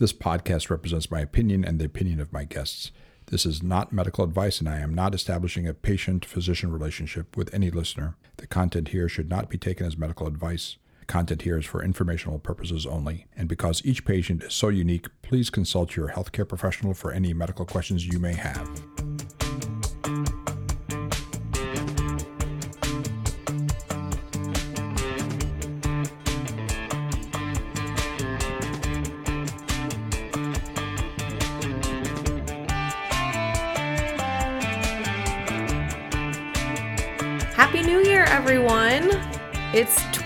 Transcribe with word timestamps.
This 0.00 0.14
podcast 0.14 0.70
represents 0.70 1.10
my 1.10 1.20
opinion 1.20 1.62
and 1.62 1.78
the 1.78 1.84
opinion 1.84 2.20
of 2.20 2.32
my 2.32 2.44
guests. 2.44 2.90
This 3.26 3.44
is 3.44 3.62
not 3.62 3.92
medical 3.92 4.24
advice, 4.24 4.58
and 4.58 4.66
I 4.66 4.78
am 4.78 4.94
not 4.94 5.14
establishing 5.14 5.68
a 5.68 5.74
patient 5.74 6.24
physician 6.24 6.72
relationship 6.72 7.36
with 7.36 7.52
any 7.52 7.70
listener. 7.70 8.16
The 8.38 8.46
content 8.46 8.88
here 8.88 9.10
should 9.10 9.28
not 9.28 9.50
be 9.50 9.58
taken 9.58 9.86
as 9.86 9.98
medical 9.98 10.26
advice. 10.26 10.78
The 11.00 11.04
Content 11.04 11.42
here 11.42 11.58
is 11.58 11.66
for 11.66 11.84
informational 11.84 12.38
purposes 12.38 12.86
only. 12.86 13.26
And 13.36 13.46
because 13.46 13.84
each 13.84 14.06
patient 14.06 14.42
is 14.42 14.54
so 14.54 14.70
unique, 14.70 15.06
please 15.20 15.50
consult 15.50 15.96
your 15.96 16.08
healthcare 16.08 16.48
professional 16.48 16.94
for 16.94 17.12
any 17.12 17.34
medical 17.34 17.66
questions 17.66 18.06
you 18.06 18.18
may 18.18 18.32
have. 18.32 18.70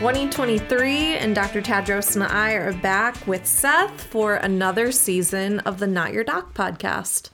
2023, 0.05 1.17
and 1.17 1.35
Dr. 1.35 1.63
Tadros 1.63 2.15
and 2.15 2.25
I 2.25 2.53
are 2.53 2.75
back 2.75 3.27
with 3.27 3.47
Seth 3.47 4.03
for 4.03 4.35
another 4.35 4.93
season 4.93 5.61
of 5.61 5.79
the 5.79 5.87
Not 5.87 6.13
Your 6.13 6.25
Doc 6.25 6.53
podcast. 6.53 7.31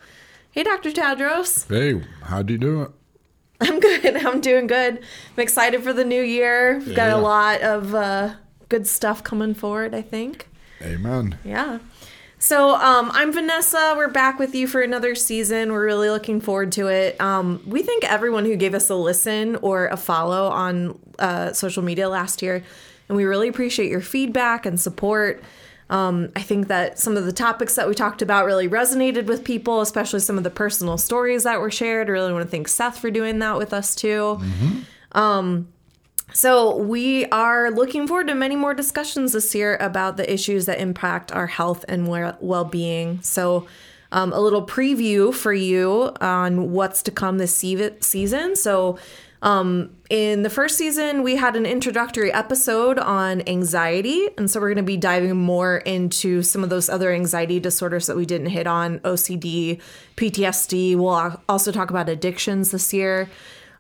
Hey, 0.53 0.63
Dr. 0.63 0.93
Tadros. 0.93 1.67
Hey, 1.69 2.07
how 2.23 2.43
do 2.43 2.53
you 2.53 2.61
do 2.61 2.83
it? 2.83 2.91
I'm 3.61 3.81
good. 3.81 4.17
I'm 4.25 4.41
doing 4.41 4.69
good. 4.69 4.99
I'm 4.99 5.43
excited 5.43 5.83
for 5.83 5.93
the 5.93 6.05
new 6.05 6.23
year. 6.23 6.79
We've 6.79 6.95
got 6.95 7.11
a 7.11 7.17
lot 7.17 7.61
of 7.63 7.93
uh, 7.93 8.35
good 8.69 8.87
stuff 8.87 9.25
coming 9.25 9.53
forward, 9.53 9.93
I 9.93 10.03
think. 10.03 10.49
Amen. 10.81 11.39
Yeah. 11.45 11.81
So 12.43 12.75
um, 12.75 13.11
I'm 13.13 13.35
Vanessa. 13.35 13.93
We're 13.99 14.09
back 14.09 14.39
with 14.39 14.55
you 14.55 14.67
for 14.67 14.81
another 14.81 15.15
season. 15.15 15.73
We're 15.73 15.85
really 15.85 16.09
looking 16.09 16.41
forward 16.41 16.73
to 16.73 16.89
it. 16.89 17.21
Um, 17.21 17.63
we 17.67 17.83
thank 17.83 18.03
everyone 18.05 18.47
who 18.47 18.57
gave 18.57 18.73
us 18.73 18.89
a 18.89 18.95
listen 18.95 19.57
or 19.57 19.89
a 19.89 19.99
follow 19.99 20.49
on 20.49 20.99
uh, 21.19 21.53
social 21.53 21.83
media 21.83 22.09
last 22.09 22.41
year, 22.41 22.65
and 23.09 23.17
we 23.17 23.25
really 23.25 23.47
appreciate 23.47 23.91
your 23.91 24.01
feedback 24.01 24.65
and 24.65 24.81
support. 24.81 25.45
Um, 25.91 26.33
I 26.35 26.41
think 26.41 26.69
that 26.69 26.99
some 26.99 27.19
of 27.19 27.27
the 27.27 27.33
topics 27.33 27.75
that 27.75 27.87
we 27.87 27.95
talked 27.95 28.23
about 28.23 28.47
really 28.47 28.69
resonated 28.69 29.27
with 29.27 29.45
people, 29.45 29.83
especially 29.83 30.21
some 30.21 30.39
of 30.39 30.45
the 30.45 30.51
personal 30.51 30.97
stories 30.97 31.43
that 31.43 31.61
were 31.61 31.71
shared. 31.71 32.09
I 32.09 32.13
really 32.13 32.33
want 32.33 32.47
to 32.47 32.51
thank 32.51 32.69
Seth 32.69 32.99
for 32.99 33.11
doing 33.11 33.39
that 33.41 33.59
with 33.59 33.75
us 33.75 33.95
too. 33.95 34.41
So, 36.33 36.77
we 36.77 37.27
are 37.27 37.71
looking 37.71 38.07
forward 38.07 38.29
to 38.29 38.35
many 38.35 38.57
more 38.57 38.75
discussions 38.75 39.33
this 39.33 39.55
year 39.55 39.77
about 39.81 40.17
the 40.17 40.33
issues 40.33 40.67
that 40.67 40.81
impact 40.81 41.33
our 41.33 41.47
health 41.47 41.85
and 41.89 42.09
well 42.09 42.65
being. 42.65 43.21
So, 43.23 43.67
um, 44.13 44.33
a 44.33 44.41
little 44.41 44.67
preview 44.67 45.33
for 45.33 45.53
you 45.53 46.13
on 46.21 46.73
what's 46.73 47.03
to 47.05 47.11
come 47.11 47.39
this 47.39 47.55
season. 47.55 48.57
So, 48.57 48.99
um, 49.43 49.97
in 50.11 50.43
the 50.43 50.51
first 50.51 50.77
season, 50.77 51.23
we 51.23 51.37
had 51.37 51.57
an 51.57 51.65
introductory 51.65 52.31
episode 52.31 52.99
on 52.99 53.43
anxiety. 53.49 54.29
And 54.37 54.51
so, 54.51 54.61
we're 54.61 54.69
going 54.69 54.77
to 54.77 54.83
be 54.83 54.97
diving 54.97 55.37
more 55.37 55.79
into 55.79 56.43
some 56.43 56.63
of 56.63 56.71
those 56.71 56.89
other 56.89 57.13
anxiety 57.13 57.61
disorders 57.61 58.07
that 58.07 58.17
we 58.17 58.27
didn't 58.27 58.49
hit 58.49 58.67
on 58.67 58.99
OCD, 59.01 59.81
PTSD. 60.17 60.97
We'll 60.97 61.41
also 61.49 61.73
talk 61.73 61.91
about 61.91 62.09
addictions 62.09 62.71
this 62.71 62.93
year. 62.93 63.29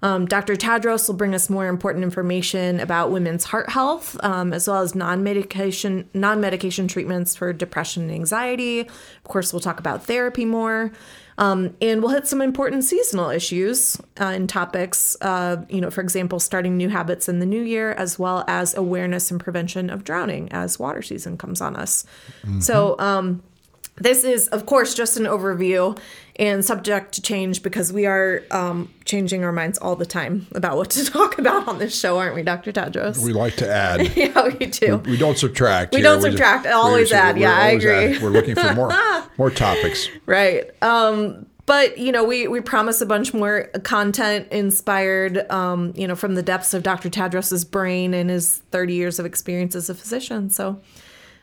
Um, 0.02 0.26
Dr. 0.26 0.56
Tadros 0.56 1.08
will 1.08 1.16
bring 1.16 1.34
us 1.34 1.50
more 1.50 1.66
important 1.66 2.04
information 2.04 2.80
about 2.80 3.10
women's 3.10 3.44
heart 3.44 3.68
health, 3.68 4.16
um, 4.22 4.52
as 4.52 4.66
well 4.66 4.80
as 4.80 4.94
non-medication 4.94 6.08
non-medication 6.14 6.88
treatments 6.88 7.36
for 7.36 7.52
depression 7.52 8.04
and 8.04 8.12
anxiety. 8.12 8.80
Of 8.80 9.24
course, 9.24 9.52
we'll 9.52 9.60
talk 9.60 9.78
about 9.78 10.04
therapy 10.04 10.44
more, 10.44 10.92
um, 11.36 11.76
and 11.82 12.02
we'll 12.02 12.12
hit 12.12 12.26
some 12.26 12.40
important 12.40 12.84
seasonal 12.84 13.30
issues 13.30 13.96
uh, 14.18 14.24
and 14.24 14.48
topics. 14.48 15.16
Uh, 15.20 15.64
you 15.68 15.80
know, 15.80 15.90
for 15.90 16.00
example, 16.00 16.40
starting 16.40 16.76
new 16.76 16.88
habits 16.88 17.28
in 17.28 17.38
the 17.38 17.46
new 17.46 17.62
year, 17.62 17.92
as 17.92 18.18
well 18.18 18.44
as 18.48 18.74
awareness 18.74 19.30
and 19.30 19.38
prevention 19.38 19.90
of 19.90 20.04
drowning 20.04 20.50
as 20.50 20.78
water 20.78 21.02
season 21.02 21.36
comes 21.36 21.60
on 21.60 21.76
us. 21.76 22.04
So. 22.60 23.40
This 24.00 24.24
is, 24.24 24.48
of 24.48 24.66
course, 24.66 24.94
just 24.94 25.16
an 25.16 25.24
overview 25.24 25.98
and 26.36 26.64
subject 26.64 27.12
to 27.12 27.22
change 27.22 27.62
because 27.62 27.92
we 27.92 28.06
are 28.06 28.42
um, 28.50 28.88
changing 29.04 29.44
our 29.44 29.52
minds 29.52 29.76
all 29.78 29.94
the 29.94 30.06
time 30.06 30.46
about 30.52 30.76
what 30.78 30.88
to 30.90 31.04
talk 31.10 31.38
about 31.38 31.68
on 31.68 31.78
this 31.78 31.98
show, 31.98 32.18
aren't 32.18 32.34
we, 32.34 32.42
Dr. 32.42 32.72
Tadros? 32.72 33.22
We 33.22 33.34
like 33.34 33.56
to 33.56 33.70
add. 33.70 34.16
yeah, 34.16 34.48
we 34.58 34.66
do. 34.66 34.96
We 34.98 35.18
don't 35.18 35.36
subtract. 35.36 35.92
We 35.92 35.98
here. 35.98 36.04
don't 36.04 36.22
just- 36.22 36.32
subtract, 36.32 36.64
we're 36.64 36.72
always 36.72 37.12
add. 37.12 37.38
Yeah, 37.38 37.54
I 37.54 37.68
agree. 37.68 38.18
We're 38.18 38.30
looking 38.30 38.54
for 38.54 38.72
more 38.74 38.90
more 39.38 39.50
topics. 39.50 40.08
right. 40.26 40.70
Um, 40.82 41.46
but 41.66 41.98
you 41.98 42.10
know, 42.10 42.24
we 42.24 42.48
we 42.48 42.60
promise 42.60 43.00
a 43.00 43.06
bunch 43.06 43.32
more 43.34 43.64
content 43.84 44.48
inspired, 44.50 45.48
um, 45.52 45.92
you 45.94 46.08
know, 46.08 46.16
from 46.16 46.34
the 46.34 46.42
depths 46.42 46.74
of 46.74 46.82
Dr. 46.82 47.10
Tadros's 47.10 47.64
brain 47.64 48.12
and 48.14 48.28
his 48.30 48.58
30 48.70 48.94
years 48.94 49.18
of 49.18 49.26
experience 49.26 49.74
as 49.76 49.88
a 49.88 49.94
physician. 49.94 50.50
So, 50.50 50.80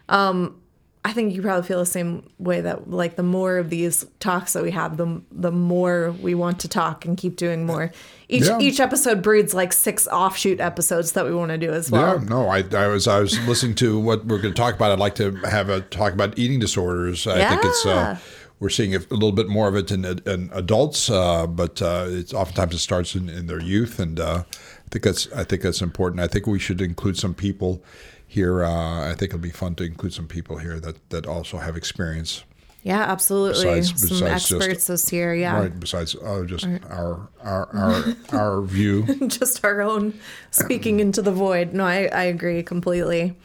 um, 0.09 0.59
I 1.07 1.13
think 1.13 1.33
you 1.33 1.41
probably 1.41 1.65
feel 1.65 1.79
the 1.79 1.85
same 1.85 2.27
way 2.37 2.59
that 2.59 2.89
like 2.89 3.15
the 3.15 3.23
more 3.23 3.59
of 3.59 3.69
these 3.69 4.05
talks 4.19 4.51
that 4.53 4.61
we 4.61 4.71
have, 4.71 4.97
the 4.97 5.21
the 5.31 5.53
more 5.53 6.11
we 6.21 6.35
want 6.35 6.59
to 6.59 6.67
talk 6.67 7.05
and 7.05 7.15
keep 7.15 7.37
doing 7.37 7.65
more. 7.65 7.91
Each 8.27 8.45
Yeah. 8.47 8.59
each 8.59 8.81
episode 8.81 9.21
breeds 9.21 9.53
like 9.53 9.71
six 9.71 10.05
offshoot 10.07 10.59
episodes 10.59 11.13
that 11.13 11.23
we 11.23 11.33
want 11.33 11.51
to 11.51 11.57
do 11.57 11.71
as 11.71 11.89
well. 11.89 12.17
Yeah, 12.19 12.23
no, 12.27 12.49
I, 12.49 12.61
I 12.75 12.87
was 12.87 13.07
I 13.07 13.19
was 13.21 13.39
listening 13.47 13.75
to 13.75 13.97
what 13.97 14.25
we're 14.25 14.39
going 14.41 14.53
to 14.53 14.59
talk 14.61 14.75
about. 14.75 14.91
I'd 14.91 14.99
like 14.99 15.15
to 15.15 15.31
have 15.49 15.69
a 15.69 15.79
talk 15.79 16.11
about 16.11 16.37
eating 16.37 16.59
disorders. 16.59 17.25
I 17.25 17.47
think 17.47 17.61
it's 17.63 17.85
uh, 17.85 18.17
we're 18.59 18.67
seeing 18.69 18.93
a 18.93 18.99
little 18.99 19.31
bit 19.31 19.47
more 19.47 19.69
of 19.69 19.77
it 19.77 19.91
in, 19.91 20.03
in 20.03 20.49
adults, 20.51 21.09
uh, 21.09 21.47
but 21.47 21.81
uh, 21.81 22.07
it's 22.09 22.33
oftentimes 22.33 22.73
it 22.73 22.79
starts 22.79 23.15
in, 23.15 23.29
in 23.29 23.47
their 23.47 23.61
youth, 23.61 23.97
and 23.97 24.19
uh, 24.19 24.43
I 24.49 24.89
think 24.89 25.03
that's 25.05 25.31
I 25.31 25.45
think 25.45 25.61
that's 25.61 25.81
important. 25.81 26.19
I 26.21 26.27
think 26.27 26.47
we 26.47 26.59
should 26.59 26.81
include 26.81 27.17
some 27.17 27.33
people 27.33 27.81
here. 28.27 28.63
Uh, 28.63 29.09
I 29.09 29.15
think 29.15 29.31
it'll 29.31 29.39
be 29.39 29.49
fun 29.49 29.75
to 29.75 29.83
include 29.83 30.13
some 30.13 30.27
people 30.27 30.57
here 30.57 30.79
that 30.79 31.09
that 31.09 31.25
also 31.25 31.57
have 31.57 31.75
experience. 31.77 32.43
Yeah, 32.83 33.01
absolutely. 33.01 33.65
Besides- 33.65 33.99
Some 33.99 34.09
besides 34.19 34.47
just- 34.47 34.61
experts 34.61 34.87
this 34.87 35.11
year. 35.11 35.35
Yeah. 35.35 35.59
Right. 35.59 35.79
Besides, 35.79 36.15
uh, 36.15 36.43
just 36.45 36.65
our 36.89 37.27
our 37.41 37.67
our 37.73 38.15
our 38.31 38.61
view. 38.75 39.03
just 39.27 39.65
our 39.65 39.81
own 39.81 40.13
speaking 40.51 40.99
into 40.99 41.21
the 41.21 41.31
void. 41.31 41.73
No, 41.73 41.85
I, 41.85 42.05
I 42.05 42.23
agree 42.23 42.63
completely. 42.63 43.35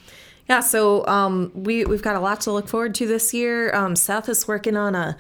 Yeah, 0.48 0.60
so 0.60 1.06
um, 1.06 1.50
we 1.54 1.84
we've 1.87 2.03
got 2.03 2.14
a 2.16 2.20
lot 2.20 2.41
to 2.43 2.53
look 2.53 2.69
forward 2.69 2.94
to 2.97 3.06
this 3.06 3.32
year. 3.32 3.75
Um, 3.75 3.97
Seth 3.97 4.28
is 4.28 4.47
working 4.47 4.76
on 4.76 4.94
a 4.94 5.16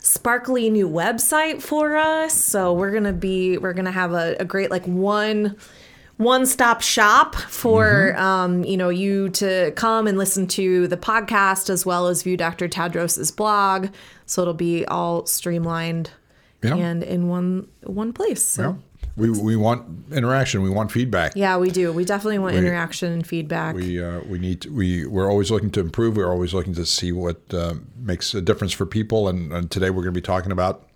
sparkly 0.00 0.70
new 0.70 0.88
website 0.88 1.60
for 1.60 1.96
us, 1.96 2.32
so 2.34 2.72
we're 2.72 2.92
gonna 2.92 3.12
be 3.12 3.58
we're 3.58 3.72
gonna 3.72 3.90
have 3.90 4.12
a, 4.12 4.36
a 4.38 4.44
great 4.44 4.70
like 4.70 4.86
one 4.86 5.56
one 6.18 6.46
stop 6.46 6.80
shop 6.80 7.34
for 7.34 8.16
um, 8.18 8.64
you 8.64 8.76
know 8.76 8.88
you 8.88 9.28
to 9.30 9.72
come 9.76 10.06
and 10.06 10.16
listen 10.16 10.46
to 10.48 10.88
the 10.88 10.96
podcast 10.96 11.68
as 11.70 11.84
well 11.84 12.06
as 12.08 12.22
view 12.22 12.36
Dr. 12.36 12.68
Tadros's 12.68 13.30
blog. 13.30 13.88
So 14.26 14.42
it'll 14.42 14.54
be 14.54 14.84
all 14.86 15.26
streamlined 15.26 16.10
Yeah. 16.62 16.74
and 16.76 17.02
in 17.02 17.28
one 17.28 17.68
one 17.82 18.12
place. 18.12 18.42
So. 18.44 18.62
Yeah. 18.62 18.74
We 19.18 19.30
we 19.30 19.56
want 19.56 20.12
interaction. 20.12 20.60
We 20.60 20.68
want 20.68 20.92
feedback. 20.92 21.32
Yeah, 21.34 21.56
we 21.56 21.70
do. 21.70 21.90
We 21.90 22.04
definitely 22.04 22.38
want 22.38 22.54
interaction 22.54 23.12
and 23.14 23.26
feedback. 23.26 23.74
We 23.74 24.02
uh, 24.02 24.20
we 24.28 24.38
need 24.38 24.60
to, 24.62 24.70
we 24.70 25.06
we're 25.06 25.30
always 25.30 25.50
looking 25.50 25.70
to 25.70 25.80
improve. 25.80 26.18
We're 26.18 26.30
always 26.30 26.52
looking 26.52 26.74
to 26.74 26.84
see 26.84 27.12
what 27.12 27.40
uh, 27.54 27.76
makes 27.98 28.34
a 28.34 28.42
difference 28.42 28.74
for 28.74 28.84
people. 28.84 29.28
And, 29.28 29.54
and 29.54 29.70
today 29.70 29.88
we're 29.88 30.02
going 30.02 30.12
to 30.12 30.20
be 30.20 30.24
talking 30.24 30.52
about. 30.52 30.86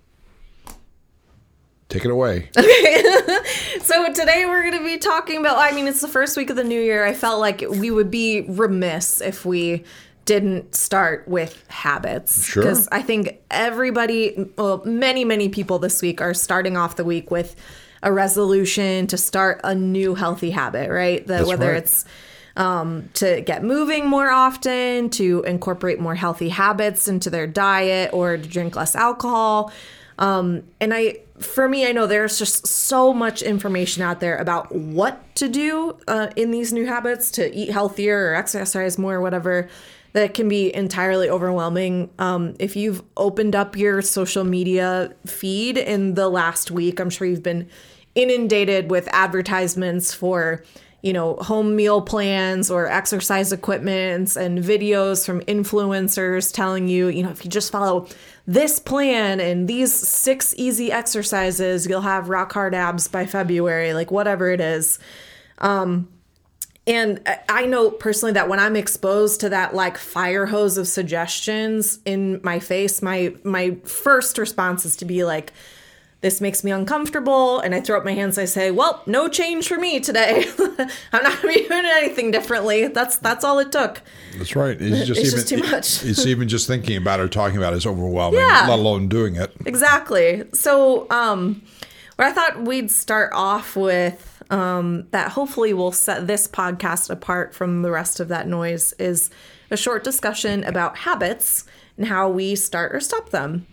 Take 1.91 2.05
it 2.06 2.11
away. 2.11 2.49
Okay. 2.59 3.03
so 3.83 4.12
today 4.12 4.47
we're 4.47 4.62
going 4.62 4.78
to 4.78 4.84
be 4.84 4.97
talking 4.99 5.39
about. 5.39 5.59
I 5.59 5.73
mean, 5.73 5.87
it's 5.89 6.01
the 6.01 6.09
first 6.09 6.37
week 6.37 6.49
of 6.51 6.56
the 6.56 6.65
new 6.65 6.81
year. 6.81 7.05
I 7.05 7.12
felt 7.12 7.41
like 7.41 7.62
we 7.69 7.91
would 7.91 8.11
be 8.11 8.43
remiss 8.43 9.21
if 9.21 9.45
we 9.45 9.84
didn't 10.25 10.75
start 10.75 11.27
with 11.27 11.65
habits 11.69 12.45
Sure. 12.45 12.62
because 12.62 12.89
I 12.92 13.03
think 13.03 13.41
everybody, 13.51 14.48
well, 14.57 14.83
many 14.84 15.25
many 15.25 15.48
people 15.48 15.78
this 15.78 16.01
week 16.03 16.21
are 16.21 16.34
starting 16.34 16.77
off 16.77 16.97
the 16.97 17.04
week 17.04 17.31
with 17.31 17.57
a 18.03 18.13
resolution 18.13 19.07
to 19.09 19.16
start 19.16 19.60
a 19.65 19.75
new 19.75 20.15
healthy 20.15 20.51
habit. 20.51 20.91
Right, 20.91 21.27
the, 21.27 21.34
That's 21.34 21.48
whether 21.48 21.69
right. 21.72 21.78
it's 21.78 22.04
um, 22.57 23.09
to 23.15 23.41
get 23.41 23.65
moving 23.65 24.07
more 24.09 24.31
often, 24.31 25.10
to 25.10 25.42
incorporate 25.47 25.98
more 25.98 26.15
healthy 26.15 26.48
habits 26.51 27.09
into 27.09 27.31
their 27.31 27.47
diet, 27.47 28.13
or 28.13 28.37
to 28.37 28.47
drink 28.48 28.77
less 28.77 28.95
alcohol. 28.95 29.72
Um, 30.21 30.65
and 30.81 30.93
I, 30.93 31.17
for 31.39 31.69
me, 31.69 31.87
I 31.87 31.93
know 31.93 32.07
there's 32.07 32.39
just 32.39 32.67
so 32.67 33.13
much 33.13 33.41
information 33.43 34.03
out 34.03 34.21
there 34.21 34.37
about 34.37 34.72
what 34.72 35.34
to 35.37 35.49
do 35.49 35.97
uh, 36.07 36.28
in 36.37 36.51
these 36.51 36.72
new 36.72 36.87
habits 36.87 37.31
to 37.33 37.53
eat 37.55 37.71
healthier 37.71 38.31
or 38.31 38.34
exercise 38.34 38.99
more, 38.99 39.17
or 39.17 39.21
whatever. 39.21 39.69
That 40.13 40.34
can 40.34 40.49
be 40.49 40.75
entirely 40.75 41.31
overwhelming. 41.31 42.11
Um, 42.19 42.55
if 42.59 42.75
you've 42.75 43.03
opened 43.17 43.55
up 43.55 43.77
your 43.77 44.03
social 44.03 44.43
media 44.43 45.15
feed 45.25 45.78
in 45.78 46.15
the 46.15 46.28
last 46.28 46.73
week, 46.73 46.99
I'm 46.99 47.11
sure 47.11 47.28
you've 47.28 47.45
been 47.45 47.69
inundated 48.16 48.91
with 48.91 49.09
advertisements 49.13 50.13
for 50.13 50.65
you 51.03 51.13
know, 51.15 51.37
home 51.37 51.77
meal 51.77 52.03
plans 52.03 52.71
or 52.71 52.87
exercise 52.87 53.53
equipments 53.53 54.37
and 54.37 54.59
videos 54.59 55.25
from 55.25 55.41
influencers 55.43 56.53
telling 56.53 56.89
you, 56.89 57.09
you 57.09 57.23
know, 57.23 57.31
if 57.31 57.45
you 57.45 57.51
just 57.51 57.73
follow 57.73 58.07
this 58.47 58.78
plan 58.78 59.41
and 59.41 59.69
these 59.69 59.92
six 59.92 60.54
easy 60.57 60.91
exercises, 60.91 61.87
you'll 61.87 62.01
have 62.01 62.28
rock 62.28 62.53
hard 62.53 62.75
abs 62.75 63.09
by 63.09 63.27
February, 63.27 63.95
like 63.95 64.10
whatever 64.10 64.51
it 64.51 64.60
is. 64.60 64.98
Um, 65.59 66.09
and 66.87 67.21
I 67.48 67.66
know 67.66 67.91
personally 67.91 68.33
that 68.33 68.48
when 68.48 68.59
I'm 68.59 68.75
exposed 68.75 69.41
to 69.41 69.51
that 69.51 69.75
like 69.75 69.98
fire 69.98 70.47
hose 70.47 70.78
of 70.78 70.89
suggestions 70.89 72.01
in 72.04 72.41
my 72.42 72.59
face, 72.59 73.03
my 73.03 73.34
my 73.45 73.77
first 73.84 74.39
response 74.39 74.84
is 74.84 74.97
to 74.97 75.04
be 75.04 75.25
like, 75.25 75.53
this 76.21 76.41
makes 76.41 76.63
me 76.63 76.71
uncomfortable 76.71 77.61
and 77.61 77.75
i 77.75 77.81
throw 77.81 77.97
up 77.97 78.05
my 78.05 78.13
hands 78.13 78.39
i 78.39 78.45
say 78.45 78.71
well 78.71 79.03
no 79.07 79.28
change 79.28 79.69
for 79.69 79.78
me 79.78 80.01
today. 80.01 80.45
I'm 81.13 81.22
not 81.22 81.43
gonna 81.43 81.55
be 81.55 81.69
doing 81.69 81.84
anything 81.84 82.31
differently. 82.31 82.89
That's 82.89 83.17
that's 83.17 83.45
all 83.45 83.59
it 83.59 83.72
took. 83.72 84.03
That's 84.37 84.57
right. 84.57 84.77
It's 84.81 85.07
just, 85.07 85.21
it's 85.21 85.28
even, 85.28 85.39
just 85.39 85.49
too 85.49 85.59
much. 85.59 86.05
it's 86.05 86.27
even 86.27 86.49
just 86.49 86.67
thinking 86.67 86.97
about 86.97 87.21
it 87.21 87.25
or 87.25 87.28
talking 87.28 87.57
about 87.57 87.72
it 87.72 87.77
is 87.77 87.87
overwhelming 87.87 88.41
yeah. 88.41 88.67
let 88.69 88.78
alone 88.78 89.09
doing 89.09 89.37
it. 89.37 89.53
Exactly. 89.67 90.45
So 90.53 91.09
um 91.11 91.63
where 92.17 92.28
i 92.28 92.33
thought 92.33 92.63
we'd 92.63 92.91
start 92.91 93.31
off 93.33 93.77
with 93.77 94.27
um, 94.51 95.07
that 95.13 95.31
hopefully 95.31 95.73
will 95.73 95.93
set 95.93 96.27
this 96.27 96.49
podcast 96.49 97.09
apart 97.09 97.55
from 97.55 97.83
the 97.83 97.91
rest 97.93 98.19
of 98.19 98.27
that 98.28 98.49
noise 98.49 98.93
is 98.95 99.31
a 99.71 99.77
short 99.77 100.03
discussion 100.03 100.65
about 100.65 100.99
habits 100.99 101.66
and 101.97 102.09
how 102.09 102.28
we 102.28 102.57
start 102.57 102.93
or 102.93 102.99
stop 102.99 103.31
them. 103.31 103.65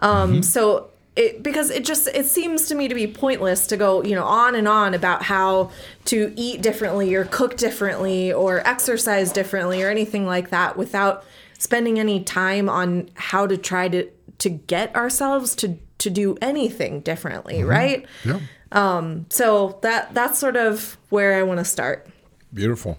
Um, 0.00 0.32
mm-hmm. 0.32 0.40
so 0.42 0.90
it, 1.18 1.42
because 1.42 1.70
it 1.70 1.84
just 1.84 2.06
it 2.06 2.26
seems 2.26 2.68
to 2.68 2.76
me 2.76 2.86
to 2.86 2.94
be 2.94 3.06
pointless 3.06 3.66
to 3.66 3.76
go 3.76 4.04
you 4.04 4.14
know 4.14 4.24
on 4.24 4.54
and 4.54 4.68
on 4.68 4.94
about 4.94 5.24
how 5.24 5.70
to 6.04 6.32
eat 6.36 6.62
differently 6.62 7.12
or 7.14 7.24
cook 7.24 7.56
differently 7.56 8.32
or 8.32 8.66
exercise 8.66 9.32
differently 9.32 9.82
or 9.82 9.90
anything 9.90 10.26
like 10.26 10.50
that 10.50 10.76
without 10.76 11.24
spending 11.58 11.98
any 11.98 12.22
time 12.22 12.68
on 12.68 13.10
how 13.14 13.48
to 13.48 13.56
try 13.56 13.88
to 13.88 14.08
to 14.38 14.48
get 14.48 14.94
ourselves 14.94 15.56
to 15.56 15.76
to 15.98 16.08
do 16.08 16.38
anything 16.40 17.00
differently 17.00 17.56
mm-hmm. 17.56 17.68
right? 17.68 18.06
Yeah. 18.24 18.38
Um 18.70 19.26
so 19.28 19.80
that 19.82 20.14
that's 20.14 20.38
sort 20.38 20.56
of 20.56 20.96
where 21.08 21.34
i 21.34 21.42
want 21.42 21.58
to 21.58 21.64
start. 21.64 22.06
Beautiful. 22.54 22.96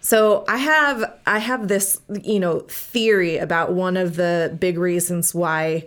So 0.00 0.44
I 0.48 0.56
have 0.56 1.20
I 1.26 1.38
have 1.38 1.68
this 1.68 2.00
you 2.24 2.40
know 2.40 2.60
theory 2.60 3.38
about 3.38 3.72
one 3.72 3.96
of 3.96 4.16
the 4.16 4.56
big 4.58 4.78
reasons 4.78 5.32
why 5.32 5.86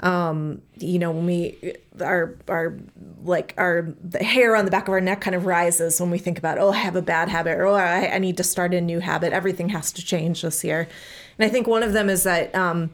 um, 0.00 0.62
you 0.78 0.98
know, 0.98 1.10
when 1.10 1.26
we 1.26 1.74
our 2.00 2.36
our 2.48 2.76
like 3.24 3.54
our 3.58 3.88
the 4.02 4.22
hair 4.22 4.54
on 4.54 4.64
the 4.64 4.70
back 4.70 4.86
of 4.86 4.92
our 4.92 5.00
neck 5.00 5.20
kind 5.20 5.34
of 5.34 5.44
rises 5.44 6.00
when 6.00 6.10
we 6.10 6.18
think 6.18 6.38
about 6.38 6.58
oh 6.58 6.70
I 6.70 6.76
have 6.76 6.94
a 6.94 7.02
bad 7.02 7.28
habit 7.28 7.58
or 7.58 7.66
oh 7.66 7.74
I, 7.74 8.14
I 8.14 8.18
need 8.18 8.36
to 8.36 8.44
start 8.44 8.74
a 8.74 8.80
new 8.80 9.00
habit. 9.00 9.32
Everything 9.32 9.70
has 9.70 9.90
to 9.92 10.04
change 10.04 10.42
this 10.42 10.62
year, 10.62 10.88
and 11.38 11.46
I 11.46 11.48
think 11.48 11.66
one 11.66 11.82
of 11.82 11.92
them 11.92 12.08
is 12.08 12.22
that 12.22 12.54
um, 12.54 12.90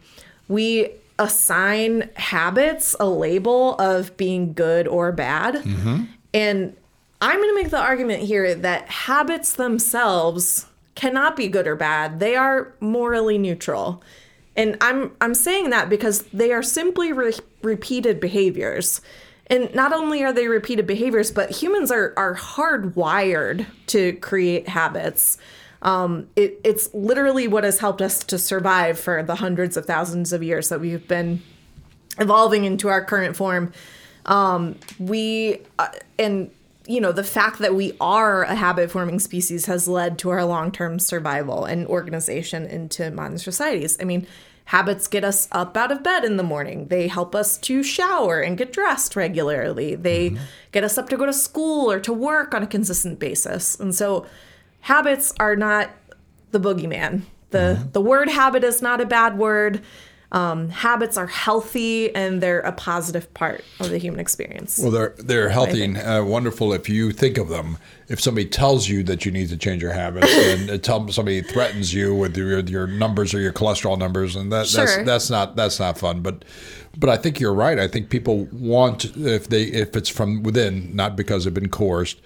we 0.47 0.89
assign 1.19 2.09
habits 2.15 2.95
a 2.99 3.07
label 3.07 3.75
of 3.75 4.17
being 4.17 4.53
good 4.53 4.87
or 4.87 5.11
bad, 5.11 5.55
mm-hmm. 5.55 6.05
and 6.33 6.75
I'm 7.21 7.37
going 7.37 7.49
to 7.49 7.61
make 7.63 7.71
the 7.71 7.79
argument 7.79 8.23
here 8.23 8.55
that 8.55 8.89
habits 8.89 9.53
themselves 9.53 10.65
cannot 10.95 11.35
be 11.35 11.47
good 11.47 11.67
or 11.67 11.75
bad. 11.75 12.19
They 12.19 12.35
are 12.35 12.73
morally 12.79 13.37
neutral. 13.37 14.01
And 14.55 14.77
I'm 14.81 15.11
I'm 15.21 15.35
saying 15.35 15.69
that 15.71 15.89
because 15.89 16.23
they 16.33 16.51
are 16.51 16.63
simply 16.63 17.11
re- 17.11 17.33
repeated 17.61 18.19
behaviors. 18.19 19.01
And 19.47 19.73
not 19.75 19.93
only 19.93 20.23
are 20.23 20.33
they 20.33 20.47
repeated 20.47 20.87
behaviors, 20.87 21.31
but 21.31 21.51
humans 21.51 21.91
are 21.91 22.13
are 22.17 22.35
hardwired 22.35 23.65
to 23.87 24.13
create 24.13 24.67
habits. 24.69 25.37
Um, 25.81 26.27
it, 26.35 26.59
it's 26.63 26.91
literally 26.93 27.47
what 27.47 27.63
has 27.63 27.79
helped 27.79 28.01
us 28.01 28.23
to 28.23 28.39
survive 28.39 28.97
for 28.97 29.21
the 29.21 29.35
hundreds 29.35 29.77
of 29.77 29.85
thousands 29.85 30.33
of 30.33 30.41
years 30.41 30.69
that 30.69 30.79
we've 30.81 31.07
been 31.07 31.43
evolving 32.17 32.63
into 32.65 32.87
our 32.87 33.03
current 33.03 33.35
form. 33.35 33.71
Um, 34.25 34.79
we 34.97 35.61
uh, 35.77 35.89
and 36.17 36.49
you 36.87 37.01
know 37.01 37.11
the 37.11 37.23
fact 37.23 37.59
that 37.59 37.75
we 37.75 37.95
are 37.99 38.43
a 38.43 38.55
habit 38.55 38.91
forming 38.91 39.19
species 39.19 39.65
has 39.65 39.87
led 39.87 40.19
to 40.19 40.29
our 40.29 40.45
long 40.45 40.71
term 40.71 40.99
survival 40.99 41.65
and 41.65 41.87
organization 41.87 42.65
into 42.65 43.11
modern 43.11 43.37
societies. 43.37 43.97
I 43.99 44.03
mean, 44.03 44.27
Habits 44.65 45.07
get 45.07 45.23
us 45.23 45.47
up 45.51 45.77
out 45.77 45.91
of 45.91 46.01
bed 46.01 46.25
in 46.25 46.37
the 46.37 46.43
morning. 46.43 46.87
They 46.87 47.07
help 47.07 47.35
us 47.35 47.55
to 47.59 47.83
shower 47.83 48.41
and 48.41 48.57
get 48.57 48.73
dressed 48.73 49.15
regularly. 49.15 49.93
They 49.93 50.31
mm-hmm. 50.31 50.43
get 50.71 50.83
us 50.83 50.97
up 50.97 51.07
to 51.09 51.17
go 51.17 51.27
to 51.27 51.33
school 51.33 51.91
or 51.91 51.99
to 51.99 52.11
work 52.11 52.55
on 52.55 52.63
a 52.63 52.67
consistent 52.67 53.19
basis. 53.19 53.79
And 53.79 53.93
so 53.93 54.25
habits 54.81 55.35
are 55.39 55.55
not 55.55 55.91
the 56.49 56.59
boogeyman. 56.59 57.21
The 57.51 57.77
mm-hmm. 57.77 57.91
the 57.91 58.01
word 58.01 58.27
habit 58.27 58.63
is 58.63 58.81
not 58.81 59.01
a 59.01 59.05
bad 59.05 59.37
word. 59.37 59.83
Um, 60.35 60.67
habits 60.67 61.15
are 61.15 61.27
healthy 61.27 62.13
and 62.13 62.43
they're 62.43 62.59
a 62.59 62.73
positive 62.73 63.33
part 63.33 63.63
of 63.79 63.89
the 63.89 63.97
human 63.97 64.19
experience. 64.19 64.77
Well, 64.77 64.91
they're 64.91 65.15
they're 65.17 65.47
healthy 65.47 65.81
and 65.81 65.97
uh, 65.97 66.25
wonderful 66.27 66.73
if 66.73 66.89
you 66.89 67.13
think 67.13 67.37
of 67.37 67.47
them. 67.47 67.77
If 68.09 68.19
somebody 68.19 68.45
tells 68.45 68.89
you 68.89 69.01
that 69.03 69.25
you 69.25 69.31
need 69.31 69.47
to 69.47 69.55
change 69.55 69.81
your 69.81 69.93
habits, 69.93 70.29
and 70.35 70.83
tell 70.83 71.07
somebody 71.07 71.41
threatens 71.41 71.93
you 71.93 72.13
with 72.13 72.35
your 72.35 72.59
your 72.59 72.85
numbers 72.85 73.33
or 73.33 73.39
your 73.39 73.53
cholesterol 73.53 73.97
numbers, 73.97 74.35
and 74.35 74.51
that 74.51 74.67
sure. 74.67 74.85
that's 74.85 75.05
that's 75.05 75.29
not 75.29 75.55
that's 75.55 75.79
not 75.79 75.97
fun. 75.97 76.19
But 76.19 76.43
but 76.97 77.09
I 77.09 77.15
think 77.15 77.39
you're 77.39 77.53
right. 77.53 77.79
I 77.79 77.87
think 77.87 78.09
people 78.09 78.49
want 78.51 79.05
if 79.15 79.47
they 79.47 79.63
if 79.63 79.95
it's 79.95 80.09
from 80.09 80.43
within, 80.43 80.93
not 80.93 81.15
because 81.15 81.45
they've 81.45 81.53
been 81.53 81.69
coerced, 81.69 82.19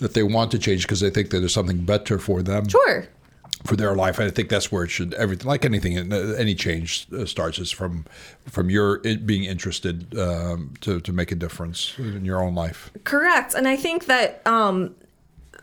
that 0.00 0.12
they 0.12 0.22
want 0.22 0.50
to 0.50 0.58
change 0.58 0.82
because 0.82 1.00
they 1.00 1.08
think 1.08 1.30
that 1.30 1.38
there's 1.38 1.54
something 1.54 1.86
better 1.86 2.18
for 2.18 2.42
them. 2.42 2.68
Sure 2.68 3.08
for 3.64 3.76
their 3.76 3.94
life. 3.94 4.20
I 4.20 4.30
think 4.30 4.48
that's 4.48 4.70
where 4.70 4.84
it 4.84 4.90
should 4.90 5.14
everything 5.14 5.46
like 5.46 5.64
anything 5.64 6.12
any 6.12 6.54
change 6.54 7.06
uh, 7.12 7.24
starts 7.24 7.58
is 7.58 7.70
from 7.70 8.04
from 8.46 8.70
your 8.70 8.98
being 8.98 9.44
interested 9.44 10.16
um, 10.18 10.74
to 10.82 11.00
to 11.00 11.12
make 11.12 11.32
a 11.32 11.34
difference 11.34 11.94
in 11.98 12.24
your 12.24 12.42
own 12.42 12.54
life. 12.54 12.90
Correct, 13.04 13.54
and 13.54 13.66
I 13.66 13.76
think 13.76 14.06
that 14.06 14.46
um, 14.46 14.94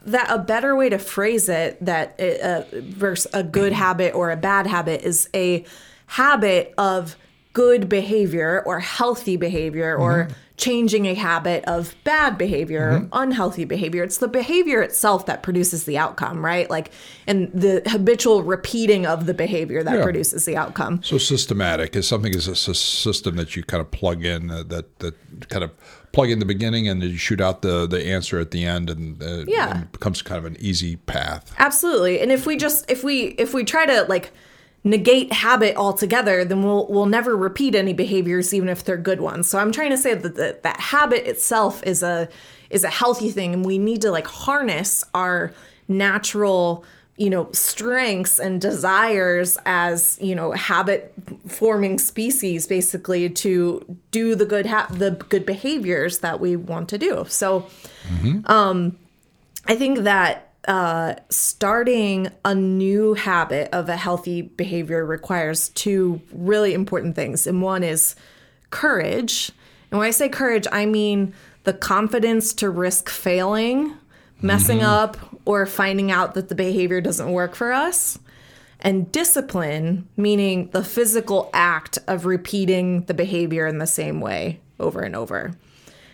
that 0.05 0.27
a 0.31 0.39
better 0.39 0.75
way 0.75 0.89
to 0.89 0.97
phrase 0.97 1.47
it 1.47 1.83
that 1.85 2.19
it, 2.19 2.41
uh, 2.41 2.63
versus 2.81 3.31
a 3.33 3.43
good 3.43 3.71
habit 3.71 4.15
or 4.15 4.31
a 4.31 4.37
bad 4.37 4.65
habit 4.65 5.01
is 5.01 5.29
a 5.33 5.63
habit 6.07 6.73
of 6.77 7.15
good 7.53 7.87
behavior 7.87 8.63
or 8.65 8.79
healthy 8.79 9.37
behavior 9.37 9.95
mm-hmm. 9.95 10.03
or 10.03 10.27
changing 10.61 11.07
a 11.07 11.15
habit 11.15 11.65
of 11.65 11.95
bad 12.03 12.37
behavior, 12.37 12.91
mm-hmm. 12.91 13.07
unhealthy 13.13 13.65
behavior. 13.65 14.03
It's 14.03 14.19
the 14.19 14.27
behavior 14.27 14.83
itself 14.83 15.25
that 15.25 15.41
produces 15.41 15.85
the 15.85 15.97
outcome, 15.97 16.45
right? 16.45 16.69
Like, 16.69 16.91
and 17.25 17.51
the 17.51 17.81
habitual 17.87 18.43
repeating 18.43 19.07
of 19.07 19.25
the 19.25 19.33
behavior 19.33 19.81
that 19.81 19.97
yeah. 19.97 20.03
produces 20.03 20.45
the 20.45 20.55
outcome. 20.55 21.01
So 21.01 21.17
systematic 21.17 21.95
is 21.95 22.07
something 22.07 22.31
is 22.31 22.47
a 22.47 22.55
system 22.55 23.37
that 23.37 23.55
you 23.55 23.63
kind 23.63 23.81
of 23.81 23.89
plug 23.89 24.23
in 24.23 24.51
uh, 24.51 24.61
that 24.67 24.99
that 24.99 25.15
kind 25.49 25.63
of 25.63 25.71
plug 26.11 26.29
in 26.29 26.37
the 26.37 26.45
beginning 26.45 26.87
and 26.87 27.01
then 27.01 27.09
you 27.09 27.17
shoot 27.17 27.41
out 27.41 27.63
the 27.63 27.87
the 27.87 28.05
answer 28.05 28.39
at 28.39 28.51
the 28.51 28.63
end 28.63 28.89
and, 28.89 29.23
uh, 29.23 29.43
yeah. 29.47 29.71
and 29.71 29.83
it 29.83 29.91
becomes 29.91 30.21
kind 30.21 30.37
of 30.37 30.45
an 30.45 30.57
easy 30.59 30.95
path. 30.95 31.55
Absolutely. 31.57 32.19
And 32.19 32.31
if 32.31 32.45
we 32.45 32.55
just 32.55 32.89
if 32.89 33.03
we 33.03 33.29
if 33.39 33.53
we 33.53 33.63
try 33.63 33.87
to 33.87 34.03
like 34.03 34.31
negate 34.83 35.31
habit 35.31 35.75
altogether, 35.75 36.43
then 36.43 36.63
we'll 36.63 36.87
we'll 36.87 37.05
never 37.05 37.35
repeat 37.35 37.75
any 37.75 37.93
behaviors, 37.93 38.53
even 38.53 38.69
if 38.69 38.83
they're 38.83 38.97
good 38.97 39.21
ones. 39.21 39.47
So 39.47 39.59
I'm 39.59 39.71
trying 39.71 39.91
to 39.91 39.97
say 39.97 40.13
that 40.13 40.35
the, 40.35 40.57
that 40.63 40.79
habit 40.79 41.27
itself 41.27 41.83
is 41.83 42.03
a 42.03 42.27
is 42.69 42.83
a 42.83 42.89
healthy 42.89 43.29
thing, 43.29 43.53
and 43.53 43.65
we 43.65 43.77
need 43.77 44.01
to 44.01 44.11
like 44.11 44.27
harness 44.27 45.03
our 45.13 45.53
natural 45.87 46.83
you 47.17 47.29
know 47.29 47.51
strengths 47.51 48.39
and 48.39 48.61
desires 48.61 49.57
as 49.65 50.17
you 50.21 50.33
know 50.33 50.51
habit 50.53 51.13
forming 51.47 51.99
species 51.99 52.65
basically 52.65 53.29
to 53.29 53.97
do 54.09 54.33
the 54.33 54.45
good 54.45 54.65
ha- 54.65 54.87
the 54.89 55.11
good 55.11 55.45
behaviors 55.45 56.19
that 56.19 56.39
we 56.39 56.55
want 56.55 56.87
to 56.89 56.97
do 56.97 57.25
so 57.27 57.67
mm-hmm. 58.07 58.39
um 58.49 58.97
i 59.67 59.75
think 59.75 59.99
that 59.99 60.50
uh, 60.67 61.15
starting 61.29 62.29
a 62.45 62.53
new 62.53 63.13
habit 63.15 63.69
of 63.73 63.89
a 63.89 63.95
healthy 63.95 64.41
behavior 64.43 65.05
requires 65.05 65.69
two 65.69 66.21
really 66.31 66.73
important 66.73 67.15
things. 67.15 67.47
And 67.47 67.61
one 67.61 67.83
is 67.83 68.15
courage. 68.69 69.51
And 69.89 69.99
when 69.99 70.07
I 70.07 70.11
say 70.11 70.29
courage, 70.29 70.67
I 70.71 70.85
mean 70.85 71.33
the 71.63 71.73
confidence 71.73 72.53
to 72.55 72.69
risk 72.69 73.09
failing, 73.09 73.93
messing 74.41 74.79
mm-hmm. 74.79 74.87
up, 74.87 75.17
or 75.45 75.65
finding 75.65 76.11
out 76.11 76.35
that 76.35 76.49
the 76.49 76.55
behavior 76.55 77.01
doesn't 77.01 77.31
work 77.31 77.55
for 77.55 77.71
us. 77.71 78.19
And 78.79 79.11
discipline, 79.11 80.07
meaning 80.17 80.69
the 80.71 80.83
physical 80.83 81.49
act 81.53 81.99
of 82.07 82.25
repeating 82.25 83.03
the 83.03 83.13
behavior 83.13 83.67
in 83.67 83.77
the 83.77 83.87
same 83.87 84.19
way 84.21 84.59
over 84.79 85.01
and 85.01 85.15
over. 85.15 85.53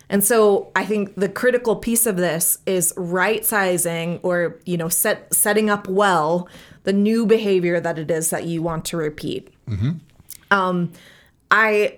And 0.10 0.24
so 0.24 0.72
I 0.76 0.86
think 0.86 1.16
the 1.16 1.28
critical 1.30 1.76
piece 1.76 2.06
of 2.06 2.16
this 2.18 2.60
is 2.66 2.94
right 2.96 3.44
sizing 3.46 4.20
or, 4.24 4.58
you 4.66 4.78
know, 4.78 4.88
set 4.90 5.34
setting 5.34 5.70
up 5.70 5.88
well 5.90 6.48
the 6.84 6.94
new 6.94 7.26
behavior 7.26 7.80
that 7.82 8.00
it 8.00 8.10
is 8.10 8.30
that 8.30 8.46
you 8.46 8.62
want 8.62 8.86
to 8.86 8.98
repeat. 8.98 9.54
Mm-hmm. 9.70 9.92
Um, 10.52 10.92
I 11.52 11.98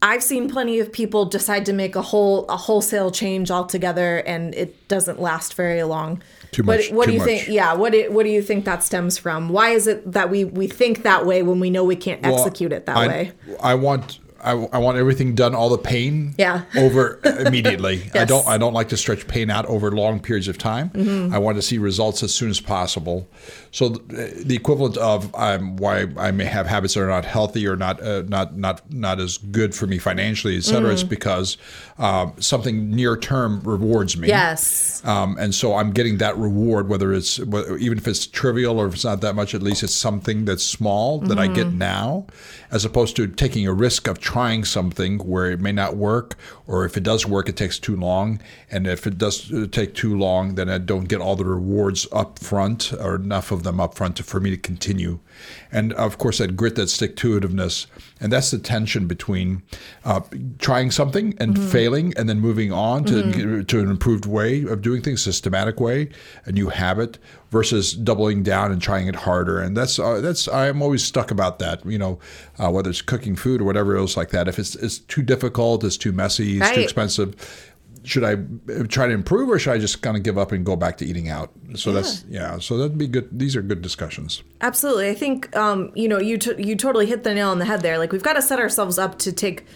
I've 0.00 0.22
seen 0.22 0.48
plenty 0.48 0.78
of 0.78 0.92
people 0.92 1.24
decide 1.24 1.66
to 1.66 1.72
make 1.72 1.96
a 1.96 2.02
whole 2.02 2.46
a 2.48 2.56
wholesale 2.56 3.10
change 3.10 3.50
altogether, 3.50 4.18
and 4.18 4.54
it 4.54 4.86
doesn't 4.86 5.20
last 5.20 5.54
very 5.54 5.82
long. 5.82 6.22
Too 6.52 6.62
What- 6.62 6.76
much- 6.78 6.90
What, 6.92 7.04
too 7.06 7.10
do 7.10 7.12
you 7.14 7.18
much. 7.18 7.26
think? 7.28 7.48
Yeah. 7.48 7.74
What 7.74 7.92
do, 7.92 8.08
What 8.12 8.22
do 8.22 8.30
you 8.30 8.40
think 8.42 8.64
that 8.64 8.84
stems 8.84 9.18
from? 9.18 9.48
Why 9.48 9.70
is 9.70 9.88
it 9.88 10.12
that 10.12 10.30
we 10.30 10.44
we 10.44 10.68
think 10.68 11.02
that 11.02 11.26
way 11.26 11.42
when 11.42 11.58
we 11.58 11.68
know 11.68 11.82
we 11.82 11.96
can't 11.96 12.22
Well, 12.22 12.36
execute 12.36 12.72
it 12.72 12.86
that 12.86 12.96
I, 12.96 13.06
way? 13.08 13.32
I 13.60 13.74
want 13.74 14.20
I, 14.42 14.52
I 14.52 14.78
want 14.78 14.98
everything 14.98 15.34
done, 15.34 15.54
all 15.54 15.68
the 15.68 15.78
pain, 15.78 16.34
Yeah. 16.38 16.62
over 16.76 17.20
immediately. 17.24 18.10
I 18.14 18.24
don't 18.24 18.46
I 18.46 18.58
don't 18.58 18.72
like 18.72 18.88
to 18.90 18.96
stretch 18.96 19.26
pain 19.26 19.50
out 19.50 19.66
over 19.66 19.90
long 19.90 20.20
periods 20.20 20.48
of 20.48 20.58
time. 20.58 20.90
Mm-hmm. 20.90 21.34
I 21.34 21.38
want 21.38 21.56
to 21.56 21.62
see 21.62 21.78
results 21.78 22.22
as 22.22 22.32
soon 22.32 22.50
as 22.50 22.60
possible. 22.60 23.28
So 23.70 23.88
the, 23.90 24.42
the 24.44 24.54
equivalent 24.56 24.96
of 24.96 25.34
um, 25.34 25.76
why 25.76 26.06
I 26.16 26.30
may 26.30 26.44
have 26.44 26.66
habits 26.66 26.94
that 26.94 27.02
are 27.02 27.08
not 27.08 27.24
healthy 27.24 27.66
or 27.66 27.76
not 27.76 28.00
uh, 28.02 28.22
not 28.28 28.56
not 28.56 28.90
not 28.92 29.20
as 29.20 29.38
good 29.38 29.74
for 29.74 29.86
me 29.86 29.98
financially, 29.98 30.56
et 30.56 30.64
cetera, 30.64 30.90
Mm. 30.90 30.94
is 30.94 31.04
because 31.04 31.56
um, 31.98 32.32
something 32.38 32.90
near 32.90 33.16
term 33.16 33.60
rewards 33.62 34.16
me. 34.16 34.28
Yes. 34.28 35.02
Um, 35.04 35.36
and 35.38 35.54
so 35.54 35.74
I'm 35.74 35.90
getting 35.92 36.18
that 36.18 36.36
reward, 36.38 36.88
whether 36.88 37.12
it's 37.12 37.38
even 37.40 37.98
if 37.98 38.06
it's 38.08 38.26
trivial 38.26 38.78
or 38.78 38.86
if 38.86 38.94
it's 38.94 39.04
not 39.04 39.20
that 39.22 39.34
much, 39.34 39.54
at 39.54 39.62
least 39.62 39.82
it's 39.82 39.92
something 39.94 40.44
that's 40.44 40.64
small 40.64 41.18
that 41.20 41.38
I 41.38 41.46
get 41.48 41.72
now, 41.72 42.26
as 42.70 42.84
opposed 42.84 43.16
to 43.16 43.26
taking 43.26 43.66
a 43.66 43.72
risk 43.72 44.06
of 44.06 44.18
trying 44.28 44.62
something 44.62 45.18
where 45.20 45.50
it 45.50 45.58
may 45.58 45.72
not 45.72 45.96
work, 45.96 46.36
or 46.66 46.84
if 46.84 46.98
it 46.98 47.02
does 47.02 47.24
work, 47.24 47.48
it 47.48 47.56
takes 47.56 47.78
too 47.78 47.96
long, 47.96 48.38
and 48.70 48.86
if 48.86 49.06
it 49.06 49.16
does 49.16 49.50
uh, 49.50 49.66
take 49.72 49.94
too 49.94 50.14
long, 50.18 50.54
then 50.54 50.68
I 50.68 50.76
don't 50.76 51.08
get 51.08 51.22
all 51.22 51.34
the 51.34 51.46
rewards 51.46 52.06
up 52.12 52.38
front 52.38 52.92
or 52.92 53.14
enough 53.14 53.50
of 53.50 53.62
them 53.62 53.80
up 53.80 53.94
front 53.94 54.16
to, 54.16 54.22
for 54.22 54.38
me 54.38 54.50
to 54.50 54.58
continue. 54.58 55.20
And 55.72 55.94
of 55.94 56.18
course, 56.18 56.38
that 56.38 56.56
grit, 56.56 56.74
that 56.74 56.90
stick 56.90 57.16
to 57.16 57.40
itiveness, 57.40 57.86
and 58.20 58.32
that's 58.32 58.50
the 58.50 58.58
tension 58.58 59.06
between 59.06 59.62
uh, 60.04 60.20
trying 60.58 60.90
something 60.90 61.34
and 61.38 61.58
failing, 61.70 62.14
and 62.16 62.28
then 62.28 62.40
moving 62.40 62.72
on 62.72 63.04
to 63.04 63.64
to 63.64 63.80
an 63.80 63.90
improved 63.90 64.26
way 64.26 64.62
of 64.62 64.82
doing 64.82 65.02
things, 65.02 65.22
systematic 65.22 65.80
way, 65.80 66.08
a 66.44 66.52
new 66.52 66.68
habit, 66.68 67.18
versus 67.50 67.92
doubling 67.92 68.42
down 68.42 68.72
and 68.72 68.82
trying 68.82 69.08
it 69.08 69.16
harder. 69.16 69.60
And 69.60 69.76
that's 69.76 69.98
uh, 69.98 70.20
that's 70.20 70.48
I'm 70.48 70.82
always 70.82 71.04
stuck 71.04 71.30
about 71.30 71.58
that. 71.60 71.84
You 71.86 71.98
know, 71.98 72.18
uh, 72.58 72.70
whether 72.70 72.90
it's 72.90 73.02
cooking 73.02 73.36
food 73.36 73.60
or 73.60 73.64
whatever 73.64 73.96
else 73.96 74.16
like 74.16 74.30
that. 74.30 74.48
If 74.48 74.58
it's 74.58 74.74
it's 74.76 74.98
too 74.98 75.22
difficult, 75.22 75.84
it's 75.84 75.96
too 75.96 76.12
messy, 76.12 76.58
it's 76.58 76.70
too 76.70 76.80
expensive. 76.80 77.67
Should 78.08 78.24
I 78.24 78.32
uh, 78.32 78.84
try 78.88 79.06
to 79.06 79.12
improve, 79.12 79.50
or 79.50 79.58
should 79.58 79.74
I 79.74 79.78
just 79.78 80.00
kind 80.00 80.16
of 80.16 80.22
give 80.22 80.38
up 80.38 80.50
and 80.50 80.64
go 80.64 80.76
back 80.76 80.96
to 80.98 81.04
eating 81.04 81.28
out? 81.28 81.52
So 81.74 81.92
that's 81.92 82.24
yeah. 82.28 82.58
So 82.58 82.78
that'd 82.78 82.96
be 82.96 83.06
good. 83.06 83.28
These 83.38 83.54
are 83.54 83.60
good 83.60 83.82
discussions. 83.82 84.42
Absolutely. 84.62 85.10
I 85.10 85.14
think 85.14 85.54
um, 85.54 85.92
you 85.94 86.08
know 86.08 86.18
you 86.18 86.38
t- 86.38 86.54
you 86.56 86.74
totally 86.74 87.04
hit 87.04 87.22
the 87.22 87.34
nail 87.34 87.50
on 87.50 87.58
the 87.58 87.66
head 87.66 87.82
there. 87.82 87.98
Like 87.98 88.10
we've 88.10 88.22
got 88.22 88.32
to 88.32 88.42
set 88.42 88.60
ourselves 88.60 88.98
up 88.98 89.18
to 89.18 89.30
take 89.30 89.66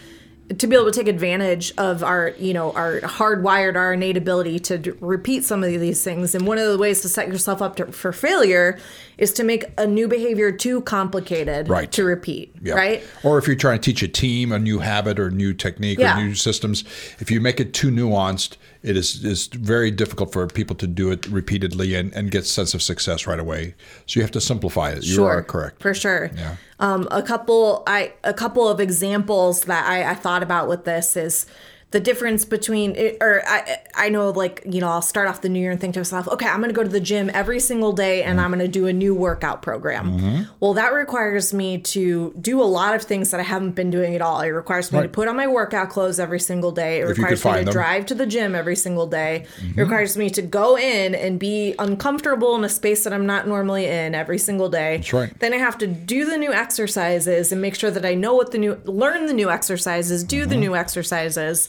to 0.59 0.66
be 0.66 0.75
able 0.76 0.87
to 0.87 0.92
take 0.92 1.09
advantage 1.09 1.73
of 1.78 2.02
our 2.02 2.30
you 2.38 2.52
know 2.52 2.73
our 2.73 3.00
hardwired 3.00 3.76
our 3.76 3.92
innate 3.94 4.16
ability 4.16 4.59
to 4.61 4.78
d- 4.78 4.92
repeat 5.00 5.44
some 5.44 5.62
of 5.62 5.71
these 5.80 6.02
things. 6.02 6.35
And 6.35 6.47
one 6.47 6.59
of 6.59 6.68
the 6.68 6.78
ways 6.78 7.00
to 7.02 7.09
set 7.09 7.28
yourself 7.28 7.62
up 7.62 7.76
to, 7.76 7.87
for 7.92 8.12
failure 8.12 8.78
is 9.18 9.32
to 9.35 9.44
make 9.44 9.64
a 9.78 9.87
new 9.87 10.09
behavior 10.09 10.50
too 10.50 10.80
complicated 10.82 11.68
Right. 11.68 11.90
to 11.92 12.04
repeat. 12.04 12.54
Yeah. 12.62 12.75
Right. 12.75 13.02
Or 13.23 13.38
if 13.38 13.47
you're 13.47 13.56
trying 13.56 13.78
to 13.80 13.82
teach 13.92 14.02
a 14.02 14.09
team 14.09 14.50
a 14.52 14.59
new 14.59 14.78
habit 14.80 15.21
or 15.21 15.30
new 15.30 15.52
technique 15.54 15.99
Yeah. 15.99 16.18
or 16.18 16.25
new 16.25 16.35
systems, 16.35 16.82
if 17.21 17.30
you 17.30 17.40
make 17.40 17.61
it 17.61 17.73
too 17.73 17.90
nuanced, 17.90 18.56
it 18.82 18.96
is 18.96 19.24
is 19.24 19.46
very 19.46 19.90
difficult 19.90 20.32
for 20.32 20.46
people 20.46 20.76
to 20.76 20.86
do 20.86 21.10
it 21.10 21.26
repeatedly 21.28 21.94
and, 21.94 22.12
and 22.14 22.30
get 22.30 22.46
sense 22.46 22.74
of 22.74 22.82
success 22.82 23.26
right 23.26 23.38
away. 23.38 23.74
So 24.06 24.18
you 24.18 24.22
have 24.22 24.32
to 24.32 24.40
simplify 24.40 24.90
it. 24.90 25.04
You 25.04 25.24
are 25.24 25.42
correct. 25.42 25.80
for 25.80 25.94
sure. 25.94 26.30
Yeah. 26.34 26.56
Um, 26.80 27.06
a 27.10 27.22
couple, 27.22 27.84
I 27.86 28.12
a 28.24 28.34
couple 28.34 28.68
of 28.68 28.80
examples 28.80 29.62
that 29.64 29.86
I, 29.86 30.10
I 30.10 30.14
thought 30.14 30.42
about 30.42 30.68
with 30.68 30.84
this 30.84 31.16
is 31.16 31.46
the 31.92 32.00
difference 32.00 32.44
between, 32.44 32.96
it, 32.96 33.18
or 33.20 33.42
I 33.46 33.78
I 33.94 34.08
know 34.08 34.30
like 34.30 34.62
you 34.68 34.80
know 34.80 34.88
I'll 34.88 35.02
start 35.02 35.28
off 35.28 35.42
the 35.42 35.49
new 35.49 35.61
year 35.61 35.70
and 35.70 35.80
think 35.80 35.94
to 35.94 36.00
myself, 36.00 36.26
okay, 36.28 36.46
I'm 36.46 36.61
gonna 36.61 36.72
go 36.72 36.82
to 36.82 36.88
the 36.88 37.00
gym 37.00 37.30
every 37.32 37.61
single 37.61 37.92
day 37.92 38.22
and 38.25 38.40
I'm 38.40 38.50
gonna 38.50 38.66
do 38.66 38.87
a 38.87 38.92
new 38.92 39.14
workout 39.14 39.62
program. 39.62 40.11
Mm-hmm. 40.18 40.42
Well, 40.61 40.75
that 40.75 40.92
requires 40.92 41.54
me 41.54 41.78
to 41.78 42.34
do 42.40 42.61
a 42.61 42.64
lot 42.64 42.94
of 42.94 43.02
things 43.02 43.30
that 43.30 43.40
I 43.40 43.44
haven't 43.44 43.72
been 43.72 43.90
doing 43.90 44.14
at 44.14 44.22
all. 44.22 44.40
It 44.40 44.49
requires 44.49 44.90
me 44.90 45.02
to 45.02 45.08
put 45.08 45.28
on 45.28 45.37
my 45.37 45.46
workout 45.46 45.90
clothes 45.90 46.18
every 46.18 46.40
single 46.40 46.72
day. 46.72 47.00
It 47.00 47.04
If 47.11 47.18
requires 47.18 47.44
me 47.44 47.52
to 47.58 47.64
them. 47.66 47.72
drive 47.72 48.06
to 48.06 48.14
the 48.14 48.26
gym 48.26 48.54
every 48.54 48.76
single 48.76 49.06
day. 49.06 49.46
It 49.76 49.80
requires 49.80 50.16
me 50.16 50.30
to 50.30 50.42
go 50.42 50.76
in 50.78 51.14
and 51.14 51.38
be 51.38 51.75
uncomfortable 51.78 52.56
in 52.56 52.64
a 52.64 52.68
space 52.68 53.04
that 53.04 53.12
I'm 53.12 53.26
not 53.26 53.46
normally 53.46 53.87
in 53.87 54.14
every 54.14 54.38
single 54.38 54.68
day. 54.68 54.96
That's 54.96 55.12
right. 55.12 55.38
Then 55.38 55.52
I 55.52 55.58
have 55.58 55.78
to 55.78 55.87
do 55.87 56.25
the 56.25 56.38
new 56.38 56.52
exercises 56.52 57.52
and 57.52 57.61
make 57.61 57.75
sure 57.75 57.90
that 57.90 58.04
I 58.06 58.14
know 58.14 58.34
what 58.34 58.50
the 58.52 58.58
new 58.58 58.80
learn 58.84 59.26
the 59.26 59.32
new 59.34 59.50
exercises, 59.50 60.25
do 60.25 60.42
Mm-hmm. 60.42 60.50
the 60.50 60.56
new 60.56 60.75
exercises, 60.75 61.68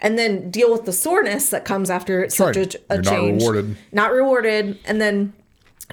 and 0.00 0.18
then 0.18 0.50
deal 0.50 0.72
with 0.72 0.84
the 0.84 0.92
soreness 0.92 1.50
that 1.50 1.64
comes 1.64 1.90
after 1.90 2.28
such 2.30 2.56
right. 2.56 2.74
a, 2.74 2.78
a 2.90 2.94
You're 2.96 3.02
not 3.02 3.10
change. 3.10 3.42
rewarded. 3.42 3.76
Not 3.92 4.12
rewarded, 4.12 4.78
and 4.84 5.00
then 5.00 5.32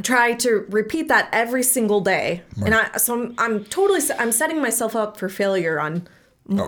try 0.04 0.34
to 0.34 0.66
repeat 0.70 1.08
that 1.08 1.30
every 1.32 1.64
single 1.64 2.02
day. 2.02 2.44
And 2.64 2.74
I 2.74 2.98
so 2.98 3.14
I'm, 3.14 3.36
I'm 3.38 3.66
totally 3.66 4.02
I'm 4.18 4.32
setting 4.32 4.62
myself 4.62 4.96
up 4.96 5.18
for 5.18 5.30
failure 5.30 5.80
on 5.80 6.08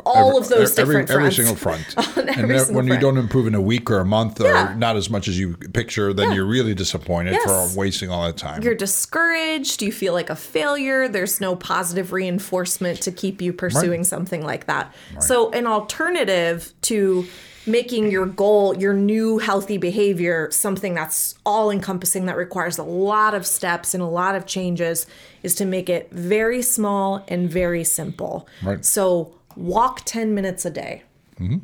all 0.05 0.27
Every- 0.29 0.37
of 0.41 0.49
those 0.49 0.77
every, 0.79 1.03
different 1.05 1.09
every 1.09 1.21
fronts. 1.23 1.35
single 1.37 1.55
front. 1.55 1.97
On 2.17 2.27
and 2.29 2.29
every 2.41 2.59
single 2.59 2.75
when 2.75 2.87
you 2.87 2.97
don't 2.99 3.17
improve 3.17 3.47
in 3.47 3.55
a 3.55 3.61
week 3.61 3.89
or 3.89 3.99
a 3.99 4.05
month 4.05 4.39
Yeah. 4.41 4.73
or 4.73 4.75
not 4.75 4.95
as 4.97 5.09
much 5.09 5.27
as 5.27 5.39
you 5.39 5.55
picture, 5.55 6.13
then 6.13 6.29
Yeah. 6.29 6.35
you're 6.35 6.45
really 6.45 6.73
disappointed 6.73 7.33
Yes. 7.33 7.43
for 7.73 7.79
wasting 7.79 8.09
all 8.11 8.23
that 8.25 8.37
time. 8.37 8.61
You're 8.61 8.75
discouraged. 8.75 9.81
You 9.81 9.91
feel 9.91 10.13
like 10.13 10.29
a 10.29 10.35
failure. 10.35 11.07
There's 11.07 11.39
no 11.41 11.55
positive 11.55 12.11
reinforcement 12.11 13.01
to 13.01 13.11
keep 13.11 13.41
you 13.41 13.53
pursuing 13.53 14.03
something 14.03 14.43
like 14.45 14.65
that. 14.67 14.93
So, 15.19 15.49
an 15.51 15.65
alternative 15.67 16.73
to 16.83 17.25
making 17.65 18.09
your 18.09 18.25
goal, 18.25 18.75
your 18.77 18.93
new 18.93 19.37
healthy 19.37 19.77
behavior, 19.77 20.49
something 20.51 20.95
that's 20.95 21.35
all 21.45 21.69
encompassing, 21.69 22.25
that 22.25 22.35
requires 22.37 22.77
a 22.77 22.83
lot 22.83 23.33
of 23.35 23.45
steps 23.45 23.93
and 23.93 24.01
a 24.01 24.07
lot 24.07 24.33
of 24.35 24.45
changes, 24.45 25.05
is 25.43 25.53
to 25.55 25.65
make 25.65 25.87
it 25.89 26.09
very 26.11 26.61
small 26.61 27.23
and 27.27 27.49
very 27.49 27.83
simple. 27.83 28.47
Right. 28.63 28.83
So, 28.83 29.33
walk 29.59 30.01
10 30.05 30.33
minutes 30.33 30.65
a 30.65 30.69
day. 30.69 31.03
Mm-hmm. 31.39 31.57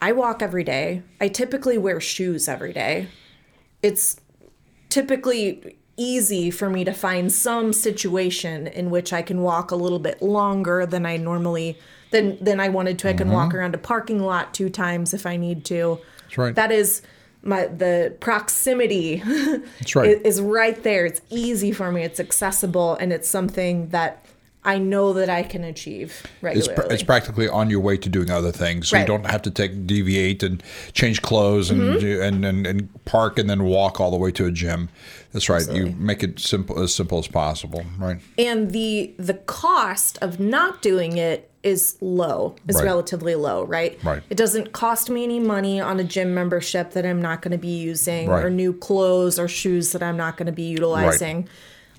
I 0.00 0.12
walk 0.12 0.42
every 0.42 0.62
day. 0.62 1.02
I 1.20 1.28
typically 1.28 1.78
wear 1.78 2.00
shoes 2.00 2.48
every 2.48 2.72
day. 2.72 3.08
It's 3.82 4.20
typically 4.90 5.76
easy 5.96 6.50
for 6.50 6.70
me 6.70 6.84
to 6.84 6.92
find 6.92 7.32
some 7.32 7.72
situation 7.72 8.68
in 8.68 8.90
which 8.90 9.12
I 9.12 9.22
can 9.22 9.42
walk 9.42 9.70
a 9.70 9.76
little 9.76 9.98
bit 9.98 10.22
longer 10.22 10.86
than 10.86 11.04
I 11.04 11.16
normally 11.16 11.78
than 12.12 12.42
than 12.42 12.60
I 12.60 12.68
wanted 12.68 12.98
to. 13.00 13.08
I 13.08 13.14
can 13.14 13.30
walk 13.30 13.48
mm-hmm. 13.48 13.58
around 13.58 13.74
a 13.74 13.78
parking 13.78 14.20
lot 14.20 14.54
two 14.54 14.70
times 14.70 15.12
if 15.12 15.26
I 15.26 15.36
need 15.36 15.64
to. 15.66 15.98
That's 16.22 16.38
right. 16.38 16.54
That 16.54 16.70
is 16.70 17.02
my 17.42 17.66
the 17.66 18.16
proximity 18.20 19.16
That's 19.24 19.96
right. 19.96 20.20
is 20.24 20.40
right 20.40 20.80
there. 20.82 21.06
It's 21.06 21.20
easy 21.30 21.72
for 21.72 21.90
me. 21.90 22.02
It's 22.02 22.20
accessible 22.20 22.94
and 22.96 23.12
it's 23.12 23.28
something 23.28 23.88
that 23.88 24.24
I 24.64 24.78
know 24.78 25.12
that 25.14 25.30
I 25.30 25.44
can 25.44 25.64
achieve 25.64 26.26
It's, 26.42 26.68
pr- 26.68 26.82
it's 26.90 27.02
practically 27.02 27.48
on 27.48 27.70
your 27.70 27.80
way 27.80 27.96
to 27.96 28.08
doing 28.08 28.30
other 28.30 28.52
things. 28.52 28.88
So 28.88 28.98
you 28.98 29.06
don't 29.06 29.24
have 29.24 29.40
to 29.42 29.50
take 29.50 29.86
deviate 29.86 30.42
and 30.42 30.62
change 30.92 31.22
clothes 31.22 31.70
and, 31.70 31.80
Mm-hmm. 31.80 31.98
do- 32.00 32.22
and, 32.22 32.44
and 32.44 32.66
and 32.66 33.04
park 33.04 33.38
and 33.38 33.48
then 33.48 33.64
walk 33.64 34.00
all 34.00 34.10
the 34.10 34.16
way 34.16 34.30
to 34.32 34.46
a 34.46 34.50
gym. 34.50 34.88
That's 35.32 35.48
right. 35.48 35.66
You 35.70 35.94
make 35.98 36.22
it 36.22 36.38
simple 36.40 36.80
as 36.82 36.92
simple 36.94 37.18
as 37.18 37.28
possible. 37.28 37.84
Right. 37.98 38.18
and 38.36 38.70
the 38.72 39.14
the 39.18 39.34
cost 39.34 40.18
of 40.20 40.38
not 40.40 40.82
doing 40.82 41.16
it 41.16 41.50
is 41.62 41.96
low 42.00 42.54
is 42.68 42.76
Right. 42.76 42.84
relatively 42.84 43.34
low 43.34 43.64
right 43.64 43.98
Right. 44.04 44.22
it 44.30 44.36
doesn't 44.36 44.72
cost 44.72 45.10
me 45.10 45.24
any 45.24 45.40
money 45.40 45.80
on 45.80 45.98
a 45.98 46.04
gym 46.04 46.32
membership 46.32 46.92
that 46.92 47.04
i'm 47.04 47.20
not 47.20 47.42
going 47.42 47.50
to 47.50 47.58
be 47.58 47.76
using 47.92 48.28
Right. 48.28 48.44
or 48.44 48.48
new 48.50 48.72
clothes 48.72 49.40
or 49.40 49.48
shoes 49.48 49.90
that 49.90 50.00
i'm 50.02 50.16
not 50.16 50.36
going 50.36 50.46
to 50.46 50.52
be 50.52 50.62
utilizing 50.62 51.48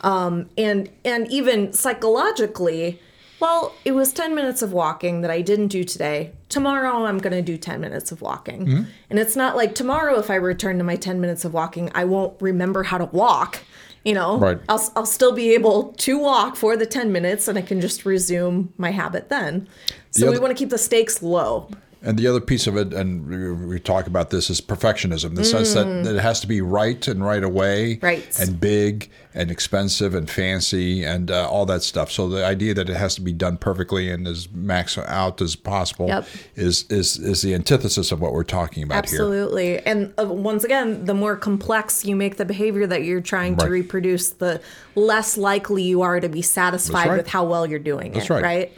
um, 0.02 0.50
and 0.58 0.90
and 1.06 1.32
even 1.32 1.74
psychologically 1.74 3.00
well 3.40 3.74
it 3.86 3.92
was 3.94 4.12
10 4.14 4.36
minutes 4.36 4.62
of 4.62 4.74
walking 4.74 5.22
that 5.22 5.32
i 5.32 5.42
didn't 5.42 5.68
do 5.68 5.84
today. 5.84 6.32
Tomorrow 6.50 7.06
i'm 7.06 7.20
going 7.20 7.34
to 7.34 7.42
do 7.42 7.58
10 7.58 7.80
minutes 7.80 8.12
of 8.12 8.22
walking. 8.22 8.66
Mm-hmm. 8.66 8.84
and 9.10 9.20
it's 9.20 9.36
not 9.36 9.56
like 9.56 9.76
tomorrow 9.76 10.18
if 10.20 10.30
i 10.30 10.36
return 10.36 10.78
to 10.78 10.84
my 10.84 10.96
10 10.96 11.22
minutes 11.22 11.46
of 11.46 11.54
walking 11.54 11.92
i 11.96 12.04
won't 12.06 12.40
remember 12.42 12.84
how 12.84 12.98
to 12.98 13.06
walk 13.06 13.64
you 14.06 14.14
know? 14.14 14.38
Right. 14.40 14.58
I'll, 14.70 14.92
I'll 14.96 15.06
still 15.06 15.34
be 15.34 15.54
able 15.54 15.92
to 15.98 16.18
walk 16.18 16.56
for 16.56 16.78
the 16.78 16.86
10 16.86 17.12
minutes 17.12 17.48
and 17.50 17.58
i 17.58 17.62
can 17.62 17.82
just 17.82 18.06
resume 18.06 18.74
my 18.78 18.92
habit 18.92 19.28
then. 19.30 19.68
So 20.12 20.26
we 20.26 20.30
other- 20.32 20.42
want 20.42 20.52
to 20.58 20.60
keep 20.62 20.70
the 20.70 20.78
stakes 20.78 21.22
low 21.22 21.70
And 22.02 22.18
the 22.18 22.28
other 22.28 22.40
piece 22.40 22.66
of 22.66 22.78
it, 22.78 22.94
and 22.94 23.68
we, 23.68 23.78
talk 23.78 24.08
about 24.08 24.30
this, 24.30 24.50
is 24.50 24.62
perfectionism. 24.62 25.36
The 25.36 25.44
sense 25.44 25.74
that, 25.74 25.86
it 26.06 26.20
has 26.22 26.40
to 26.40 26.48
be 26.48 26.62
right 26.62 27.06
and 27.08 27.24
right 27.26 27.44
away, 27.44 27.98
Mm. 27.98 28.04
Right. 28.04 28.40
and 28.40 28.60
big 28.60 29.10
and 29.34 29.52
expensive 29.52 30.16
and 30.16 30.30
fancy 30.30 31.04
and 31.04 31.30
uh, 31.30 31.50
all 31.50 31.66
that 31.66 31.84
stuff. 31.84 32.10
So 32.12 32.30
the 32.30 32.46
idea 32.46 32.74
that 32.74 32.90
it 32.90 32.96
has 32.96 33.16
to 33.16 33.22
be 33.22 33.34
done 33.34 33.58
perfectly 33.58 34.10
and 34.10 34.28
as 34.28 34.48
max 34.52 34.98
out 34.98 35.42
as 35.42 35.56
possible 35.56 36.08
Yep. 36.08 36.26
is 36.56 36.86
is 36.90 37.18
is 37.18 37.42
the 37.42 37.54
antithesis 37.54 38.12
of 38.12 38.22
what 38.22 38.32
we're 38.34 38.44
talking 38.44 38.84
about 38.84 39.08
here. 39.10 39.20
Absolutely. 39.20 39.80
And 39.86 40.14
uh, 40.20 40.26
once 40.26 40.64
again, 40.64 41.06
the 41.06 41.14
more 41.14 41.36
complex 41.36 42.06
you 42.06 42.16
make 42.16 42.38
the 42.38 42.46
behavior 42.46 42.88
that 42.88 43.04
you're 43.04 43.22
trying 43.22 43.58
to 43.58 43.68
reproduce, 43.68 44.30
the 44.30 44.62
less 44.96 45.38
likely 45.38 45.84
you 45.84 46.02
are 46.02 46.20
to 46.20 46.30
be 46.30 46.42
satisfied 46.42 47.10
right. 47.10 47.18
with 47.18 47.28
how 47.28 47.44
well 47.44 47.66
you're 47.68 47.80
doing 47.80 48.14
That's 48.14 48.26
it, 48.26 48.30
right. 48.34 48.44
right? 48.44 48.72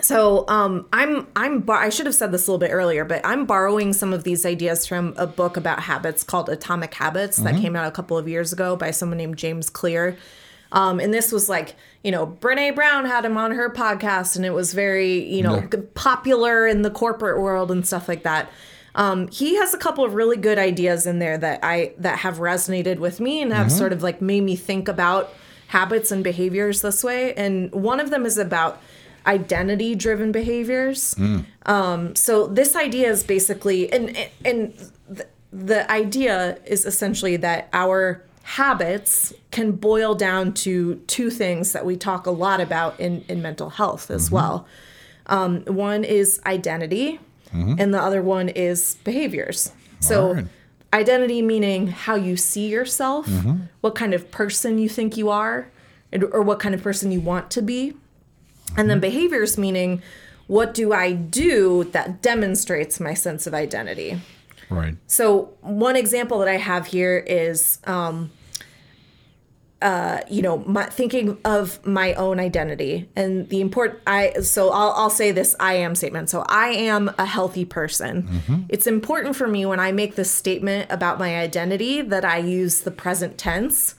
So 0.00 0.44
um, 0.48 0.86
I'm 0.92 1.26
I'm 1.34 1.60
bar- 1.60 1.82
I 1.82 1.88
should 1.88 2.06
have 2.06 2.14
said 2.14 2.30
this 2.32 2.46
a 2.46 2.50
little 2.50 2.58
bit 2.58 2.70
earlier, 2.72 3.04
but 3.04 3.20
I'm 3.24 3.46
borrowing 3.46 3.92
some 3.92 4.12
of 4.12 4.24
these 4.24 4.44
ideas 4.44 4.86
from 4.86 5.14
a 5.16 5.26
book 5.26 5.56
about 5.56 5.80
habits 5.80 6.22
called 6.22 6.48
Atomic 6.48 6.92
Habits 6.94 7.38
that 7.38 7.56
came 7.56 7.74
out 7.76 7.86
a 7.86 7.90
couple 7.90 8.18
of 8.18 8.28
years 8.28 8.52
ago 8.52 8.76
by 8.76 8.90
someone 8.90 9.16
named 9.18 9.36
James 9.38 9.70
Clear. 9.70 10.16
Um, 10.72 11.00
and 11.00 11.14
this 11.14 11.30
was 11.32 11.48
like, 11.48 11.76
you 12.02 12.10
know, 12.10 12.26
Brene 12.26 12.74
Brown 12.74 13.04
had 13.06 13.24
him 13.24 13.36
on 13.38 13.52
her 13.52 13.70
podcast, 13.70 14.36
and 14.36 14.44
it 14.44 14.50
was 14.52 14.74
very, 14.74 15.22
you 15.32 15.42
know, 15.42 15.56
Yeah. 15.72 15.80
popular 15.94 16.66
in 16.66 16.82
the 16.82 16.90
corporate 16.90 17.40
world 17.40 17.70
and 17.70 17.86
stuff 17.86 18.08
like 18.08 18.24
that. 18.24 18.50
Um, 18.96 19.28
he 19.28 19.56
has 19.56 19.72
a 19.74 19.78
couple 19.78 20.04
of 20.04 20.14
really 20.14 20.36
good 20.36 20.58
ideas 20.58 21.06
in 21.06 21.18
there 21.20 21.38
that 21.38 21.60
I 21.62 21.92
that 21.98 22.18
have 22.18 22.38
resonated 22.38 22.98
with 22.98 23.20
me 23.20 23.40
and 23.42 23.52
have 23.52 23.70
sort 23.70 23.92
of 23.92 24.02
like 24.02 24.20
made 24.20 24.42
me 24.42 24.56
think 24.56 24.88
about 24.88 25.32
habits 25.68 26.10
and 26.10 26.22
behaviors 26.24 26.82
this 26.82 27.02
way. 27.04 27.32
And 27.34 27.70
one 27.72 28.00
of 28.00 28.10
them 28.10 28.24
is 28.26 28.38
about 28.38 28.80
identity 29.26 29.94
driven 29.94 30.32
behaviors. 30.32 31.14
Um, 31.66 32.14
so 32.14 32.46
this 32.46 32.76
idea 32.76 33.10
is 33.10 33.24
basically 33.24 33.92
and 33.92 34.16
and 34.44 34.72
the, 35.08 35.26
the 35.52 35.90
idea 35.90 36.58
is 36.66 36.84
essentially 36.86 37.36
that 37.38 37.68
our 37.72 38.22
habits 38.42 39.32
can 39.50 39.72
boil 39.72 40.14
down 40.14 40.52
to 40.54 40.96
two 41.08 41.30
things 41.30 41.72
that 41.72 41.84
we 41.84 41.96
talk 41.96 42.26
a 42.26 42.30
lot 42.30 42.60
about 42.60 42.98
in, 43.00 43.24
in 43.28 43.42
mental 43.42 43.70
health 43.70 44.10
as 44.10 44.30
well. 44.30 44.66
Um, 45.26 45.62
one 45.64 46.04
is 46.04 46.40
identity, 46.46 47.18
and 47.52 47.92
the 47.92 48.00
other 48.00 48.22
one 48.22 48.48
is 48.50 48.96
behaviors. 49.02 49.72
So, 50.00 50.44
identity 50.92 51.42
meaning 51.42 51.88
how 51.88 52.14
you 52.14 52.36
see 52.36 52.68
yourself, 52.68 53.26
what 53.80 53.94
kind 53.96 54.14
of 54.14 54.30
person 54.30 54.78
you 54.78 54.88
think 54.88 55.16
you 55.16 55.28
are, 55.30 55.66
and- 56.12 56.22
or 56.24 56.42
what 56.42 56.58
kind 56.60 56.74
of 56.74 56.82
person 56.82 57.10
you 57.10 57.20
want 57.20 57.50
to 57.52 57.62
be. 57.62 57.94
And 58.76 58.90
then 58.90 59.00
behaviors 59.00 59.56
meaning 59.56 60.02
what 60.46 60.74
do 60.74 60.92
I 60.92 61.12
do 61.12 61.84
that 61.84 62.22
demonstrates 62.22 63.00
my 63.00 63.14
sense 63.14 63.46
of 63.46 63.54
identity. 63.54 64.20
Right. 64.68 64.96
So 65.06 65.54
one 65.60 65.96
example 65.96 66.38
that 66.40 66.48
I 66.48 66.56
have 66.56 66.86
here 66.86 67.18
is, 67.18 67.78
um, 67.84 68.30
uh, 69.82 70.20
you 70.30 70.42
know, 70.42 70.58
my, 70.58 70.84
thinking 70.86 71.36
of 71.44 71.84
my 71.86 72.14
own 72.14 72.40
identity 72.40 73.08
and 73.14 73.48
the 73.48 73.60
important. 73.60 74.00
I 74.06 74.40
so 74.40 74.70
I'll 74.70 74.92
I'll 74.92 75.10
say 75.10 75.32
this 75.32 75.54
I 75.60 75.74
am 75.74 75.94
statement. 75.94 76.30
So 76.30 76.44
I 76.48 76.68
am 76.68 77.10
a 77.18 77.26
healthy 77.26 77.64
person. 77.64 78.66
It's 78.68 78.86
important 78.86 79.36
for 79.36 79.46
me 79.46 79.66
when 79.66 79.78
I 79.78 79.92
make 79.92 80.16
this 80.16 80.30
statement 80.30 80.90
about 80.90 81.18
my 81.18 81.38
identity 81.38 82.00
that 82.02 82.24
I 82.24 82.38
use 82.38 82.80
the 82.80 82.90
present 82.90 83.36
tense 83.36 83.94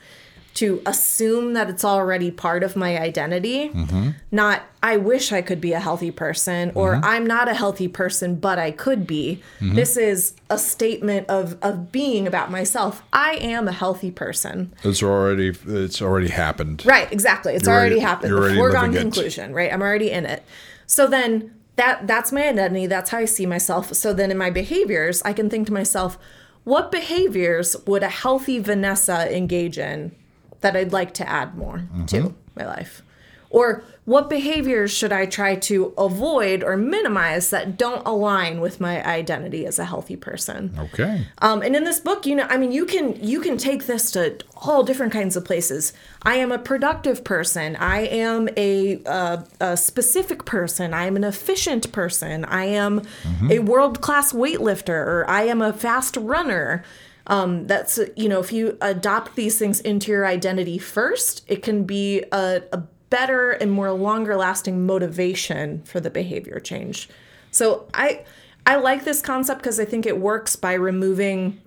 to 0.57 0.81
assume 0.87 1.53
that 1.53 1.69
it's 1.69 1.85
already 1.85 2.31
part 2.31 2.63
of 2.63 2.75
my 2.75 2.97
identity, 2.97 3.69
mm-hmm. 3.69 4.09
not 4.31 4.63
I 4.81 4.97
wish 4.97 5.31
I 5.31 5.43
could 5.43 5.61
be 5.61 5.73
a 5.73 5.79
healthy 5.79 6.09
person 6.09 6.71
or 6.73 6.93
mm-hmm. 6.93 7.05
I'm 7.05 7.27
not 7.27 7.47
a 7.47 7.53
healthy 7.53 7.87
person, 7.87 8.37
but 8.37 8.57
I 8.57 8.71
could 8.71 9.05
be. 9.05 9.43
Mm-hmm. 9.59 9.75
This 9.75 9.97
is 9.97 10.33
a 10.49 10.57
statement 10.57 11.29
of, 11.29 11.57
of 11.61 11.91
being 11.91 12.25
about 12.25 12.49
myself. 12.49 13.03
I 13.13 13.33
am 13.33 13.67
a 13.67 13.71
healthy 13.71 14.09
person. 14.09 14.73
It's 14.83 15.03
already 15.03 15.53
it's 15.67 16.01
already 16.01 16.29
happened. 16.29 16.83
Right, 16.87 17.11
exactly. 17.11 17.53
It's 17.53 17.67
already 17.67 17.95
already- 17.95 17.99
happened. 17.99 18.31
you're 18.31 18.49
The 18.49 18.55
foregone 18.55 18.91
living 18.93 18.97
it. 18.97 19.01
conclusion, 19.01 19.53
right? 19.53 19.71
I'm 19.71 19.83
already 19.83 20.09
in 20.09 20.25
it. 20.25 20.43
So 20.87 21.05
then 21.05 21.53
that 21.75 22.07
that's 22.07 22.31
my 22.31 22.47
identity. 22.47 22.87
That's 22.87 23.11
how 23.11 23.19
I 23.19 23.25
see 23.25 23.45
myself. 23.45 23.93
So 23.93 24.11
then 24.11 24.31
in 24.31 24.39
my 24.39 24.49
behaviors, 24.49 25.21
I 25.21 25.33
can 25.33 25.51
think 25.51 25.67
to 25.67 25.73
myself, 25.73 26.17
what 26.63 26.91
behaviors 26.91 27.75
would 27.85 28.01
a 28.01 28.09
healthy 28.09 28.57
Vanessa 28.57 29.31
engage 29.35 29.77
in 29.77 30.15
that 30.61 30.75
I'd 30.75 30.93
like 30.93 31.13
to 31.15 31.27
add 31.29 31.55
more 31.57 31.77
Mm-hmm. 31.93 32.05
to 32.05 32.35
my 32.55 32.65
life? 32.65 33.01
Or 33.49 33.81
what 34.03 34.29
behaviors 34.29 34.91
should 34.91 35.13
I 35.13 35.25
try 35.25 35.55
to 35.55 35.93
avoid 35.97 36.63
or 36.65 36.75
minimize 36.75 37.49
that 37.51 37.77
don't 37.77 38.05
align 38.05 38.59
with 38.59 38.81
my 38.81 39.01
identity 39.07 39.65
as 39.65 39.79
a 39.79 39.85
healthy 39.85 40.17
person? 40.17 40.75
Okay. 40.77 41.25
Um, 41.41 41.61
and 41.61 41.73
in 41.73 41.85
this 41.85 42.01
book, 42.01 42.25
you 42.25 42.35
know, 42.35 42.45
I 42.49 42.57
mean, 42.57 42.73
you 42.73 42.85
can 42.85 43.15
you 43.23 43.39
can 43.39 43.57
take 43.57 43.85
this 43.85 44.11
to 44.11 44.35
all 44.57 44.83
different 44.83 45.13
kinds 45.13 45.37
of 45.37 45.45
places. 45.45 45.93
I 46.23 46.35
am 46.35 46.51
a 46.51 46.59
productive 46.59 47.23
person. 47.23 47.77
I 47.77 47.99
am 48.07 48.49
a, 48.57 49.01
uh, 49.05 49.43
a 49.61 49.77
specific 49.77 50.43
person. 50.43 50.93
I 50.93 51.05
am 51.05 51.15
an 51.15 51.23
efficient 51.23 51.93
person. 51.93 52.43
I 52.43 52.65
am 52.65 53.03
a 53.49 53.59
world 53.59 54.01
class 54.01 54.33
weightlifter, 54.33 54.89
or 54.89 55.25
I 55.29 55.43
am 55.43 55.61
a 55.61 55.71
fast 55.71 56.17
runner. 56.17 56.83
Um, 57.27 57.67
that's 57.67 57.99
you 58.15 58.29
know, 58.29 58.39
if 58.39 58.51
you 58.51 58.77
adopt 58.81 59.35
these 59.35 59.59
things 59.59 59.79
into 59.81 60.11
your 60.11 60.25
identity 60.25 60.77
first, 60.77 61.43
it 61.47 61.61
can 61.61 61.83
be 61.83 62.23
a, 62.31 62.63
a 62.71 62.83
better 63.09 63.51
and 63.51 63.71
more 63.71 63.91
longer 63.91 64.35
lasting 64.35 64.85
motivation 64.85 65.81
for 65.83 65.99
the 65.99 66.09
behavior 66.09 66.59
change. 66.59 67.09
So 67.51 67.87
I 67.93 68.23
I 68.65 68.75
like 68.77 69.03
this 69.05 69.21
concept 69.21 69.61
because 69.61 69.79
I 69.79 69.85
think 69.85 70.05
it 70.05 70.19
works 70.19 70.55
by 70.55 70.73
removing 70.73 71.61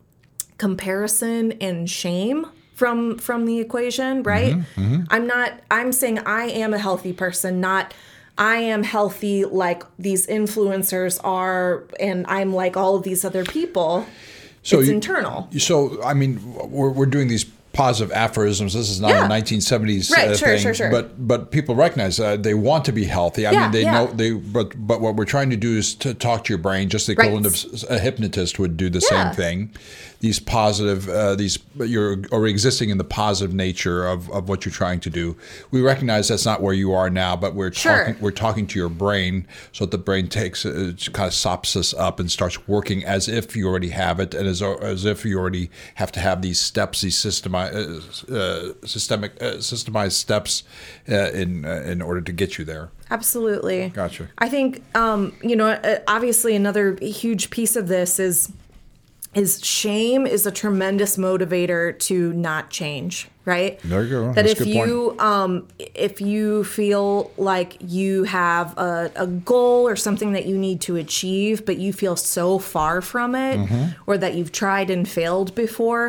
comparison 0.58 1.52
and 1.52 1.88
shame 1.88 2.46
from 2.74 3.18
from 3.18 3.44
the 3.46 3.58
equation, 3.58 4.22
right? 4.22 4.54
I'm 5.10 5.26
not 5.26 5.60
I'm 5.70 5.92
saying 5.92 6.20
I 6.20 6.44
am 6.44 6.72
a 6.72 6.78
healthy 6.78 7.12
person, 7.12 7.60
not 7.60 7.92
I 8.38 8.56
am 8.56 8.82
healthy 8.82 9.44
like 9.44 9.82
these 9.98 10.26
influencers 10.26 11.20
are 11.22 11.84
and 11.98 12.24
I'm 12.28 12.54
like 12.54 12.76
all 12.76 12.96
of 12.96 13.02
these 13.02 13.24
other 13.24 13.44
people. 13.44 14.06
So 14.62 14.78
it's 14.80 14.88
you- 14.88 14.94
internal. 14.94 15.48
So 15.58 16.02
I 16.02 16.14
mean, 16.14 16.40
we're 16.70 16.90
we're 16.90 17.06
doing 17.06 17.28
these 17.28 17.44
positive 17.72 18.12
aphorisms. 18.12 18.74
This 18.74 18.90
is 18.90 19.00
not 19.00 19.10
Yeah. 19.10 19.26
a 19.26 19.28
1970s 19.28 20.10
Right, 20.10 20.28
uh, 20.30 20.36
sure, 20.36 20.48
thing, 20.48 20.58
sure, 20.60 20.74
sure. 20.74 20.90
but 20.90 21.26
but 21.26 21.50
people 21.52 21.76
recognize 21.76 22.16
that 22.16 22.42
they 22.42 22.52
want 22.54 22.84
to 22.86 22.92
be 22.92 23.04
healthy. 23.04 23.46
I 23.46 23.52
Yeah, 23.52 23.62
mean, 23.62 23.70
they 23.72 23.82
yeah. 23.82 23.92
know 23.92 24.06
they. 24.12 24.32
But 24.32 24.72
but 24.76 25.00
what 25.00 25.14
we're 25.16 25.24
trying 25.24 25.50
to 25.50 25.56
do 25.56 25.76
is 25.76 25.94
to 25.96 26.12
talk 26.12 26.44
to 26.44 26.52
your 26.52 26.58
brain, 26.58 26.88
just 26.88 27.06
the 27.06 27.14
Right. 27.14 27.28
equivalent 27.28 27.46
of 27.64 27.84
a 27.90 27.98
hypnotist 28.00 28.58
would 28.58 28.76
do 28.76 28.90
the 28.90 29.00
same 29.00 29.32
thing. 29.34 29.70
These 30.20 30.38
positive, 30.38 31.09
uh, 31.09 31.35
these 31.35 31.59
you're 31.78 32.18
or 32.30 32.46
existing 32.46 32.90
in 32.90 32.98
the 32.98 33.04
positive 33.04 33.54
nature 33.54 34.06
of, 34.06 34.30
of 34.30 34.50
what 34.50 34.66
you're 34.66 34.72
trying 34.72 35.00
to 35.00 35.09
do. 35.11 35.35
We 35.70 35.80
recognize 35.80 36.28
that's 36.28 36.44
not 36.44 36.61
where 36.61 36.74
you 36.74 36.92
are 36.92 37.09
now, 37.09 37.37
but 37.37 37.54
we're 37.54 37.72
Sure. 37.72 38.04
talking 38.04 38.20
we're 38.20 38.30
talking 38.30 38.66
to 38.66 38.78
your 38.78 38.90
brain, 38.90 39.46
so 39.72 39.87
that 39.87 39.92
the 39.92 39.98
brain 39.98 40.28
takes 40.28 40.66
uh, 40.66 40.92
kind 41.14 41.26
of 41.26 41.33
sops 41.33 41.74
us 41.74 41.94
up 41.94 42.20
and 42.20 42.30
starts 42.30 42.68
working 42.68 43.02
as 43.02 43.28
if 43.28 43.56
you 43.56 43.66
already 43.66 43.88
have 43.88 44.20
it, 44.20 44.35
and 44.35 44.46
as 44.46 44.61
as 44.61 45.06
if 45.06 45.24
you 45.24 45.38
already 45.38 45.70
have 45.94 46.12
to 46.12 46.20
have 46.20 46.42
these 46.42 46.61
steps, 46.61 47.00
these 47.00 47.16
systemi- 47.16 47.72
uh, 48.30 48.35
uh, 48.35 48.72
systemic 48.87 49.33
uh, 49.42 49.54
systemized 49.54 50.12
steps 50.12 50.64
uh, 51.09 51.30
in 51.30 51.64
uh, 51.64 51.83
in 51.87 52.02
order 52.02 52.20
to 52.20 52.33
get 52.33 52.59
you 52.59 52.64
there. 52.66 52.90
Absolutely. 53.11 53.88
Gotcha. 53.88 54.28
I 54.37 54.50
think 54.50 54.83
um, 54.94 55.33
you 55.42 55.56
know, 55.56 55.80
obviously 56.06 56.54
another 56.54 56.98
huge 57.00 57.48
piece 57.48 57.74
of 57.74 57.88
this 57.88 58.20
is 58.20 58.52
is 59.34 59.64
shame 59.64 60.26
is 60.26 60.46
a 60.46 60.50
tremendous 60.50 61.16
motivator 61.16 61.96
to 62.00 62.32
not 62.32 62.70
change, 62.70 63.28
right? 63.54 63.72
There 63.90 64.02
you 64.04 64.10
go. 64.10 64.20
That 64.32 64.46
That's 64.46 64.52
if 64.52 64.60
a 64.60 64.64
good 64.64 64.74
point. 64.74 64.88
you 64.88 65.16
um 65.32 65.52
if 66.06 66.14
you 66.20 66.64
feel 66.78 67.30
like 67.36 67.70
you 67.98 68.24
have 68.24 68.66
a, 68.78 69.10
a 69.16 69.26
goal 69.52 69.80
or 69.90 69.96
something 70.06 70.30
that 70.36 70.46
you 70.50 70.56
need 70.66 70.78
to 70.88 70.92
achieve, 71.04 71.56
but 71.68 71.76
you 71.84 71.92
feel 72.02 72.16
so 72.36 72.58
far 72.58 72.94
from 73.12 73.34
it, 73.34 73.56
Mm-hmm. 73.60 73.84
or 74.08 74.14
that 74.22 74.32
you've 74.36 74.52
tried 74.52 74.88
and 74.94 75.02
failed 75.18 75.54
before, 75.54 76.04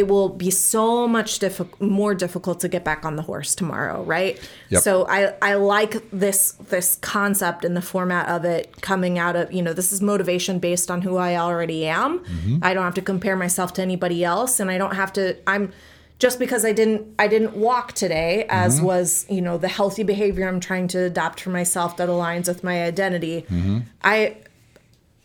it 0.00 0.04
will 0.12 0.28
be 0.28 0.50
so 0.50 1.08
much 1.16 1.30
diffi- 1.44 1.80
more 1.80 2.14
difficult 2.24 2.60
to 2.60 2.68
get 2.68 2.82
back 2.90 3.04
on 3.08 3.16
the 3.16 3.22
horse 3.30 3.54
tomorrow, 3.60 3.98
right? 4.16 4.34
Yep. 4.68 4.82
So 4.86 4.92
I 5.18 5.20
I 5.50 5.52
like 5.76 5.92
this 6.26 6.40
this 6.74 6.88
concept 7.00 7.64
and 7.66 7.74
the 7.80 7.86
format 7.94 8.24
of 8.36 8.44
it 8.44 8.62
coming 8.90 9.14
out 9.24 9.34
of 9.40 9.44
you 9.56 9.62
know 9.64 9.72
this 9.80 9.90
is 9.94 10.00
motivation 10.12 10.58
based 10.68 10.88
on 10.90 10.98
who 11.06 11.14
I 11.28 11.32
already 11.46 11.80
am. 11.86 12.10
Mm-hmm. 12.20 12.58
I 12.68 12.70
don't 12.74 12.84
have 12.90 12.98
to 13.02 13.06
compare 13.12 13.36
myself 13.36 13.72
to 13.76 13.82
anybody 13.82 14.20
else, 14.34 14.60
and 14.60 14.68
I 14.74 14.76
don't 14.82 14.96
have 15.02 15.12
to. 15.18 15.24
I'm 15.52 15.64
just 16.24 16.38
because 16.38 16.62
I 16.64 16.72
didn't 16.80 17.00
I 17.18 17.26
didn't 17.34 17.54
walk 17.68 17.86
today, 18.04 18.46
as 18.48 18.76
Mm-hmm. 18.76 18.86
was 18.92 19.26
you 19.36 19.42
know 19.46 19.56
the 19.58 19.72
healthy 19.78 20.04
behavior 20.14 20.44
I'm 20.50 20.60
trying 20.60 20.88
to 20.94 20.98
adopt 21.10 21.40
for 21.40 21.50
myself 21.50 21.90
that 21.98 22.08
aligns 22.08 22.46
with 22.48 22.60
my 22.70 22.76
identity. 22.92 23.36
Mm-hmm. 23.50 23.78
I. 24.14 24.36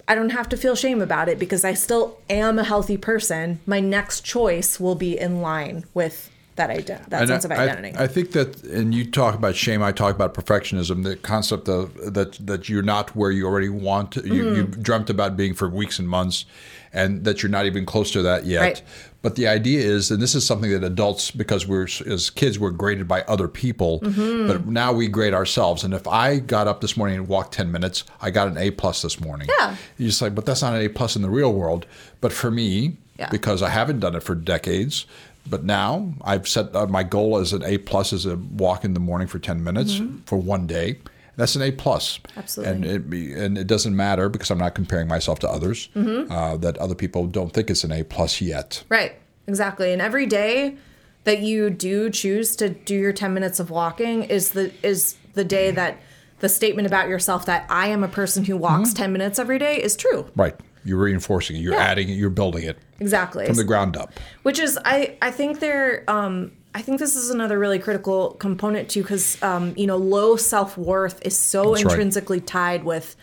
I 0.10 0.15
don't 0.15 0.29
have 0.39 0.47
to 0.53 0.57
feel 0.63 0.73
shame 0.86 1.01
about 1.01 1.27
it 1.27 1.38
because 1.38 1.65
I 1.65 1.73
still 1.73 2.17
am 2.29 2.57
a 2.60 2.63
healthy 2.63 2.95
person. 2.95 3.60
My 3.65 3.81
next 3.81 4.21
choice 4.23 4.79
will 4.79 4.95
be 4.95 5.19
in 5.19 5.41
line 5.41 5.83
with 5.93 6.15
that 6.55 6.69
ident- 6.69 7.10
that 7.10 7.19
And 7.23 7.27
sense 7.27 7.43
of 7.43 7.51
identity. 7.51 7.91
I, 7.97 8.05
I 8.05 8.07
think 8.07 8.31
that, 8.31 8.63
and 8.63 8.95
you 8.95 9.03
talk 9.21 9.36
about 9.36 9.57
shame. 9.57 9.83
I 9.83 9.91
talk 9.91 10.15
about 10.15 10.33
perfectionism. 10.33 11.03
The 11.03 11.17
concept 11.17 11.67
of 11.67 11.93
that 12.13 12.31
that 12.47 12.69
you're 12.69 12.88
not 12.95 13.05
where 13.17 13.31
you 13.31 13.45
already 13.49 13.67
want. 13.89 14.15
You, 14.15 14.33
you 14.33 14.63
Mm-hmm. 14.63 14.81
dreamt 14.81 15.10
about 15.10 15.36
being 15.36 15.53
for 15.53 15.67
weeks 15.81 15.99
and 15.99 16.07
months, 16.07 16.45
and 16.93 17.25
that 17.25 17.36
you're 17.43 17.51
not 17.60 17.65
even 17.65 17.86
close 17.86 18.10
to 18.12 18.21
that 18.21 18.45
yet. 18.45 18.62
Right. 18.62 18.81
But 19.27 19.35
the 19.35 19.47
idea 19.47 19.81
is, 19.81 20.09
and 20.09 20.21
this 20.21 20.35
is 20.35 20.45
something 20.45 20.71
that 20.71 20.85
adults, 20.85 21.31
because 21.31 21.67
we're 21.67 21.87
as 22.15 22.29
kids, 22.29 22.57
we're 22.57 22.69
graded 22.71 23.09
by 23.09 23.23
other 23.23 23.49
people, 23.49 23.99
Mm-hmm. 23.99 24.47
but 24.47 24.65
now 24.67 24.93
we 24.93 25.09
grade 25.09 25.33
ourselves. 25.33 25.83
And 25.83 25.93
if 25.93 26.07
I 26.07 26.39
got 26.39 26.65
up 26.65 26.79
this 26.79 26.95
morning 26.95 27.17
and 27.17 27.27
walked 27.27 27.53
ten 27.53 27.69
minutes, 27.69 28.05
I 28.21 28.31
got 28.31 28.47
an 28.47 28.57
A 28.57 28.71
plus 28.71 29.01
this 29.01 29.19
morning. 29.19 29.49
Yeah. 29.59 29.75
You're 29.97 30.07
just 30.09 30.21
like, 30.21 30.33
but 30.33 30.45
that's 30.45 30.61
not 30.61 30.73
an 30.75 30.81
A 30.81 30.87
plus 30.87 31.17
in 31.17 31.23
the 31.23 31.29
real 31.29 31.51
world. 31.53 31.85
But 32.21 32.31
for 32.31 32.49
me, 32.49 32.95
Yeah. 33.19 33.29
because 33.29 33.61
I 33.61 33.69
haven't 33.69 33.99
done 33.99 34.15
it 34.15 34.23
for 34.23 34.33
decades. 34.35 35.05
But 35.49 35.63
now 35.65 36.13
I've 36.21 36.47
set 36.47 36.73
uh, 36.73 36.87
my 36.87 37.03
goal 37.03 37.37
as 37.37 37.51
an 37.51 37.63
A 37.65 37.77
plus 37.79 38.13
is 38.13 38.25
a 38.25 38.37
walk 38.37 38.85
in 38.85 38.93
the 38.93 38.99
morning 39.01 39.27
for 39.27 39.39
ten 39.39 39.61
minutes 39.61 39.95
Mm-hmm. 39.99 40.19
for 40.25 40.37
one 40.37 40.67
day, 40.67 40.99
That's 41.38 41.56
an 41.56 41.62
A 41.62 41.71
plus. 41.71 42.19
Absolutely. 42.36 42.73
And 42.76 42.86
it 42.86 43.10
be- 43.10 43.34
and 43.34 43.58
it 43.58 43.67
doesn't 43.67 43.95
matter 43.95 44.28
because 44.28 44.52
I'm 44.52 44.58
not 44.58 44.76
comparing 44.76 45.08
myself 45.08 45.39
to 45.39 45.50
others. 45.50 45.88
Mm-hmm. 45.95 46.32
Uh, 46.32 46.58
that 46.58 46.78
other 46.78 46.95
people 46.95 47.28
don't 47.28 47.54
think 47.54 47.69
it's 47.69 47.84
an 47.86 47.91
A 47.93 48.04
plus 48.04 48.41
yet. 48.41 48.84
Right. 48.89 49.13
Exactly. 49.47 49.93
And 49.93 50.02
every 50.02 50.26
day 50.26 50.76
that 51.23 51.39
you 51.39 51.69
do 51.69 52.10
choose 52.10 52.56
to 52.58 52.69
do 52.69 52.95
your 52.95 53.13
10 53.13 53.34
minutes 53.34 53.60
of 53.60 53.69
walking 53.69 54.23
is 54.23 54.50
the 54.52 54.71
is 54.84 55.15
the 55.36 55.43
day 55.45 55.71
that 55.71 55.97
the 56.39 56.50
statement 56.50 56.86
about 56.88 57.08
yourself 57.08 57.45
that 57.45 57.65
I 57.69 57.88
am 57.88 58.04
a 58.04 58.08
person 58.08 58.43
who 58.45 58.58
walks 58.58 58.93
10 58.93 59.12
minutes 59.12 59.39
every 59.39 59.60
day 59.60 59.82
is 59.82 59.95
true. 59.95 60.30
Right. 60.36 60.56
You're 60.84 60.97
reinforcing 61.00 61.58
it. 61.58 61.60
You're 61.60 61.73
Yeah. 61.73 61.80
adding 61.82 62.10
it. 62.10 62.13
You're 62.13 62.30
building 62.30 62.63
it 62.63 62.78
Exactly. 63.00 63.45
from 63.45 63.56
the 63.56 63.63
ground 63.63 63.95
up. 63.97 64.12
which 64.43 64.58
is 64.60 64.80
i 64.86 65.15
i 65.21 65.30
think 65.30 65.60
they're 65.60 66.04
um 66.08 66.52
i 66.77 66.81
think 66.81 66.99
this 66.99 67.15
is 67.15 67.29
another 67.29 67.57
really 67.57 67.79
critical 67.79 68.31
component 68.39 68.87
too 68.89 69.01
because 69.01 69.41
um 69.41 69.73
you 69.75 69.87
know 69.87 69.97
low 69.97 70.35
self-worth 70.35 71.19
is 71.25 71.35
so 71.37 71.71
That's 71.71 71.71
right. 71.71 71.77
Mm-hmm. 71.79 71.89
intrinsically 71.89 72.41
tied 72.41 72.83
with 72.83 73.15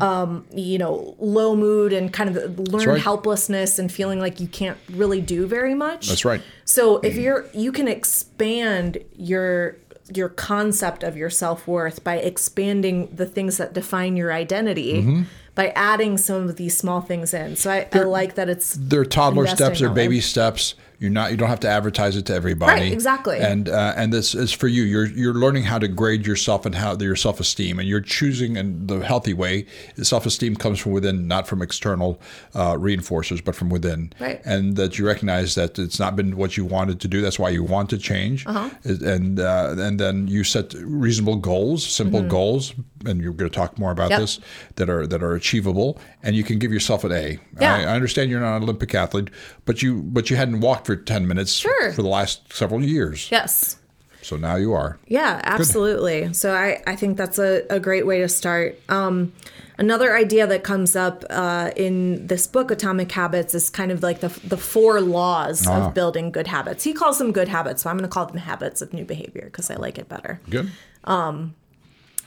um 0.00 0.46
you 0.52 0.78
know 0.78 1.14
low 1.18 1.54
mood 1.54 1.92
and 1.92 2.12
kind 2.12 2.28
of 2.36 2.58
learned 2.58 2.86
right. 2.86 3.00
helplessness 3.00 3.78
and 3.78 3.90
feeling 3.92 4.18
like 4.18 4.40
you 4.40 4.48
can't 4.48 4.78
really 4.90 5.20
do 5.20 5.46
very 5.46 5.74
much 5.74 6.08
That's 6.08 6.24
right. 6.24 6.42
so 6.64 6.98
if 6.98 7.16
you're 7.16 7.46
you 7.54 7.70
can 7.72 7.86
expand 7.88 8.98
your 9.16 9.76
your 10.14 10.30
concept 10.30 11.02
of 11.04 11.16
your 11.18 11.28
self-worth 11.28 12.02
by 12.02 12.16
expanding 12.16 13.14
the 13.14 13.26
things 13.26 13.58
that 13.58 13.74
define 13.74 14.16
your 14.16 14.32
identity 14.32 14.94
Mm-hmm. 15.02 15.22
by 15.54 15.68
adding 15.76 16.16
some 16.16 16.48
of 16.48 16.56
these 16.56 16.74
small 16.76 17.00
things 17.02 17.34
in 17.34 17.56
so 17.56 17.70
i, 17.70 17.86
I 17.92 17.98
like 18.04 18.34
that 18.36 18.48
it's 18.48 18.74
They're 18.74 19.04
toddler 19.04 19.46
steps. 19.46 19.82
Way. 19.82 19.88
baby 19.88 20.20
steps. 20.20 20.74
You're 20.98 21.10
not. 21.10 21.30
You 21.30 21.36
don't 21.36 21.48
have 21.48 21.60
to 21.60 21.68
advertise 21.68 22.16
it 22.16 22.26
to 22.26 22.34
everybody. 22.34 22.80
Right, 22.80 22.92
exactly. 22.92 23.38
And 23.38 23.68
uh, 23.68 23.94
and 23.96 24.12
this 24.12 24.34
is 24.34 24.52
for 24.52 24.66
you. 24.66 24.82
You're 24.82 25.06
you're 25.06 25.34
learning 25.34 25.62
how 25.62 25.78
to 25.78 25.86
grade 25.86 26.26
yourself 26.26 26.66
and 26.66 26.74
how 26.74 26.96
your 26.96 27.14
self 27.14 27.38
esteem, 27.38 27.78
and 27.78 27.88
you're 27.88 28.00
choosing 28.00 28.56
in 28.56 28.88
the 28.88 28.98
healthy 29.00 29.32
way. 29.32 29.66
Self 30.02 30.26
esteem 30.26 30.56
comes 30.56 30.80
from 30.80 30.90
within, 30.92 31.28
not 31.28 31.46
from 31.46 31.62
external 31.62 32.20
uh, 32.54 32.74
reinforcers, 32.74 33.44
but 33.44 33.54
from 33.54 33.68
within. 33.70 34.12
Right. 34.18 34.40
And 34.44 34.74
that 34.74 34.98
you 34.98 35.06
recognize 35.06 35.54
that 35.54 35.78
it's 35.78 36.00
not 36.00 36.16
been 36.16 36.36
what 36.36 36.56
you 36.56 36.64
wanted 36.64 36.98
to 37.00 37.08
do. 37.08 37.20
That's 37.20 37.38
why 37.38 37.50
you 37.50 37.62
want 37.62 37.90
to 37.90 37.98
change. 37.98 38.44
Uh-huh. 38.46 38.68
And 38.84 39.38
uh, 39.38 39.76
and 39.78 40.00
then 40.00 40.26
you 40.26 40.42
set 40.42 40.74
reasonable 40.74 41.36
goals, 41.36 41.86
simple 41.86 42.22
goals, 42.22 42.74
and 43.06 43.20
you're 43.22 43.32
going 43.32 43.50
to 43.50 43.56
talk 43.56 43.78
more 43.78 43.92
about 43.92 44.08
Mm-hmm. 44.08 44.12
Yep. 44.12 44.20
this 44.20 44.40
that 44.76 44.88
are 44.88 45.06
that 45.06 45.22
are 45.22 45.34
achievable, 45.34 45.98
and 46.22 46.34
you 46.34 46.42
can 46.42 46.58
give 46.58 46.72
yourself 46.72 47.04
an 47.04 47.12
A. 47.12 47.38
Yeah. 47.60 47.74
I, 47.74 47.80
I 47.82 47.94
understand 47.94 48.30
you're 48.30 48.40
not 48.40 48.56
an 48.56 48.62
Olympic 48.62 48.94
athlete, 48.94 49.28
but 49.66 49.82
you 49.82 50.02
but 50.02 50.30
you 50.30 50.36
hadn't 50.36 50.60
walked 50.60 50.87
for 50.88 50.96
ten 50.96 51.22
minutes 51.28 51.52
Sure. 51.52 51.92
for 51.92 52.02
the 52.02 52.08
last 52.18 52.50
several 52.52 52.82
years. 52.82 53.28
yes 53.30 53.76
So 54.22 54.36
now 54.36 54.56
you 54.56 54.72
are. 54.72 54.90
Yeah, 55.06 55.40
absolutely. 55.44 56.32
So 56.32 56.48
I, 56.54 56.82
I 56.92 56.96
think 56.96 57.16
that's 57.20 57.38
a, 57.38 57.50
a 57.70 57.78
great 57.88 58.04
way 58.10 58.18
to 58.24 58.28
start. 58.28 58.68
Um, 58.88 59.32
another 59.78 60.10
idea 60.24 60.44
that 60.52 60.62
comes 60.64 60.96
up 60.96 61.24
uh, 61.30 61.70
in 61.76 62.26
this 62.26 62.46
book, 62.46 62.70
Atomic 62.70 63.10
Habits, 63.12 63.54
is 63.54 63.70
kind 63.70 63.90
of 63.92 64.02
like 64.02 64.18
the, 64.20 64.28
the 64.52 64.56
four 64.74 65.00
laws 65.00 65.66
Ah. 65.66 65.72
of 65.88 65.94
building 65.94 66.32
good 66.32 66.46
habits. 66.56 66.84
He 66.84 66.92
calls 67.00 67.16
them 67.18 67.30
good 67.32 67.48
habits, 67.48 67.82
so 67.82 67.90
I'm 67.90 67.96
going 67.98 68.08
to 68.10 68.14
call 68.16 68.26
them 68.26 68.38
habits 68.38 68.82
of 68.82 68.92
new 68.92 69.04
behavior 69.04 69.44
because 69.50 69.70
I 69.70 69.76
like 69.76 69.96
it 70.02 70.08
better 70.08 70.40
Good. 70.50 70.68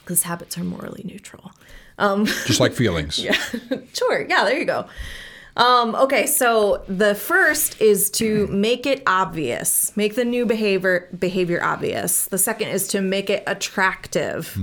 because 0.04 0.22
habits 0.24 0.56
are 0.58 0.64
morally 0.64 1.02
neutral. 1.04 1.52
Um, 1.98 2.24
Just 2.46 2.60
like 2.60 2.72
feelings. 2.82 3.18
yeah, 3.18 3.36
Sure. 3.92 4.26
Yeah, 4.28 4.44
there 4.46 4.58
you 4.58 4.64
go. 4.64 4.86
Um, 5.56 5.94
okay, 5.94 6.26
so 6.26 6.82
the 6.88 7.14
first 7.14 7.80
is 7.80 8.10
to 8.12 8.46
make 8.46 8.86
it 8.86 9.02
obvious, 9.06 9.94
make 9.96 10.14
the 10.14 10.24
new 10.24 10.46
behavior 10.46 11.08
behavior 11.18 11.62
obvious. 11.62 12.26
The 12.26 12.38
second 12.38 12.68
is 12.68 12.88
to 12.88 13.00
make 13.00 13.28
it 13.28 13.42
attractive. 13.46 14.56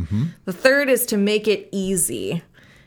The 0.46 0.54
third 0.54 0.90
is 0.90 1.06
to 1.08 1.18
make 1.18 1.48
it 1.48 1.70
easy. 1.72 2.44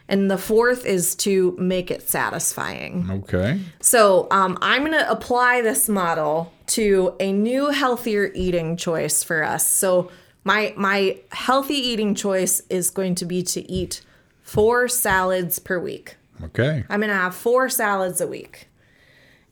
And 0.09 0.31
the 0.31 0.37
fourth 0.37 0.85
is 0.85 1.15
to 1.17 1.57
make 1.59 1.91
it 1.91 2.07
satisfying. 2.07 3.09
Okay. 3.11 3.61
So 3.81 4.27
um, 4.31 4.59
I'm 4.61 4.83
going 4.83 4.93
to 4.93 5.11
apply 5.11 5.63
this 5.63 5.89
model 5.89 6.53
to 6.67 7.15
a 7.19 7.33
new, 7.33 7.69
healthier 7.69 8.31
eating 8.35 8.77
choice 8.77 9.23
for 9.23 9.43
us. 9.43 9.67
So 9.67 10.11
my 10.45 10.75
my 10.77 11.19
healthy 11.31 11.77
eating 11.77 12.15
choice 12.15 12.61
is 12.69 12.91
going 12.91 13.15
to 13.17 13.25
be 13.25 13.43
to 13.45 13.71
eat 13.71 14.03
four 14.43 14.89
salads 14.89 15.59
per 15.59 15.79
week. 15.79 16.17
Okay. 16.45 16.85
I'm 16.89 17.01
going 17.01 17.11
to 17.11 17.17
have 17.17 17.35
four 17.35 17.69
salads 17.69 18.21
a 18.21 18.27
week. 18.27 18.69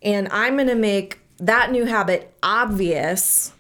And 0.03 0.29
I'm 0.31 0.57
going 0.57 0.69
to 0.69 0.75
make 0.75 1.21
that 1.39 1.71
new 1.73 1.85
habit 1.85 2.35
obvious 2.43 3.53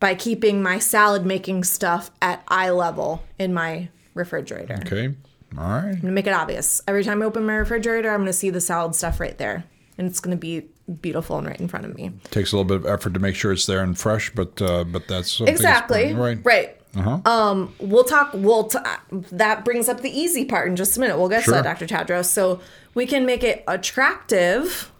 by 0.00 0.14
keeping 0.14 0.62
my 0.62 0.78
salad 0.78 1.24
making 1.24 1.64
stuff 1.64 2.10
at 2.20 2.42
eye 2.48 2.70
level 2.70 3.22
in 3.38 3.54
my 3.54 3.88
refrigerator. 4.14 4.74
Okay. 4.84 5.14
All 5.56 5.64
right. 5.64 5.84
I'm 5.90 6.00
gonna 6.00 6.12
make 6.12 6.26
it 6.26 6.32
obvious. 6.32 6.82
Every 6.86 7.04
time 7.04 7.22
I 7.22 7.24
open 7.26 7.46
my 7.46 7.54
refrigerator, 7.54 8.10
I'm 8.10 8.20
gonna 8.20 8.32
see 8.32 8.50
the 8.50 8.60
salad 8.60 8.94
stuff 8.94 9.18
right 9.20 9.36
there. 9.38 9.64
And 9.96 10.06
it's 10.08 10.20
gonna 10.20 10.36
be 10.36 10.66
beautiful 11.00 11.38
and 11.38 11.46
right 11.46 11.58
in 11.58 11.68
front 11.68 11.86
of 11.86 11.94
me. 11.94 12.10
Takes 12.30 12.52
a 12.52 12.56
little 12.56 12.66
bit 12.68 12.84
of 12.84 12.86
effort 12.86 13.14
to 13.14 13.20
make 13.20 13.34
sure 13.36 13.52
it's 13.52 13.66
there 13.66 13.82
and 13.82 13.96
fresh, 13.98 14.30
but 14.34 14.60
uh, 14.60 14.84
but 14.84 15.06
that's 15.08 15.38
that's- 15.38 15.56
Exactly. 15.56 16.12
right. 16.12 16.38
Right. 16.44 16.76
Uh-huh. 16.96 17.20
Um, 17.30 17.74
we'll 17.78 18.04
talk. 18.04 18.30
We'll 18.34 18.64
t- 18.64 18.78
that 19.32 19.64
brings 19.64 19.88
up 19.88 20.00
the 20.00 20.10
easy 20.10 20.44
part 20.44 20.68
in 20.68 20.76
just 20.76 20.96
a 20.96 21.00
minute. 21.00 21.18
We'll 21.18 21.28
get 21.28 21.44
Sure. 21.44 21.54
to 21.56 21.62
that, 21.62 21.78
Dr. 21.78 21.86
Tadros. 21.86 22.26
So 22.26 22.60
we 22.94 23.06
can 23.06 23.26
make 23.26 23.42
it 23.42 23.64
attractive 23.66 24.90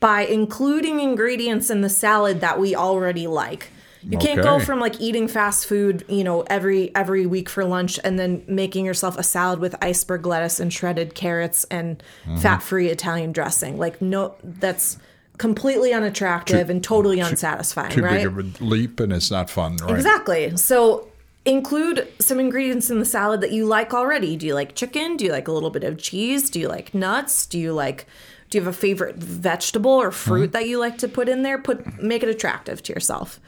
by 0.00 0.22
including 0.22 1.00
ingredients 1.00 1.70
in 1.70 1.80
the 1.80 1.88
salad 1.88 2.40
that 2.40 2.58
we 2.60 2.74
already 2.74 3.26
like. 3.26 3.70
You 4.02 4.16
can't 4.16 4.40
go 4.42 4.60
from 4.60 4.78
like 4.78 5.00
eating 5.00 5.26
fast 5.26 5.66
food, 5.66 6.04
you 6.08 6.22
know, 6.22 6.42
every 6.42 6.94
every 6.94 7.26
week 7.26 7.48
for 7.48 7.64
lunch 7.64 7.98
and 8.04 8.16
then 8.18 8.44
making 8.46 8.84
yourself 8.86 9.18
a 9.18 9.24
salad 9.24 9.58
with 9.58 9.74
iceberg 9.82 10.24
lettuce 10.24 10.60
and 10.60 10.72
shredded 10.72 11.14
carrots 11.16 11.64
and 11.64 12.02
Mm-hmm. 12.24 12.38
fat-free 12.38 12.88
Italian 12.90 13.32
dressing. 13.32 13.76
Like 13.76 14.00
no 14.00 14.36
that's 14.44 14.98
completely 15.36 15.92
unattractive 15.92 16.70
and 16.70 16.82
totally 16.82 17.18
unsatisfying, 17.20 17.90
Too 17.90 18.02
right? 18.02 18.18
big 18.18 18.26
of 18.26 18.38
a 18.38 18.64
leap, 18.64 19.00
and 19.00 19.12
it's 19.12 19.30
not 19.32 19.50
fun. 19.50 19.76
Right. 19.78 19.94
Exactly. 19.96 20.56
So 20.56 21.07
include 21.48 22.06
some 22.18 22.38
ingredients 22.38 22.90
in 22.90 22.98
the 22.98 23.04
salad 23.04 23.40
that 23.40 23.52
you 23.52 23.64
like 23.64 23.94
already. 23.94 24.36
Do 24.36 24.46
you 24.46 24.54
like 24.54 24.74
chicken? 24.74 25.16
Do 25.16 25.24
you 25.24 25.32
like 25.32 25.48
a 25.48 25.52
little 25.52 25.70
bit 25.70 25.82
of 25.82 25.98
cheese? 25.98 26.50
Do 26.50 26.60
you 26.60 26.68
like 26.68 26.94
nuts? 26.94 27.46
Do 27.46 27.58
you 27.58 27.72
like 27.72 28.06
do 28.50 28.56
you 28.56 28.64
have 28.64 28.74
a 28.74 28.76
favorite 28.76 29.16
vegetable 29.16 29.90
or 29.90 30.10
fruit 30.10 30.52
that 30.52 30.66
you 30.66 30.78
like 30.78 30.98
to 30.98 31.08
put 31.08 31.28
in 31.28 31.42
there? 31.42 31.58
Put 31.58 32.02
make 32.02 32.22
it 32.22 32.28
attractive 32.28 32.82
to 32.84 32.92
yourself. 32.92 33.40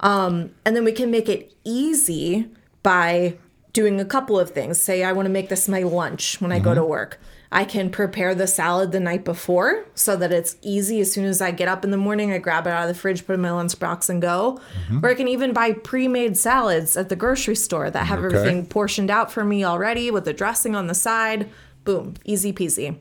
Um, 0.00 0.50
and 0.64 0.76
then 0.76 0.84
we 0.84 0.92
can 0.92 1.10
make 1.10 1.28
it 1.28 1.54
easy 1.64 2.48
by 2.82 3.36
doing 3.72 4.00
a 4.00 4.04
couple 4.04 4.38
of 4.38 4.50
things. 4.50 4.80
Say 4.80 5.02
I 5.02 5.12
want 5.12 5.26
to 5.26 5.32
make 5.32 5.48
this 5.48 5.68
my 5.68 5.82
lunch 5.82 6.40
when 6.40 6.52
I 6.52 6.58
go 6.58 6.74
to 6.74 6.84
work. 6.84 7.18
I 7.54 7.64
can 7.64 7.88
prepare 7.88 8.34
the 8.34 8.46
salad 8.48 8.90
the 8.90 8.98
night 8.98 9.24
before 9.24 9.86
so 9.94 10.16
that 10.16 10.32
it's 10.32 10.56
easy. 10.60 11.00
As 11.00 11.12
soon 11.12 11.24
as 11.24 11.40
I 11.40 11.52
get 11.52 11.68
up 11.68 11.84
in 11.84 11.92
the 11.92 11.96
morning, 11.96 12.32
I 12.32 12.38
grab 12.38 12.66
it 12.66 12.70
out 12.70 12.82
of 12.82 12.88
the 12.88 13.00
fridge, 13.00 13.24
put 13.24 13.32
it 13.32 13.36
in 13.36 13.40
my 13.42 13.48
lunchbox, 13.50 14.10
and 14.10 14.20
go. 14.20 14.60
Or 15.02 15.10
I 15.10 15.14
can 15.14 15.28
even 15.28 15.52
buy 15.52 15.72
pre 15.72 16.08
made 16.08 16.36
salads 16.36 16.96
at 16.96 17.08
the 17.10 17.16
grocery 17.16 17.54
store 17.54 17.90
that 17.90 18.06
have 18.06 18.18
Okay. 18.18 18.36
everything 18.36 18.66
portioned 18.66 19.08
out 19.10 19.30
for 19.32 19.44
me 19.44 19.64
already 19.64 20.10
with 20.10 20.24
the 20.24 20.32
dressing 20.32 20.74
on 20.74 20.88
the 20.88 20.94
side. 20.94 21.48
Boom, 21.84 22.14
easy 22.24 22.52
peasy. 22.52 22.96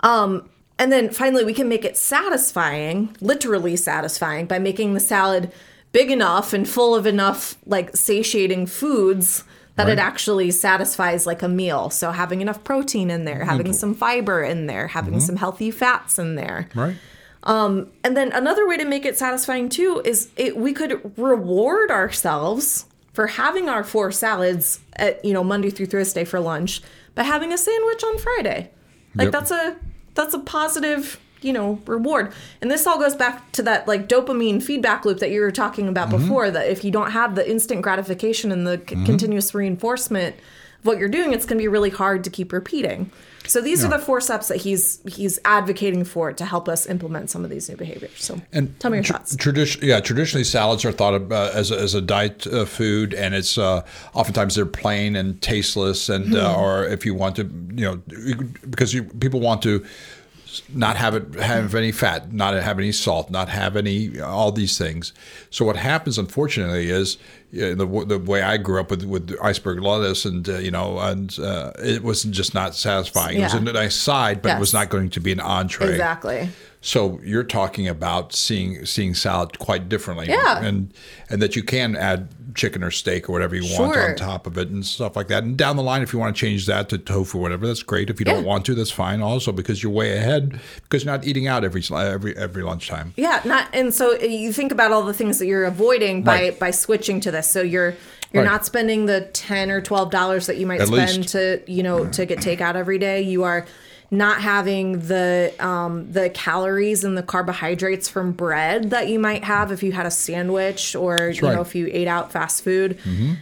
Um, 0.00 0.48
and 0.78 0.90
then 0.90 1.10
finally, 1.10 1.44
we 1.44 1.54
can 1.54 1.68
make 1.68 1.84
it 1.84 1.96
satisfying, 1.96 3.16
literally 3.20 3.76
satisfying, 3.76 4.46
by 4.46 4.58
making 4.58 4.94
the 4.94 5.00
salad 5.00 5.52
big 5.92 6.10
enough 6.10 6.52
and 6.52 6.68
full 6.68 6.94
of 6.96 7.06
enough 7.06 7.56
like 7.64 7.94
satiating 7.96 8.66
foods 8.66 9.44
that 9.76 9.88
it 9.88 9.98
actually 9.98 10.50
satisfies 10.52 11.26
like 11.26 11.42
a 11.42 11.48
meal. 11.48 11.90
So 11.90 12.12
having 12.12 12.40
enough 12.40 12.62
protein 12.62 13.10
in 13.10 13.24
there, 13.24 13.44
having 13.44 13.72
some 13.72 13.94
fiber 13.94 14.42
in 14.42 14.66
there, 14.66 14.86
having 14.88 15.18
some 15.20 15.36
healthy 15.36 15.70
fats 15.72 16.18
in 16.18 16.36
there. 16.36 16.68
Right. 16.74 16.96
Um, 17.42 17.88
And 18.04 18.16
then 18.16 18.32
another 18.32 18.66
way 18.68 18.76
to 18.76 18.84
make 18.84 19.04
it 19.04 19.18
satisfying 19.18 19.68
too 19.68 20.00
is 20.04 20.30
it, 20.36 20.56
we 20.56 20.72
could 20.72 21.12
reward 21.18 21.90
ourselves 21.90 22.86
for 23.12 23.26
having 23.26 23.68
our 23.68 23.84
four 23.84 24.10
salads 24.12 24.80
at 24.94 25.24
you 25.24 25.32
know 25.32 25.44
Monday 25.44 25.70
through 25.70 25.86
Thursday 25.86 26.24
for 26.24 26.40
lunch 26.40 26.80
by 27.14 27.22
having 27.24 27.52
a 27.52 27.58
sandwich 27.58 28.02
on 28.04 28.18
Friday. 28.18 28.70
Like 29.14 29.26
Yep. 29.26 29.32
that's 29.32 29.50
a 29.50 29.76
that's 30.14 30.34
a 30.34 30.38
positive 30.38 31.20
you 31.42 31.52
know 31.52 31.80
reward. 31.86 32.32
And 32.60 32.70
this 32.70 32.86
all 32.86 32.98
goes 32.98 33.14
back 33.14 33.52
to 33.52 33.62
that 33.64 33.86
like 33.88 34.08
dopamine 34.08 34.62
feedback 34.62 35.04
loop 35.04 35.18
that 35.18 35.30
you 35.30 35.40
were 35.40 35.50
talking 35.50 35.88
about 35.88 36.08
Mm-hmm. 36.08 36.18
before. 36.22 36.50
That 36.50 36.68
if 36.68 36.84
you 36.84 36.90
don't 36.90 37.10
have 37.12 37.34
the 37.34 37.48
instant 37.50 37.82
gratification 37.82 38.50
and 38.52 38.66
the 38.66 38.78
c- 38.88 38.96
continuous 39.04 39.54
reinforcement 39.54 40.36
of 40.36 40.84
what 40.86 40.98
you're 40.98 41.08
doing, 41.08 41.32
it's 41.32 41.44
going 41.46 41.58
to 41.58 41.62
be 41.62 41.68
really 41.68 41.90
hard 41.90 42.24
to 42.24 42.30
keep 42.30 42.52
repeating. 42.52 43.10
So 43.46 43.60
these 43.60 43.84
are 43.84 43.88
the 43.88 43.98
four 43.98 44.22
steps 44.22 44.48
that 44.48 44.56
he's 44.56 45.00
he's 45.06 45.38
advocating 45.44 46.04
for 46.04 46.32
to 46.32 46.46
help 46.46 46.66
us 46.66 46.86
implement 46.86 47.28
some 47.28 47.44
of 47.44 47.50
these 47.50 47.68
new 47.68 47.76
behaviors. 47.76 48.12
So 48.16 48.40
And 48.54 48.80
tell 48.80 48.90
me 48.90 48.96
your 48.96 49.04
tr- 49.04 49.12
thoughts. 49.12 49.36
Tradition, 49.36 49.82
yeah, 49.84 50.00
traditionally 50.00 50.44
salads 50.44 50.82
are 50.86 50.92
thought 50.92 51.12
of 51.12 51.30
uh, 51.30 51.50
as 51.52 51.70
a, 51.70 51.78
as 51.78 51.94
a 51.94 52.00
diet 52.00 52.46
uh, 52.46 52.64
food, 52.64 53.12
and 53.12 53.34
it's 53.34 53.58
uh, 53.58 53.82
oftentimes 54.14 54.54
they're 54.54 54.64
plain 54.64 55.14
and 55.14 55.42
tasteless, 55.42 56.08
and 56.08 56.28
Hmm. 56.28 56.36
uh, 56.36 56.54
or 56.54 56.84
if 56.86 57.04
you 57.04 57.12
want 57.12 57.36
to, 57.36 57.42
you 57.74 57.84
know, 57.84 57.96
because 58.70 58.94
you, 58.94 59.02
people 59.04 59.40
want 59.40 59.60
to 59.64 59.84
not 60.68 60.96
have 60.96 61.14
it 61.14 61.34
have 61.34 61.74
any 61.74 61.92
fat, 61.92 62.32
not 62.32 62.54
have 62.54 62.78
any 62.78 62.92
salt, 62.92 63.30
not 63.30 63.48
have 63.48 63.76
any 63.76 64.20
all 64.20 64.52
these 64.52 64.76
things. 64.78 65.12
So 65.50 65.64
what 65.64 65.76
happens, 65.76 66.18
unfortunately, 66.18 66.90
is 66.90 67.18
you 67.50 67.74
know, 67.74 67.84
the 67.84 68.06
the 68.06 68.18
way 68.18 68.42
I 68.42 68.56
grew 68.56 68.80
up 68.80 68.90
with 68.90 69.04
with 69.04 69.36
iceberg 69.42 69.80
lettuce, 69.80 70.24
and 70.24 70.48
uh, 70.48 70.58
you 70.58 70.70
know, 70.70 70.98
and 70.98 71.36
uh, 71.38 71.72
it 71.78 72.02
was 72.02 72.24
just 72.24 72.54
not 72.54 72.74
satisfying. 72.74 73.38
It 73.38 73.44
was 73.44 73.54
a 73.54 73.60
nice 73.60 73.96
side, 73.96 74.42
but 74.42 74.56
it 74.56 74.60
was 74.60 74.72
not 74.72 74.88
going 74.88 75.10
to 75.10 75.20
be 75.20 75.32
an 75.32 75.40
entree. 75.40 75.90
Exactly. 75.90 76.48
So 76.86 77.18
you're 77.24 77.44
talking 77.44 77.88
about 77.88 78.34
seeing 78.34 78.84
seeing 78.84 79.14
salad 79.14 79.58
quite 79.58 79.88
differently, 79.88 80.26
Yeah. 80.28 80.62
and 80.62 80.92
and 81.30 81.40
that 81.40 81.56
you 81.56 81.62
can 81.62 81.96
add 81.96 82.28
chicken 82.54 82.84
or 82.84 82.90
steak 82.90 83.26
or 83.26 83.32
whatever 83.32 83.56
you 83.56 83.62
want 83.78 83.96
on 83.96 84.14
top 84.16 84.46
of 84.46 84.58
it 84.58 84.68
and 84.68 84.84
stuff 84.84 85.16
like 85.16 85.28
that. 85.28 85.42
And 85.44 85.56
down 85.56 85.76
the 85.76 85.82
line, 85.82 86.02
if 86.02 86.12
you 86.12 86.18
want 86.18 86.36
to 86.36 86.38
change 86.38 86.66
that 86.66 86.90
to 86.90 86.98
tofu 86.98 87.38
or 87.38 87.40
whatever, 87.40 87.66
that's 87.66 87.82
great. 87.82 88.10
If 88.10 88.20
you 88.20 88.26
don't 88.26 88.44
want 88.44 88.66
to, 88.66 88.74
that's 88.74 88.90
fine 88.90 89.22
also 89.22 89.50
because 89.50 89.82
you're 89.82 89.90
way 89.92 90.14
ahead 90.18 90.60
because 90.82 91.04
you're 91.04 91.12
not 91.14 91.26
eating 91.26 91.46
out 91.46 91.64
every 91.64 91.82
every 91.90 92.36
every 92.36 92.62
lunchtime. 92.62 93.14
Yeah, 93.16 93.40
not 93.46 93.66
and 93.72 93.94
so 93.94 94.16
uh, 94.16 94.24
you 94.24 94.52
think 94.52 94.70
about 94.70 94.92
all 94.92 95.04
the 95.04 95.14
things 95.14 95.38
that 95.38 95.46
you're 95.46 95.64
avoiding 95.64 96.22
by 96.22 96.34
Right. 96.34 96.58
by 96.60 96.70
switching 96.70 97.18
to 97.20 97.30
this. 97.30 97.48
So 97.48 97.62
you're 97.62 97.94
you're 98.34 98.42
Right. 98.42 98.50
not 98.52 98.66
spending 98.66 99.06
the 99.06 99.22
ten 99.32 99.70
or 99.70 99.80
twelve 99.80 100.10
dollars 100.10 100.48
that 100.48 100.58
you 100.58 100.66
might 100.66 100.82
At 100.82 100.88
spend 100.88 101.16
least. 101.16 101.28
to 101.30 101.62
you 101.66 101.82
know 101.82 102.04
to 102.08 102.26
get 102.26 102.40
takeout 102.40 102.74
every 102.74 102.98
day. 102.98 103.22
You 103.22 103.44
are 103.44 103.64
not 104.16 104.40
having 104.40 105.00
the 105.00 105.52
um, 105.58 106.10
the 106.12 106.30
calories 106.30 107.04
and 107.04 107.16
the 107.16 107.22
carbohydrates 107.22 108.08
from 108.08 108.32
bread 108.32 108.90
that 108.90 109.08
you 109.08 109.18
might 109.18 109.44
have 109.44 109.72
if 109.72 109.82
you 109.82 109.92
had 109.92 110.06
a 110.06 110.10
sandwich 110.10 110.94
or 110.94 111.16
you 111.16 111.22
right. 111.24 111.34
Mm-hmm. 111.34 111.54
know 111.54 111.60
if 111.60 111.74
you 111.74 111.88
ate 111.92 112.08
out 112.08 112.32
fast 112.32 112.64
food. 112.64 112.98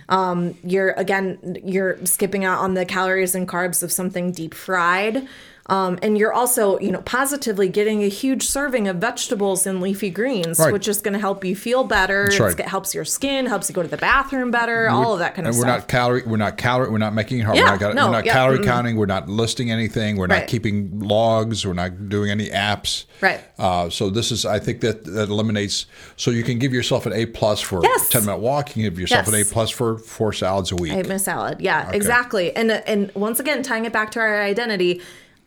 Um, 0.08 0.56
you're 0.64 0.92
again 0.92 1.58
you're 1.64 2.04
skipping 2.06 2.44
out 2.44 2.58
on 2.61 2.74
the 2.74 2.85
calories 2.85 3.35
and 3.35 3.48
carbs 3.48 3.82
of 3.82 3.92
something 3.92 4.32
deep 4.32 4.54
fried. 4.54 5.26
Um, 5.66 5.98
and 6.03 6.18
you're 6.18 6.33
also, 6.33 6.79
you 6.81 6.90
know, 6.90 7.01
positively 7.03 7.68
getting 7.68 8.03
a 8.03 8.09
huge 8.09 8.42
serving 8.42 8.88
of 8.88 8.96
vegetables 8.96 9.64
and 9.66 9.81
leafy 9.81 10.11
greens, 10.11 10.59
Right. 10.59 10.72
which 10.72 10.88
is 10.88 11.01
going 11.01 11.12
to 11.14 11.20
help 11.20 11.44
you 11.44 11.55
feel 11.55 11.85
better. 11.85 12.29
Right. 12.38 12.59
It 12.59 12.66
helps 12.66 12.94
your 12.94 13.05
skin, 13.05 13.46
helps 13.46 13.68
you 13.68 13.75
go 13.75 13.83
to 13.83 13.88
the 13.88 13.96
bathroom 13.96 14.51
better, 14.51 14.88
all 14.88 15.12
of 15.12 15.20
that 15.20 15.37
kind 15.37 15.46
of 15.46 15.55
and 15.55 15.59
we're 15.61 15.68
stuff. 15.68 15.83
not 15.83 15.88
calorie. 15.88 16.22
We're 16.27 16.37
not 16.37 16.57
calorie. 16.59 16.90
We're 16.90 16.98
not 16.98 17.14
making 17.14 17.38
it 17.38 17.42
hard. 17.44 17.57
Yeah, 17.59 17.72
we're 17.77 17.79
not, 17.79 17.94
no, 17.94 18.07
we're 18.07 18.12
not 18.12 18.27
yeah, 18.27 18.33
calorie 18.33 18.59
mm-mm. 18.59 18.64
counting. 18.64 18.96
We're 18.96 19.07
not 19.07 19.29
listing 19.29 19.70
anything. 19.70 20.16
We're 20.16 20.27
not 20.27 20.35
Right. 20.40 20.48
keeping 20.48 20.98
logs. 20.98 21.64
We're 21.64 21.75
not 21.75 22.09
doing 22.09 22.31
any 22.31 22.48
apps. 22.48 23.05
Right. 23.20 23.40
Uh, 23.57 23.88
so 23.88 24.11
this 24.11 24.33
is. 24.33 24.44
I 24.44 24.59
think 24.59 24.81
that 24.81 25.05
that 25.05 25.29
eliminates. 25.29 25.87
So 26.16 26.33
you 26.33 26.42
can 26.42 26.59
give 26.59 26.72
yourself 26.72 27.07
an 27.07 27.12
A 27.12 27.27
plus 27.27 27.61
for 27.61 27.81
Yes. 27.85 28.09
ten 28.09 28.25
minute 28.27 28.40
walk. 28.40 28.70
You 28.70 28.72
can 28.75 28.83
give 28.83 28.98
yourself 28.98 29.29
an 29.29 29.35
A 29.37 29.44
plus 29.44 29.70
for 29.70 29.98
four 29.98 30.33
salads 30.33 30.72
a 30.72 30.77
week. 30.77 30.92
I 30.92 30.96
ate 30.96 31.09
my 31.09 31.18
salad. 31.18 31.61
Yeah, 31.61 31.88
exactly. 31.92 32.55
And 32.57 32.72
and 32.72 33.12
once 33.14 33.38
again, 33.38 33.62
tying 33.62 33.85
it 33.85 33.92
back 33.92 34.11
to 34.12 34.20
our 34.20 34.42
identity, 34.42 35.01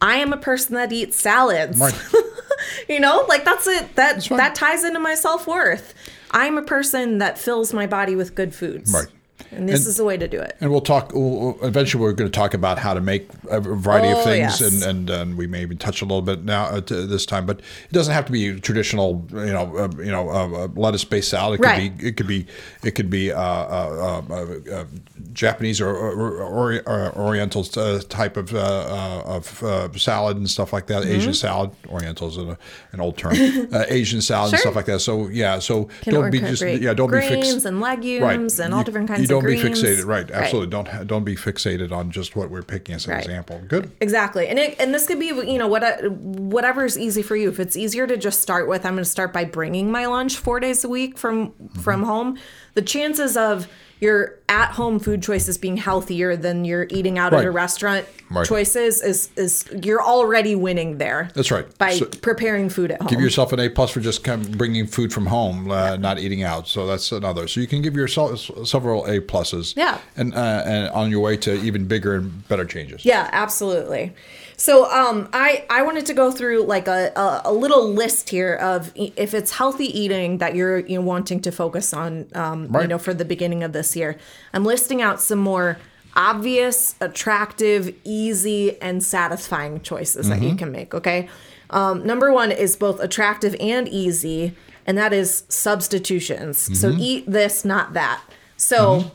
I 0.06 0.18
am 0.18 0.32
a 0.34 0.38
person 0.38 0.76
that 0.76 0.94
eats 0.94 1.20
salads. 1.20 1.80
Right. 1.80 2.00
you 2.90 3.00
know, 3.00 3.26
like 3.28 3.44
that's 3.44 3.66
it. 3.66 3.96
That 3.96 4.24
that 4.26 4.54
ties 4.54 4.84
into 4.84 5.00
my 5.00 5.16
self 5.16 5.48
worth. 5.48 5.96
I'm 6.30 6.60
a 6.60 6.62
person 6.62 7.18
that 7.18 7.40
fills 7.40 7.74
my 7.74 7.88
body 7.88 8.16
with 8.16 8.36
good 8.36 8.54
foods. 8.54 8.94
Right. 8.94 9.08
And 9.52 9.68
this 9.70 9.82
And- 9.82 9.88
is 9.90 9.98
the 9.98 10.04
way 10.06 10.18
to 10.18 10.28
do 10.28 10.40
it. 10.40 10.56
And 10.62 10.72
we'll 10.72 10.82
talk. 10.82 11.12
We'll, 11.14 11.58
eventually, 11.62 12.02
we're 12.02 12.14
going 12.14 12.30
to 12.32 12.36
talk 12.36 12.54
about 12.54 12.80
how 12.80 12.94
to 12.94 13.02
make 13.02 13.28
a 13.50 13.60
variety 13.60 14.10
of 14.10 14.18
Oh, 14.20 14.24
things, 14.24 14.62
yes. 14.62 14.62
and, 14.62 14.84
and 14.84 15.10
and 15.10 15.38
we 15.38 15.46
may 15.48 15.62
even 15.62 15.78
touch 15.78 16.02
a 16.02 16.06
little 16.06 16.22
bit 16.22 16.44
now 16.46 16.66
uh, 16.66 16.80
this 16.88 17.26
time. 17.26 17.46
But 17.46 17.60
it 17.60 17.92
doesn't 17.92 18.14
have 18.14 18.26
to 18.26 18.32
be 18.32 18.60
traditional, 18.60 19.26
you 19.32 19.46
know, 19.54 19.78
uh, 19.78 19.90
you 19.98 20.12
know, 20.12 20.30
uh, 20.30 20.48
uh, 20.64 20.68
lettuce-based 20.76 21.30
salad. 21.30 21.60
It 21.60 21.64
could 21.64 21.68
Right. 21.70 21.98
be. 21.98 22.08
It 22.08 22.18
could 22.18 22.28
be. 22.28 22.48
It 22.84 22.92
could 22.92 23.10
be 23.10 23.32
uh, 23.32 23.40
uh, 23.40 24.22
uh, 24.30 24.74
uh, 24.74 24.86
Japanese 25.34 25.82
or, 25.82 25.90
or, 25.90 26.42
or, 26.42 26.82
or 26.88 27.18
Oriental 27.18 27.64
type 27.64 28.38
of 28.38 28.54
uh, 28.54 28.58
uh, 28.60 29.24
of 29.26 29.64
uh, 29.64 29.92
salad 29.98 30.38
and 30.38 30.50
stuff 30.50 30.72
like 30.74 30.88
that. 30.88 31.04
Mm-hmm. 31.04 31.12
Asian 31.12 31.34
salad. 31.34 31.72
Oriental 31.90 32.30
is 32.30 32.38
an, 32.38 32.58
an 32.94 33.02
old 33.02 33.18
term. 33.18 33.34
uh, 33.74 33.84
Asian 33.90 34.22
salad 34.22 34.54
and 34.54 34.60
stuff 34.62 34.76
like 34.76 34.86
that. 34.86 35.00
So 35.02 35.28
yeah. 35.28 35.60
So 35.60 35.86
Can 36.02 36.14
don't 36.14 36.32
be 36.32 36.40
just 36.40 36.62
yeah. 36.62 36.94
Don't 36.94 37.08
be 37.12 37.18
grains 37.18 37.52
fixed. 37.52 37.66
and 37.66 37.82
legumes 37.82 38.22
Right. 38.60 38.66
and 38.66 38.74
all 38.74 38.80
You- 38.80 38.86
different 38.86 39.08
kinds 39.10 39.25
You 39.30 39.42
don't 39.42 39.46
be 39.46 39.60
greens. 39.60 39.82
fixated. 39.82 40.06
Right. 40.06 40.30
Right. 40.30 40.32
Absolutely. 40.32 40.70
Don't 40.70 41.08
don't 41.08 41.24
be 41.24 41.36
fixated 41.36 41.92
on 41.92 42.12
just 42.12 42.36
what 42.36 42.50
we're 42.50 42.62
picking 42.62 42.96
as 42.96 43.06
an 43.06 43.14
Right. 43.14 43.24
example. 43.24 43.62
Good. 43.68 43.92
Exactly, 44.02 44.48
and 44.48 44.58
it, 44.60 44.76
and 44.80 44.94
this 44.94 45.06
could 45.08 45.20
be 45.20 45.28
you 45.28 45.58
know 45.58 45.68
what 45.68 45.84
uh, 45.84 46.10
whatever's 46.10 46.98
easy 46.98 47.22
for 47.22 47.36
you. 47.36 47.50
If 47.50 47.60
it's 47.60 47.76
easier 47.76 48.08
to 48.08 48.18
just 48.18 48.42
start 48.42 48.68
with, 48.68 48.86
I'm 48.86 48.94
going 48.94 49.04
to 49.04 49.10
start 49.10 49.34
by 49.34 49.46
bringing 49.46 49.92
my 49.92 50.06
lunch 50.06 50.38
four 50.38 50.60
days 50.60 50.84
a 50.84 50.90
week 50.90 51.18
from 51.18 51.54
from 51.82 52.02
mm-hmm. 52.02 52.10
home. 52.10 52.38
The 52.74 52.82
chances 52.82 53.38
of 53.38 53.68
your 54.02 54.36
at 54.50 54.72
home 54.72 55.00
food 55.00 55.24
choices 55.24 55.58
being 55.58 55.78
healthier 55.78 56.36
than 56.36 56.66
your 56.66 56.86
eating 56.90 57.18
out 57.18 57.34
at 57.34 57.46
a 57.46 57.52
restaurant 57.52 58.06
Right. 58.30 58.46
choices 58.48 59.04
is 59.04 59.30
is 59.36 59.66
you're 59.84 60.02
already 60.04 60.56
winning 60.56 60.98
there. 60.98 61.30
That's 61.36 61.52
right. 61.52 61.66
by 61.78 61.94
So- 61.94 62.06
preparing 62.06 62.70
food 62.70 62.90
at 62.92 63.00
home. 63.00 63.08
Give 63.08 63.22
yourself 63.22 63.54
an 63.54 63.60
A 63.60 63.70
plus 63.70 63.92
for 63.92 64.00
just 64.00 64.24
kind 64.24 64.42
of 64.44 64.58
bringing 64.58 64.88
food 64.88 65.14
from 65.14 65.28
home, 65.28 65.70
uh, 65.70 65.96
not 65.98 66.18
eating 66.20 66.42
out. 66.42 66.68
So 66.68 66.88
that's 66.88 67.12
another. 67.12 67.48
So 67.48 67.60
you 67.62 67.68
can 67.68 67.82
give 67.84 67.96
yourself 67.96 68.50
several 68.68 69.06
A 69.06 69.20
pluses. 69.20 69.76
Yeah. 69.78 70.00
And 70.18 70.34
uh, 70.34 70.64
and 70.66 70.90
on 70.90 71.12
your 71.12 71.20
way 71.22 71.38
to 71.38 71.54
even 71.64 71.86
bigger 71.86 72.16
and 72.16 72.48
better 72.48 72.66
changes. 72.66 73.06
Yeah, 73.06 73.30
absolutely. 73.32 74.14
So 74.58 74.90
um, 74.90 75.30
I 75.34 75.66
I 75.70 75.82
wanted 75.82 76.06
to 76.08 76.14
go 76.14 76.32
through 76.32 76.64
like 76.64 76.88
a, 76.88 77.12
a, 77.16 77.42
a 77.46 77.54
little 77.54 77.92
list 77.92 78.30
here 78.30 78.56
of 78.56 78.92
e- 78.96 79.14
if 79.16 79.34
it's 79.34 79.52
healthy 79.52 79.86
eating 79.86 80.38
that 80.38 80.56
you're 80.56 80.80
you 80.80 80.96
know, 80.96 81.02
wanting 81.02 81.42
to 81.42 81.52
focus 81.52 81.94
on, 81.94 82.28
um, 82.36 82.74
you 82.82 82.88
know, 82.88 82.98
for 82.98 83.14
the 83.14 83.26
beginning 83.26 83.64
of 83.64 83.74
this 83.74 83.96
year. 83.96 84.18
I'm 84.54 84.64
listing 84.64 85.02
out 85.02 85.22
some 85.22 85.40
more 85.40 85.78
obvious, 86.16 86.96
attractive, 87.02 87.94
easy, 88.06 88.82
and 88.82 89.04
satisfying 89.04 89.82
choices 89.82 90.30
that 90.30 90.42
you 90.42 90.56
can 90.56 90.72
make. 90.72 90.94
Okay. 90.94 91.28
Um, 91.72 92.06
number 92.06 92.32
one 92.32 92.52
is 92.52 92.78
both 92.78 93.02
attractive 93.02 93.56
and 93.60 93.88
easy, 93.90 94.56
and 94.86 94.98
that 94.98 95.12
is 95.12 95.44
substitutions. 95.50 96.80
So 96.80 96.92
eat 96.92 97.30
this, 97.30 97.66
not 97.66 97.94
that. 97.94 98.22
So 98.56 99.12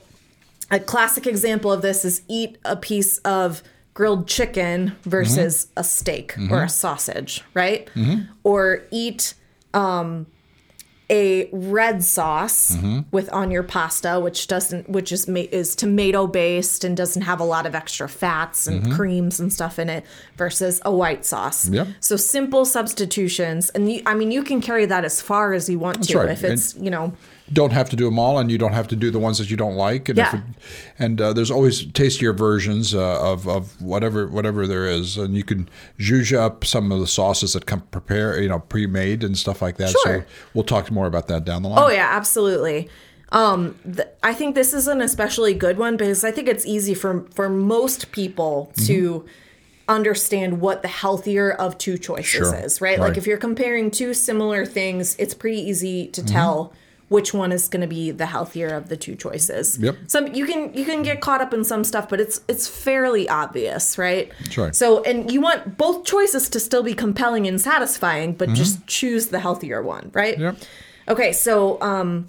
a 0.71 0.79
classic 0.79 1.27
example 1.27 1.73
of 1.73 1.81
this 1.81 2.05
is 2.05 2.23
eat 2.29 2.59
a 2.65 2.77
piece 2.77 3.19
of 3.19 3.63
grilled 4.01 4.27
chicken 4.27 4.97
versus 5.03 5.67
mm-hmm. 5.67 5.81
a 5.81 5.85
steak 5.85 6.33
mm-hmm. 6.33 6.51
or 6.51 6.63
a 6.63 6.71
sausage, 6.71 7.45
right? 7.53 7.85
Mm-hmm. 7.95 8.33
Or 8.45 8.83
eat 8.91 9.35
um, 9.75 10.27
a 11.11 11.51
red 11.53 12.03
sauce 12.03 12.79
with 13.11 13.31
on 13.31 13.51
your 13.51 13.63
pasta, 13.63 14.19
which 14.19 14.47
doesn't, 14.47 14.89
which 14.89 15.13
is 15.13 15.29
is 15.29 15.77
tomato 15.77 16.27
based 16.27 16.83
and 16.83 16.97
doesn't 16.97 17.21
have 17.21 17.41
a 17.41 17.45
lot 17.45 17.67
of 17.67 17.75
extra 17.75 18.09
fats 18.09 18.67
and 18.67 18.91
creams 18.91 19.39
and 19.39 19.53
stuff 19.53 19.79
in 19.79 19.91
it, 19.91 20.07
versus 20.39 20.81
a 20.87 20.95
white 20.95 21.27
sauce. 21.27 21.69
Yep. 21.69 21.89
So 22.01 22.17
simple 22.17 22.65
substitutions, 22.65 23.69
and 23.69 23.93
you, 23.93 24.03
I 24.07 24.15
mean, 24.15 24.31
you 24.31 24.43
can 24.43 24.63
carry 24.63 24.87
that 24.87 25.05
as 25.05 25.21
far 25.21 25.53
as 25.53 25.69
you 25.69 25.79
want 25.79 26.05
to 26.05 26.19
right. 26.19 26.31
if 26.31 26.43
it's 26.43 26.75
you 26.77 26.91
know. 26.91 27.13
Don't 27.53 27.73
have 27.73 27.91
to 27.91 27.97
do 27.97 28.05
them 28.05 28.19
all, 28.19 28.39
and 28.39 28.51
you 28.51 28.59
don't 28.59 28.73
have 28.73 28.87
to 28.89 28.97
do 28.97 29.11
the 29.11 29.19
ones 29.19 29.39
that 29.39 29.51
you 29.51 29.57
don't 29.57 29.75
like. 29.77 30.09
And, 30.09 30.19
if 30.19 30.33
Yeah. 30.33 30.39
it, 30.39 30.45
and 30.99 31.21
uh, 31.21 31.33
there's 31.33 31.51
always 31.51 31.85
tastier 31.93 32.33
versions 32.33 32.95
uh, 32.95 33.21
of, 33.21 33.49
of 33.49 33.81
whatever 33.83 34.27
whatever 34.27 34.67
there 34.67 34.87
is, 34.87 35.17
and 35.17 35.35
you 35.37 35.43
can 35.45 35.69
zhuzh 35.99 36.37
up 36.37 36.65
some 36.65 36.93
of 36.93 37.01
the 37.01 37.07
sauces 37.07 37.53
that 37.55 37.67
come 37.67 37.81
prepare, 37.91 38.41
you 38.41 38.49
know, 38.49 38.61
pre-made 38.61 39.25
and 39.25 39.37
stuff 39.37 39.61
like 39.63 39.77
that. 39.79 39.91
Sure. 39.91 40.21
So 40.21 40.25
we'll 40.55 40.65
talk 40.65 40.91
more 40.91 41.07
about 41.07 41.27
that 41.29 41.45
down 41.45 41.63
the 41.63 41.69
line. 41.69 41.79
Oh 41.83 41.91
yeah, 41.91 42.09
absolutely. 42.13 42.89
Um, 43.33 43.77
th- 43.85 44.09
I 44.23 44.35
think 44.35 44.55
this 44.57 44.73
is 44.75 44.89
an 44.89 45.01
especially 45.01 45.55
good 45.55 45.79
one 45.79 45.97
because 45.97 46.25
I 46.25 46.33
think 46.33 46.49
it's 46.49 46.67
easy 46.67 46.95
for 46.95 47.25
for 47.35 47.49
most 47.49 48.11
people 48.13 48.73
to 48.87 49.25
understand 49.89 50.61
what 50.61 50.83
the 50.83 50.89
healthier 50.89 51.51
of 51.51 51.77
two 51.79 51.99
choices 51.99 52.27
Sure. 52.27 52.55
is, 52.55 52.81
right? 52.81 52.99
Right. 52.99 53.09
Like 53.09 53.19
if 53.19 53.27
you're 53.27 53.39
comparing 53.39 53.91
two 53.91 54.15
similar 54.15 54.65
things, 54.65 55.17
it's 55.19 55.35
pretty 55.35 55.61
easy 55.61 56.07
to 56.09 56.25
tell 56.25 56.73
which 57.11 57.35
one 57.35 57.53
is 57.53 57.69
going 57.69 57.81
to 57.83 57.87
be 57.87 58.11
the 58.11 58.25
healthier 58.25 58.69
of 58.69 58.89
the 58.89 58.97
two 58.97 59.15
choices. 59.15 59.79
Yep. 59.79 59.97
Some 60.07 60.33
you 60.33 60.47
can 60.47 60.73
you 60.73 60.85
can 60.85 61.03
get 61.03 61.21
caught 61.21 61.43
up 61.43 61.53
in 61.53 61.65
some 61.65 61.85
stuff, 61.85 62.09
but 62.09 62.21
it's 62.21 62.41
it's 62.49 62.67
fairly 62.67 63.29
obvious, 63.29 63.99
right? 63.99 64.33
Right. 64.57 64.75
So 64.75 65.03
and 65.03 65.31
you 65.31 65.41
want 65.41 65.77
both 65.77 66.05
choices 66.05 66.49
to 66.51 66.61
still 66.61 66.83
be 66.83 66.95
compelling 66.95 67.47
and 67.47 67.61
satisfying, 67.61 68.35
but 68.35 68.51
just 68.51 68.87
choose 68.87 69.27
the 69.27 69.41
healthier 69.41 69.83
one, 69.83 70.11
right? 70.15 70.39
Yep. 70.39 70.57
Okay, 71.09 71.33
so 71.33 71.81
um, 71.83 72.29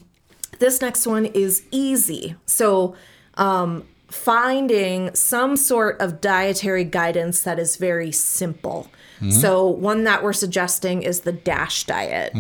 this 0.58 0.82
next 0.82 1.06
one 1.06 1.26
is 1.28 1.64
easy. 1.70 2.36
So, 2.48 2.96
um, 3.36 3.84
finding 4.08 5.14
some 5.16 5.56
sort 5.56 6.02
of 6.02 6.20
dietary 6.20 6.84
guidance 6.84 7.44
that 7.44 7.60
is 7.60 7.78
very 7.78 8.12
simple. 8.12 8.88
So, 9.30 9.68
one 9.68 10.04
that 10.06 10.24
we're 10.24 10.34
suggesting 10.34 11.04
is 11.04 11.22
the 11.22 11.32
DASH 11.32 11.84
diet. 11.86 12.34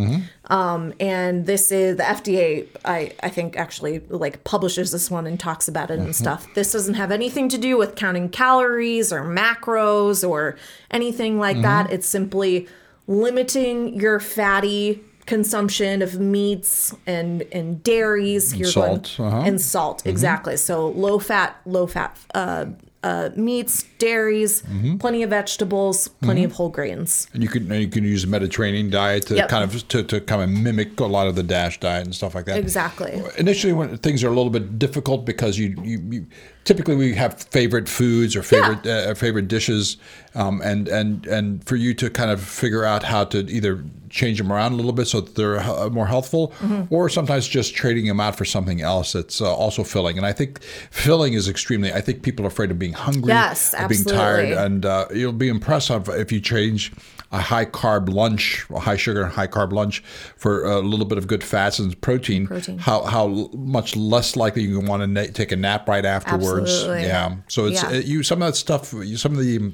Um, 0.45 0.93
and 0.99 1.45
this 1.45 1.71
is 1.71 1.97
the 1.97 2.03
FDA, 2.03 2.67
I, 2.83 3.13
I 3.21 3.29
think, 3.29 3.55
actually 3.55 3.99
like 4.09 4.43
publishes 4.43 4.91
this 4.91 5.11
one 5.11 5.27
and 5.27 5.39
talks 5.39 5.67
about 5.67 5.91
it 5.91 5.99
and 5.99 6.15
stuff. 6.15 6.47
This 6.55 6.71
doesn't 6.71 6.95
have 6.95 7.11
anything 7.11 7.49
to 7.49 7.57
do 7.57 7.77
with 7.77 7.95
counting 7.95 8.29
calories 8.29 9.13
or 9.13 9.21
macros 9.21 10.27
or 10.27 10.57
anything 10.89 11.37
like 11.37 11.61
that. 11.61 11.91
It's 11.91 12.07
simply 12.07 12.67
limiting 13.07 13.99
your 13.99 14.19
fatty 14.19 15.03
consumption 15.25 16.01
of 16.01 16.19
meats 16.19 16.95
and 17.05 17.43
and 17.51 17.83
dairies 17.83 18.55
You're 18.55 18.67
salt, 18.69 19.13
going, 19.17 19.31
uh-huh. 19.31 19.43
and 19.47 19.61
salt 19.61 20.05
exactly 20.05 20.57
so 20.57 20.89
low 20.89 21.19
fat 21.19 21.61
low 21.65 21.87
fat 21.87 22.17
uh, 22.33 22.65
uh, 23.03 23.29
meats, 23.35 23.83
dairies, 23.97 24.61
Mm-hmm. 24.61 24.97
plenty 24.97 25.23
of 25.23 25.29
vegetables, 25.31 26.07
plenty 26.21 26.43
of 26.43 26.51
whole 26.53 26.69
grains. 26.69 27.27
And 27.33 27.41
you 27.41 27.49
can 27.49 27.71
you 27.73 27.87
can 27.87 28.03
use 28.03 28.23
a 28.23 28.27
Mediterranean 28.27 28.89
diet 28.89 29.25
to 29.27 29.35
Yep. 29.35 29.49
kind 29.49 29.63
of 29.63 29.87
to, 29.87 30.03
to 30.03 30.21
kind 30.21 30.43
of 30.43 30.49
mimic 30.49 30.99
a 30.99 31.05
lot 31.05 31.27
of 31.27 31.35
the 31.35 31.43
Dash 31.43 31.79
diet 31.79 32.05
and 32.05 32.13
stuff 32.15 32.35
like 32.35 32.45
that. 32.45 32.57
Exactly. 32.57 33.21
Initially, 33.37 33.73
when 33.73 33.97
things 33.97 34.23
are 34.23 34.27
a 34.27 34.35
little 34.35 34.51
bit 34.51 34.77
difficult 34.77 35.25
because 35.25 35.57
you 35.57 35.75
you, 35.83 35.99
you 36.11 36.25
typically 36.63 36.95
we 36.95 37.13
have 37.15 37.41
favorite 37.43 37.89
foods 37.89 38.35
or 38.35 38.43
favorite 38.43 38.85
uh, 38.85 39.13
favorite 39.15 39.47
dishes, 39.47 39.97
um, 40.35 40.61
and 40.63 40.87
and 40.87 41.25
and 41.27 41.63
for 41.65 41.75
you 41.75 41.93
to 41.95 42.09
kind 42.09 42.31
of 42.31 42.41
figure 42.41 42.83
out 42.85 43.03
how 43.03 43.23
to 43.25 43.39
either 43.49 43.83
change 44.09 44.37
them 44.37 44.51
around 44.51 44.73
a 44.73 44.75
little 44.75 44.91
bit 44.91 45.07
so 45.07 45.21
that 45.21 45.35
they're 45.35 45.59
uh, 45.59 45.89
more 45.89 46.07
healthful, 46.07 46.49
Mm-hmm. 46.59 46.93
or 46.93 47.07
sometimes 47.09 47.47
just 47.47 47.75
trading 47.75 48.05
them 48.07 48.19
out 48.19 48.35
for 48.35 48.43
something 48.45 48.81
else 48.81 49.13
that's 49.13 49.39
uh, 49.41 49.53
also 49.55 49.83
filling. 49.83 50.17
And 50.17 50.25
I 50.25 50.33
think 50.33 50.61
filling 50.91 51.33
is 51.33 51.47
extremely. 51.47 51.93
I 51.93 52.01
think 52.01 52.21
people 52.21 52.43
are 52.45 52.49
afraid 52.49 52.71
of 52.71 52.77
being 52.79 52.93
hungry, 52.93 53.29
Yes, 53.29 53.73
of 53.73 53.89
being 53.89 54.03
tired, 54.03 54.49
and 54.51 54.85
uh, 54.85 55.07
you'll 55.13 55.31
be 55.31 55.47
impressed 55.47 55.89
if 55.89 56.31
you 56.31 56.41
change 56.41 56.91
a 57.33 57.39
high 57.39 57.65
carb 57.65 58.09
lunch, 58.09 58.65
a 58.69 58.79
high 58.79 58.97
sugar 58.97 59.23
and 59.23 59.31
high 59.31 59.47
carb 59.47 59.71
lunch 59.71 60.03
for 60.35 60.65
a 60.65 60.79
little 60.79 61.05
bit 61.05 61.17
of 61.17 61.27
good 61.27 61.43
fats 61.43 61.79
and 61.79 61.99
protein. 62.01 62.45
Protein. 62.47 62.77
How 62.77 63.03
how 63.03 63.49
much 63.53 63.95
less 63.95 64.35
likely 64.35 64.63
you 64.63 64.79
want 64.81 65.01
to 65.01 65.07
na- 65.07 65.31
take 65.33 65.51
a 65.51 65.55
nap 65.55 65.87
right 65.87 66.03
afterwards. 66.03 66.71
Absolutely. 66.71 67.03
Yeah. 67.03 67.35
So 67.47 67.65
it's 67.67 67.81
Yeah. 67.83 67.89
uh 67.89 67.93
you 67.93 68.23
some 68.23 68.41
of 68.41 68.47
that 68.47 68.55
stuff. 68.57 68.91
You, 68.93 69.15
some 69.17 69.31
of 69.31 69.39
the 69.39 69.71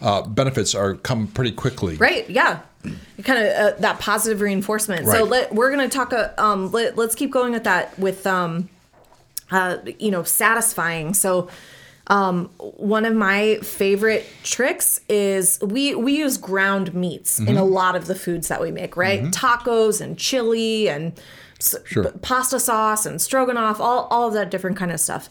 uh, 0.00 0.22
benefits 0.22 0.74
are 0.74 0.94
come 0.94 1.26
pretty 1.28 1.52
quickly. 1.52 1.96
Right. 1.96 2.28
Yeah. 2.28 2.60
Kind 3.24 3.44
of 3.46 3.52
uh, 3.54 3.72
that 3.80 3.98
positive 4.00 4.40
reinforcement. 4.40 5.06
So 5.06 5.24
let 5.24 5.54
we're 5.54 5.70
gonna 5.70 5.88
talk. 5.88 6.12
Uh, 6.12 6.30
um. 6.38 6.70
Let, 6.72 6.96
let's 6.96 7.14
keep 7.14 7.30
going 7.30 7.52
with 7.52 7.64
that 7.64 7.96
with 7.98 8.26
um. 8.26 8.68
Uh. 9.50 9.78
You 9.98 10.10
know, 10.10 10.22
satisfying. 10.24 11.14
So. 11.14 11.48
Um, 12.08 12.46
one 12.58 13.04
of 13.04 13.14
my 13.14 13.56
favorite 13.56 14.26
tricks 14.42 15.00
is 15.08 15.60
we 15.60 15.94
we 15.94 16.16
use 16.16 16.38
ground 16.38 16.94
meats 16.94 17.38
in 17.38 17.48
a 17.48 17.60
mm-hmm. 17.60 17.72
lot 17.72 17.96
of 17.96 18.06
the 18.06 18.14
foods 18.14 18.48
that 18.48 18.60
we 18.60 18.70
make, 18.70 18.96
right? 18.96 19.22
Mm-hmm. 19.22 19.30
Tacos 19.30 20.00
and 20.00 20.18
chili 20.18 20.88
and 20.88 21.12
Sure. 21.84 22.04
pasta 22.22 22.60
sauce 22.60 23.04
and 23.04 23.20
stroganoff, 23.20 23.80
all 23.80 24.06
all 24.12 24.28
of 24.28 24.34
that 24.34 24.48
different 24.48 24.76
kind 24.76 24.92
of 24.92 25.00
stuff. 25.00 25.28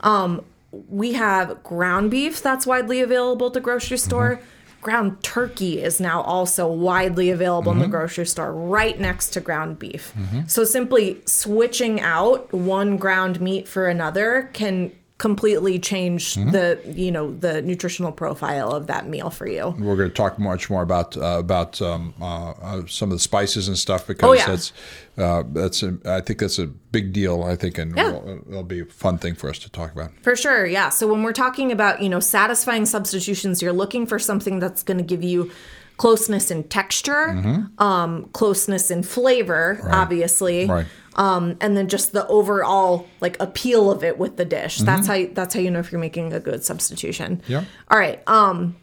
Um, 0.00 0.44
we 0.72 1.12
have 1.12 1.62
ground 1.62 2.10
beef 2.10 2.42
that's 2.42 2.66
widely 2.66 3.00
available 3.00 3.46
at 3.46 3.52
the 3.52 3.60
grocery 3.60 3.96
mm-hmm. 3.96 4.08
store. 4.08 4.40
Ground 4.80 5.22
turkey 5.22 5.80
is 5.80 6.00
now 6.00 6.20
also 6.22 6.66
widely 6.66 7.30
available 7.30 7.72
in 7.72 7.78
the 7.78 7.88
grocery 7.88 8.26
store, 8.26 8.52
right 8.52 8.98
next 8.98 9.30
to 9.30 9.40
ground 9.40 9.78
beef. 9.78 10.12
So 10.46 10.62
simply 10.64 11.20
switching 11.26 12.00
out 12.00 12.52
one 12.52 12.96
ground 12.96 13.40
meat 13.40 13.66
for 13.66 13.88
another 13.88 14.50
can 14.52 14.92
completely 15.18 15.80
change 15.80 16.36
the 16.36 16.78
you 16.86 17.10
know 17.10 17.34
the 17.34 17.60
nutritional 17.62 18.12
profile 18.12 18.70
of 18.72 18.86
that 18.86 19.08
meal 19.08 19.30
for 19.30 19.48
you. 19.48 19.74
We're 19.78 19.96
going 19.96 20.08
to 20.10 20.14
talk 20.14 20.38
much 20.38 20.70
more 20.70 20.82
about 20.82 21.16
uh, 21.16 21.38
about 21.40 21.82
um, 21.82 22.14
uh, 22.22 22.50
uh, 22.50 22.82
some 22.86 23.10
of 23.10 23.16
the 23.16 23.20
spices 23.20 23.66
and 23.66 23.76
stuff 23.76 24.06
because 24.06 24.28
Oh, 24.28 24.32
yeah. 24.32 24.46
that's 24.46 24.72
uh, 25.16 25.42
that's 25.52 25.82
a, 25.82 25.96
I 26.04 26.20
think 26.20 26.38
that's 26.38 26.60
a 26.60 26.68
big 26.68 27.12
deal. 27.12 27.42
I 27.42 27.56
think 27.56 27.78
and 27.78 27.96
Yeah. 27.96 28.08
it'll, 28.10 28.38
it'll 28.48 28.62
be 28.62 28.80
a 28.80 28.84
fun 28.84 29.18
thing 29.18 29.34
for 29.34 29.50
us 29.50 29.58
to 29.60 29.70
talk 29.70 29.90
about. 29.92 30.12
For 30.22 30.36
sure, 30.36 30.64
yeah. 30.66 30.88
So 30.90 31.08
when 31.08 31.24
we're 31.24 31.32
talking 31.32 31.72
about, 31.72 32.00
you 32.00 32.08
know, 32.08 32.20
satisfying 32.20 32.86
substitutions, 32.86 33.60
you're 33.60 33.72
looking 33.72 34.06
for 34.06 34.20
something 34.20 34.60
that's 34.60 34.84
going 34.84 34.98
to 34.98 35.04
give 35.04 35.24
you 35.24 35.50
closeness 35.96 36.52
in 36.52 36.62
texture, 36.62 37.64
um, 37.78 38.26
closeness 38.32 38.88
in 38.88 39.02
flavor, 39.02 39.80
obviously, 39.90 40.66
Right. 40.66 40.86
Um, 41.18 41.56
and 41.60 41.76
then 41.76 41.88
just 41.88 42.12
the 42.12 42.26
overall 42.28 43.06
like 43.20 43.36
appeal 43.40 43.90
of 43.90 44.02
it 44.04 44.18
with 44.18 44.36
the 44.36 44.44
dish. 44.44 44.78
That's 44.78 45.06
how 45.06 45.14
you, 45.14 45.30
that's 45.34 45.52
how 45.52 45.60
you 45.60 45.70
know 45.70 45.80
if 45.80 45.92
you're 45.92 46.00
making 46.00 46.32
a 46.32 46.40
good 46.40 46.64
substitution. 46.64 47.42
Yeah. 47.48 47.64
All 47.90 47.98
right. 47.98 48.22
Um, 48.28 48.76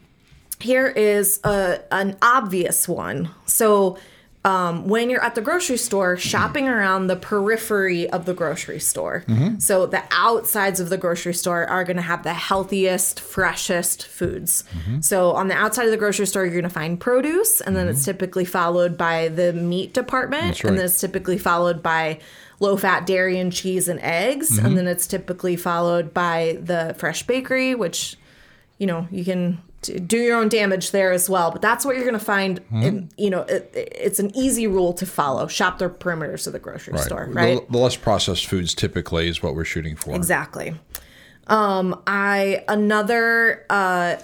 here 0.60 0.86
is 0.86 1.40
a 1.44 1.80
an 1.90 2.16
obvious 2.22 2.86
one. 2.86 3.30
So 3.46 3.98
um, 4.46 4.86
when 4.86 5.10
you're 5.10 5.24
at 5.24 5.34
the 5.34 5.40
grocery 5.40 5.76
store, 5.76 6.16
shopping 6.16 6.68
around 6.68 7.08
the 7.08 7.16
periphery 7.16 8.08
of 8.08 8.26
the 8.26 8.32
grocery 8.32 8.78
store. 8.78 9.24
Mm-hmm. 9.26 9.58
So 9.58 9.86
the 9.86 10.04
outsides 10.12 10.78
of 10.78 10.88
the 10.88 10.96
grocery 10.96 11.34
store 11.34 11.66
are 11.66 11.82
going 11.82 11.96
to 11.96 12.02
have 12.02 12.22
the 12.22 12.32
healthiest, 12.32 13.18
freshest 13.18 14.06
foods. 14.06 14.62
Mm-hmm. 14.72 15.00
So 15.00 15.32
on 15.32 15.48
the 15.48 15.54
outside 15.56 15.86
of 15.86 15.90
the 15.90 15.96
grocery 15.96 16.26
store, 16.26 16.44
you're 16.44 16.52
going 16.52 16.62
to 16.62 16.70
find 16.70 17.00
produce, 17.00 17.60
and 17.60 17.74
then 17.74 17.88
it's 17.88 18.02
mm-hmm. 18.02 18.12
typically 18.12 18.44
followed 18.44 18.96
by 18.96 19.26
the 19.28 19.52
meat 19.52 19.92
department, 19.92 20.62
right. 20.62 20.64
and 20.64 20.78
then 20.78 20.84
it's 20.84 21.00
typically 21.00 21.38
followed 21.38 21.82
by 21.82 22.20
low 22.60 22.76
fat 22.76 23.04
dairy 23.04 23.40
and 23.40 23.52
cheese 23.52 23.88
and 23.88 23.98
eggs, 23.98 24.58
and 24.58 24.78
then 24.78 24.86
it's 24.86 25.08
typically 25.08 25.56
followed 25.56 26.14
by 26.14 26.56
the 26.62 26.94
fresh 26.96 27.24
bakery, 27.24 27.74
which 27.74 28.16
you 28.78 28.86
know 28.86 29.08
you 29.10 29.24
can 29.24 29.60
do 29.82 30.16
your 30.16 30.36
own 30.38 30.48
damage 30.48 30.90
there 30.90 31.12
as 31.12 31.28
well. 31.30 31.50
But 31.50 31.62
that's 31.62 31.84
what 31.84 31.94
you're 31.96 32.04
going 32.04 32.18
to 32.18 32.24
find 32.24 32.58
Hmm. 32.70 32.82
in, 32.82 33.08
you 33.16 33.30
know 33.30 33.42
it, 33.42 33.70
it's 33.74 34.18
an 34.18 34.34
easy 34.36 34.66
rule 34.66 34.92
to 34.94 35.06
follow. 35.06 35.46
Shop 35.46 35.78
the 35.78 35.88
perimeters 35.88 36.46
of 36.46 36.52
the 36.52 36.58
grocery 36.58 36.98
store 36.98 37.28
right? 37.30 37.70
The, 37.70 37.78
less 37.78 37.96
processed 37.96 38.46
foods 38.46 38.74
typically 38.74 39.28
is 39.28 39.42
what 39.42 39.54
we're 39.54 39.64
shooting 39.64 39.94
for. 39.96 40.14
exactly. 40.14 40.74
Um 41.48 42.02
i 42.06 42.64
another 42.68 43.64
uh 43.70 44.16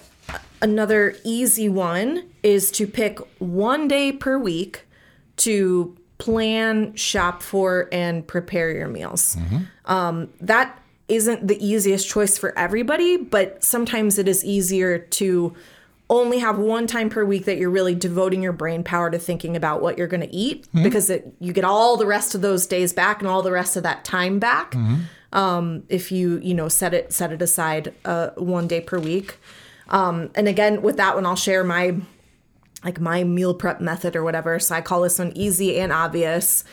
another 0.61 1.15
easy 1.25 1.69
one 1.69 2.25
is 2.43 2.71
to 2.73 2.87
pick 2.87 3.19
one 3.39 3.87
day 3.89 4.11
per 4.13 4.39
week 4.39 4.87
to 5.39 5.97
plan 6.19 6.95
shop 6.95 7.43
for 7.43 7.89
and 7.93 8.27
prepare 8.27 8.71
your 8.73 8.89
meals. 8.89 9.37
Um 9.85 10.29
that 10.41 10.79
isn't 11.13 11.47
the 11.47 11.65
easiest 11.65 12.09
choice 12.09 12.39
for 12.39 12.57
everybody, 12.59 13.17
but 13.17 13.63
sometimes 13.63 14.19
it 14.19 14.29
is 14.29 14.45
easier 14.45 14.99
to 14.99 15.55
only 16.11 16.39
have 16.39 16.59
one 16.59 16.87
time 16.87 17.09
per 17.09 17.25
week 17.25 17.47
that 17.47 17.57
you're 17.57 17.71
really 17.71 17.95
devoting 17.95 18.43
your 18.43 18.53
brain 18.53 18.85
power 18.85 19.11
to 19.11 19.19
thinking 19.19 19.57
about 19.57 19.81
what 19.81 19.97
you're 19.97 20.07
going 20.07 20.21
to 20.21 20.35
eat 20.35 20.67
because 20.83 21.09
it, 21.09 21.35
you 21.41 21.53
get 21.55 21.65
all 21.65 21.97
the 21.97 22.05
rest 22.07 22.35
of 22.35 22.43
those 22.43 22.67
days 22.67 22.93
back 22.93 23.21
and 23.21 23.29
all 23.29 23.41
the 23.43 23.53
rest 23.53 23.77
of 23.77 23.83
that 23.83 24.05
time 24.05 24.39
back 24.39 24.75
um, 25.33 25.85
if 25.89 26.13
you 26.13 26.39
you 26.43 26.55
know 26.55 26.69
set 26.69 26.93
it 26.95 27.13
set 27.13 27.33
it 27.33 27.41
aside 27.41 27.95
uh, 28.05 28.31
one 28.37 28.67
day 28.67 28.81
per 28.81 28.99
week. 28.99 29.39
Um, 29.89 30.31
and 30.35 30.49
again, 30.49 30.83
with 30.83 30.97
that 30.99 31.15
one, 31.15 31.27
I'll 31.27 31.37
share 31.37 31.65
my 31.65 31.97
like 32.85 33.01
my 33.01 33.25
meal 33.25 33.55
prep 33.55 33.81
method 33.81 34.17
or 34.17 34.25
whatever. 34.25 34.59
So 34.59 34.75
I 34.75 34.81
call 34.81 35.03
this 35.03 35.19
one 35.19 35.33
easy 35.35 35.79
and 35.79 35.93
obvious. 35.93 36.65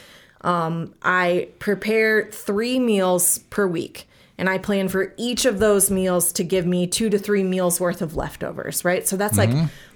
Um, 0.41 0.93
I 1.01 1.49
prepare 1.59 2.29
three 2.31 2.79
meals 2.79 3.39
per 3.49 3.67
week. 3.67 4.07
And 4.39 4.49
I 4.49 4.57
plan 4.57 4.87
for 4.87 5.13
each 5.17 5.45
of 5.45 5.59
those 5.59 5.91
meals 5.91 6.31
to 6.33 6.43
give 6.43 6.65
me 6.65 6.87
two 6.87 7.09
to 7.09 7.19
three 7.19 7.43
meals 7.43 7.79
worth 7.79 8.01
of 8.01 8.15
leftovers, 8.15 8.83
right? 8.85 9.05
So 9.07 9.17
that's 9.17 9.37
like 9.37 9.49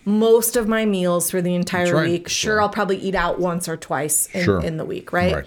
most 0.06 0.56
of 0.58 0.68
my 0.68 0.86
meals 0.86 1.32
for 1.32 1.42
the 1.42 1.56
entire 1.56 1.88
Mm-hmm. 1.88 1.96
right. 1.96 2.10
week. 2.12 2.30
Sure, 2.30 2.62
I'll 2.62 2.70
probably 2.70 2.98
eat 2.98 3.16
out 3.16 3.40
once 3.40 3.68
or 3.70 3.78
twice 3.78 4.28
in, 4.34 4.44
Sure. 4.44 4.62
in 4.62 4.78
the 4.78 4.86
week, 4.86 5.12
right? 5.14 5.34
Right. 5.34 5.46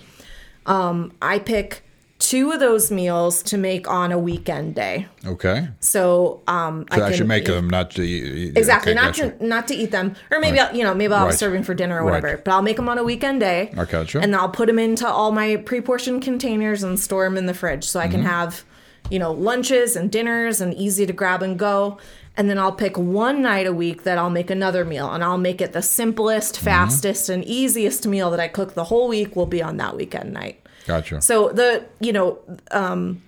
I 1.22 1.38
pick 1.44 1.82
two 2.18 2.50
of 2.52 2.60
those 2.60 2.90
meals 2.90 3.42
to 3.42 3.58
make 3.58 3.86
on 3.88 4.10
a 4.10 4.18
weekend 4.18 4.74
day. 4.74 5.06
Okay. 5.26 5.68
So 5.80 6.40
um, 6.48 6.86
So 6.90 7.04
I, 7.04 7.10
should 7.10 7.18
can 7.18 7.26
make 7.28 7.42
eat- 7.44 7.52
them 7.52 7.68
not 7.68 7.90
to 7.92 8.02
eat. 8.02 8.56
Exactly, 8.56 8.92
okay, 8.92 9.00
not 9.00 9.14
gotcha. 9.14 9.30
to 9.32 9.46
not 9.46 9.68
to 9.68 9.74
eat 9.74 9.90
them, 9.90 10.16
or 10.30 10.40
maybe 10.40 10.58
I'll, 10.58 10.74
you 10.74 10.82
know 10.82 10.94
maybe 10.94 11.12
I'll 11.12 11.26
Right. 11.26 11.34
serving 11.34 11.64
for 11.64 11.74
dinner 11.74 12.00
or 12.00 12.04
Right. 12.06 12.22
whatever. 12.22 12.40
But 12.42 12.52
I'll 12.52 12.62
make 12.62 12.76
them 12.76 12.88
on 12.88 12.96
a 12.96 13.04
weekend 13.04 13.40
day. 13.40 13.70
I 13.76 13.84
gotcha. 13.84 14.20
And 14.20 14.34
I'll 14.34 14.48
put 14.48 14.66
them 14.68 14.78
into 14.78 15.06
all 15.06 15.32
my 15.32 15.56
pre-portioned 15.56 16.22
containers 16.22 16.82
and 16.82 16.98
store 16.98 17.24
them 17.24 17.36
in 17.36 17.44
the 17.44 17.54
fridge 17.54 17.84
so 17.84 18.00
I 18.00 18.08
can 18.08 18.20
Mm-hmm. 18.20 18.28
have, 18.30 18.64
you 19.10 19.18
know, 19.18 19.32
lunches 19.32 19.96
and 19.96 20.10
dinners 20.10 20.60
and 20.60 20.74
easy 20.74 21.06
to 21.06 21.12
grab 21.12 21.42
and 21.42 21.58
go. 21.58 21.98
And 22.38 22.50
then 22.50 22.58
I'll 22.58 22.72
pick 22.72 22.98
one 22.98 23.40
night 23.40 23.66
a 23.66 23.72
week 23.72 24.02
that 24.02 24.18
I'll 24.18 24.28
make 24.30 24.50
another 24.50 24.84
meal, 24.84 25.10
and 25.10 25.24
I'll 25.24 25.38
make 25.38 25.60
it 25.62 25.72
the 25.72 25.80
simplest, 25.82 26.56
Mm-hmm. 26.56 26.64
fastest, 26.64 27.28
and 27.30 27.42
easiest 27.44 28.06
meal 28.06 28.30
that 28.30 28.40
I 28.40 28.48
cook 28.48 28.74
the 28.74 28.84
whole 28.84 29.08
week 29.08 29.34
will 29.36 29.46
be 29.46 29.62
on 29.62 29.78
that 29.78 29.96
weekend 29.96 30.32
night. 30.34 30.60
Gotcha. 30.86 31.20
So 31.22 31.48
the 31.48 31.84
you 31.98 32.12
know 32.12 32.38
um, 32.72 33.22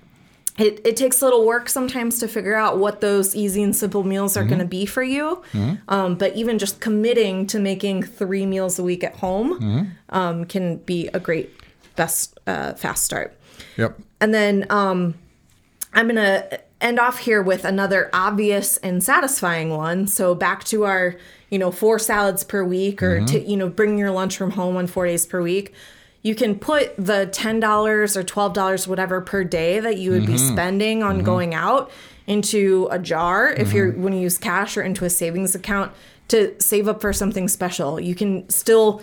it 0.59 0.81
it 0.85 0.97
takes 0.97 1.23
a 1.23 1.25
little 1.25 1.47
work 1.47 1.69
sometimes 1.71 2.19
to 2.21 2.29
figure 2.29 2.55
out 2.55 2.79
what 2.79 3.01
those 3.01 3.35
easy 3.35 3.63
and 3.63 3.75
simple 3.75 4.05
meals 4.05 4.37
are 4.37 4.45
going 4.45 4.59
to 4.61 4.67
be 4.67 4.85
for 4.85 5.03
you. 5.03 5.43
Um, 5.89 6.17
but 6.17 6.37
even 6.37 6.59
just 6.59 6.81
committing 6.81 7.47
to 7.47 7.59
making 7.59 8.03
three 8.03 8.45
meals 8.45 8.79
a 8.79 8.83
week 8.83 9.03
at 9.05 9.15
home 9.17 9.95
um, 10.11 10.45
can 10.45 10.77
be 10.79 11.09
a 11.15 11.19
great 11.21 11.51
best 11.97 12.39
uh, 12.47 12.75
fast 12.75 13.05
start. 13.05 13.35
yep. 13.77 13.99
And 14.21 14.35
then 14.35 14.67
um, 14.71 15.15
I'm 15.99 16.07
going 16.07 16.15
to 16.15 16.61
end 16.81 17.01
off 17.01 17.19
here 17.19 17.43
with 17.43 17.65
another 17.65 18.09
obvious 18.13 18.77
and 18.77 19.03
satisfying 19.03 19.71
one. 19.71 20.07
So 20.07 20.33
back 20.33 20.63
to 20.67 20.85
our, 20.85 21.17
you 21.51 21.59
know, 21.59 21.73
four 21.73 21.99
salads 21.99 22.45
per 22.45 22.63
week 22.63 23.03
or 23.03 23.27
to, 23.27 23.41
you 23.41 23.57
know, 23.57 23.69
bring 23.69 23.99
your 23.99 24.13
lunch 24.13 24.37
from 24.37 24.53
home 24.53 24.77
on 24.77 24.87
four 24.87 25.07
days 25.07 25.27
per 25.27 25.43
week. 25.43 25.75
You 26.23 26.37
can 26.37 26.57
put 26.57 26.95
the 26.97 27.29
$10 27.33 28.17
or 28.17 28.23
$12, 28.23 28.87
whatever 28.87 29.21
per 29.21 29.43
day 29.43 29.81
that 29.81 29.99
you 29.99 30.13
would 30.13 30.25
be 30.25 30.35
mm-hmm. 30.35 30.53
spending 30.53 31.03
on 31.03 31.17
mm-hmm. 31.17 31.25
going 31.25 31.55
out 31.55 31.91
into 32.29 32.87
a 32.93 32.99
jar 33.01 33.51
if 33.51 33.69
mm-hmm. 33.69 33.77
you're 33.77 33.93
when 33.93 34.13
you 34.13 34.21
use 34.21 34.39
cash 34.39 34.77
or 34.77 34.83
into 34.83 35.05
a 35.05 35.11
savings 35.11 35.57
account 35.57 35.91
to 36.29 36.55
save 36.61 36.87
up 36.87 37.01
for 37.01 37.13
something 37.13 37.49
special. 37.49 37.99
You 37.99 38.15
can 38.15 38.49
still 38.51 39.03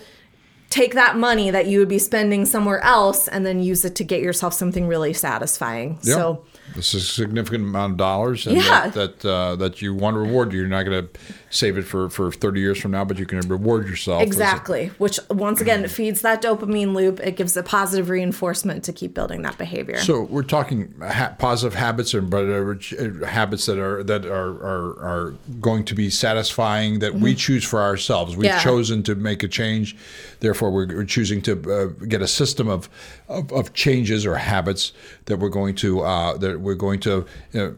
take 0.70 0.94
that 0.94 1.18
money 1.18 1.52
that 1.52 1.68
you 1.68 1.80
would 1.80 1.90
be 1.90 2.00
spending 2.00 2.46
somewhere 2.46 2.80
else 2.82 3.28
and 3.28 3.46
then 3.46 3.62
use 3.62 3.86
it 3.86 3.96
to 3.96 4.04
get 4.04 4.22
yourself 4.22 4.54
something 4.54 4.88
really 4.88 5.14
satisfying. 5.14 5.98
Yeah. 6.04 6.16
So 6.16 6.46
This 6.76 6.94
is 6.94 7.04
a 7.04 7.08
significant 7.08 7.64
amount 7.64 7.94
of 7.94 7.98
dollars, 7.98 8.46
and 8.48 8.58
Yeah. 8.58 8.90
that 8.90 9.20
that, 9.22 9.30
uh, 9.30 9.56
that 9.56 9.82
you 9.82 9.94
want 9.94 10.16
to 10.16 10.20
reward. 10.20 10.54
You're 10.54 10.68
not 10.68 10.84
going 10.84 11.08
to 11.08 11.20
save 11.50 11.78
it 11.78 11.84
for, 11.84 12.10
for 12.10 12.32
30 12.32 12.60
years 12.60 12.78
from 12.80 12.92
now, 12.92 13.06
but 13.06 13.18
you 13.18 13.26
can 13.26 13.40
reward 13.48 13.88
yourself. 13.88 14.22
Exactly, 14.22 14.88
which 14.98 15.20
once 15.30 15.62
again 15.62 15.88
feeds 15.88 16.22
that 16.22 16.42
dopamine 16.42 16.94
loop. 16.94 17.20
It 17.22 17.38
gives 17.38 17.56
a 17.56 17.64
positive 17.64 18.10
reinforcement 18.10 18.84
to 18.84 18.94
keep 18.94 19.14
building 19.14 19.42
that 19.44 19.58
behavior. 19.58 19.98
So 20.00 20.24
we're 20.24 20.44
talking 20.44 20.94
ha- 21.02 21.34
positive 21.40 21.76
habits, 21.76 22.14
or 22.14 22.22
but 22.22 22.44
uh, 22.50 23.26
habits 23.26 23.66
that 23.68 23.80
are 23.80 24.04
that 24.04 24.26
are, 24.26 24.50
are 24.50 25.00
are 25.00 25.34
going 25.62 25.86
to 25.86 25.96
be 25.96 26.10
satisfying 26.10 27.00
that 27.00 27.16
we 27.16 27.36
choose 27.36 27.64
for 27.64 27.82
ourselves. 27.82 28.36
We've 28.36 28.46
Mm-hmm. 28.46 28.58
Yeah. 28.58 28.64
chosen 28.64 29.02
to 29.04 29.16
make 29.16 29.42
a 29.44 29.48
change, 29.48 29.96
therefore 30.42 30.70
we're, 30.72 30.88
we're 30.88 31.06
choosing 31.06 31.42
to 31.44 31.54
uh, 31.72 32.06
get 32.06 32.22
a 32.22 32.28
system 32.28 32.68
of, 32.68 32.90
of 33.28 33.52
of 33.52 33.74
changes 33.74 34.26
or 34.26 34.36
habits 34.36 34.92
that 35.26 35.38
we're 35.40 35.50
going 35.50 35.74
to 35.76 36.02
uh, 36.02 36.38
that 36.38 36.60
we're 36.66 36.76
going 36.76 37.00
to. 37.02 37.26
Uh, 37.54 37.70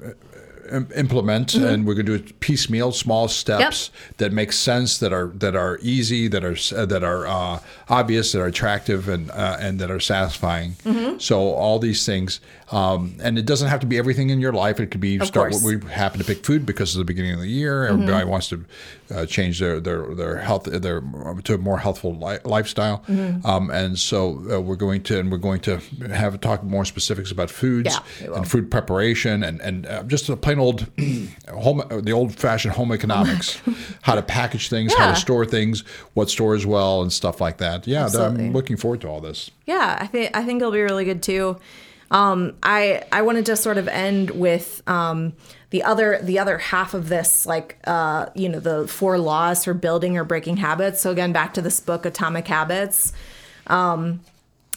im- 0.69 0.89
implement 0.95 1.53
and 1.53 1.85
we're 1.87 1.93
going 1.93 2.05
to 2.05 2.17
do 2.17 2.23
it 2.25 2.39
piecemeal 2.41 2.91
small 2.91 3.29
steps 3.29 3.89
that 4.17 4.33
make 4.33 4.51
sense 4.51 4.97
that 4.97 5.13
are 5.13 5.27
that 5.27 5.55
are 5.55 5.79
easy 5.81 6.27
that 6.27 6.43
are 6.43 6.57
uh, 6.75 6.85
that 6.85 7.03
are 7.03 7.25
uh, 7.25 7.59
obvious 7.87 8.33
that 8.33 8.41
are 8.41 8.47
attractive 8.47 9.07
and 9.07 9.31
uh, 9.31 9.57
and 9.61 9.79
that 9.79 9.89
are 9.89 9.99
satisfying. 10.01 10.75
So 11.19 11.39
all 11.53 11.79
these 11.79 12.05
things 12.05 12.41
um, 12.71 13.15
and 13.23 13.37
it 13.39 13.45
doesn't 13.45 13.69
have 13.69 13.79
to 13.79 13.87
be 13.87 13.97
everything 13.97 14.29
in 14.29 14.39
your 14.39 14.51
life. 14.53 14.79
It 14.79 14.87
could 14.87 14.99
be 15.01 15.19
start 15.19 15.51
course. 15.51 15.63
we 15.63 15.79
happen 15.89 16.19
to 16.19 16.25
pick 16.25 16.45
food 16.45 16.65
because 16.65 16.89
it's 16.89 16.97
the 16.97 17.05
beginning 17.05 17.33
of 17.33 17.39
the 17.39 17.47
year 17.47 17.87
everybody 17.87 18.25
wants 18.25 18.49
to 18.49 18.65
uh, 19.13 19.25
change 19.25 19.59
their 19.59 19.79
their 19.79 20.13
their 20.15 20.37
health 20.37 20.65
their 20.65 21.01
to 21.43 21.53
a 21.53 21.57
more 21.57 21.77
healthful 21.79 22.13
li- 22.19 22.39
lifestyle. 22.43 23.03
Um, 23.45 23.69
and 23.71 23.97
so 23.97 24.41
uh, 24.51 24.59
we're 24.61 24.75
going 24.75 25.03
to 25.03 25.19
and 25.19 25.31
we're 25.31 25.37
going 25.37 25.61
to 25.61 25.77
have 26.11 26.39
talk 26.41 26.63
more 26.63 26.83
specifics 26.85 27.31
about 27.31 27.49
foods 27.49 27.97
Yeah, 28.21 28.33
and 28.35 28.49
food 28.49 28.69
preparation 28.69 29.43
and 29.43 29.61
and 29.61 29.85
uh, 29.85 30.03
just 30.03 30.27
a 30.29 30.35
plain 30.35 30.59
old 30.59 30.87
home 31.53 31.83
the 32.03 32.11
old 32.11 32.35
fashioned 32.35 32.73
home 32.73 32.91
economics. 32.99 33.61
how 34.01 34.15
to 34.15 34.21
package 34.21 34.69
things 34.69 34.93
how 34.95 35.09
to 35.09 35.15
store 35.15 35.45
things 35.45 35.81
what 36.15 36.29
stores 36.29 36.65
well 36.65 37.01
and 37.01 37.13
stuff 37.13 37.39
like 37.39 37.57
that. 37.57 37.87
Yeah 37.87 38.07
i'm 38.17 38.51
looking 38.53 38.77
forward 38.77 39.01
to 39.01 39.07
all 39.07 39.21
this. 39.21 39.51
Yeah, 39.65 39.97
I 39.99 40.07
think 40.07 40.35
I 40.35 40.43
think 40.43 40.61
it'll 40.61 40.71
be 40.71 40.81
really 40.81 41.05
good 41.05 41.21
too. 41.23 41.57
Um, 42.09 42.55
I 42.63 43.03
I 43.11 43.21
wanted 43.21 43.45
to 43.47 43.55
sort 43.55 43.77
of 43.77 43.87
end 43.87 44.31
with 44.31 44.81
um, 44.87 45.33
the 45.69 45.83
other 45.83 46.19
the 46.21 46.39
other 46.39 46.57
half 46.57 46.93
of 46.93 47.09
this, 47.09 47.45
like 47.45 47.77
uh, 47.85 48.27
you 48.35 48.49
know, 48.49 48.59
the 48.59 48.87
four 48.87 49.17
laws 49.17 49.65
for 49.65 49.73
building 49.73 50.17
or 50.17 50.23
breaking 50.23 50.57
habits. 50.57 51.01
So 51.01 51.11
again, 51.11 51.33
back 51.33 51.53
to 51.55 51.61
this 51.61 51.79
book, 51.79 52.05
Atomic 52.05 52.47
Habits. 52.47 53.13
Um, 53.67 54.21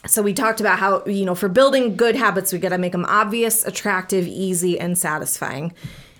so 0.06 0.22
we 0.22 0.32
talked 0.32 0.60
about 0.60 0.78
how 0.78 1.04
you 1.04 1.24
know 1.24 1.34
for 1.34 1.48
building 1.48 1.96
good 1.96 2.16
habits, 2.16 2.52
we 2.52 2.58
got 2.58 2.70
to 2.70 2.78
make 2.78 2.92
them 2.92 3.04
obvious, 3.06 3.64
attractive, 3.64 4.26
easy, 4.26 4.80
and 4.80 4.98
satisfying. 4.98 5.72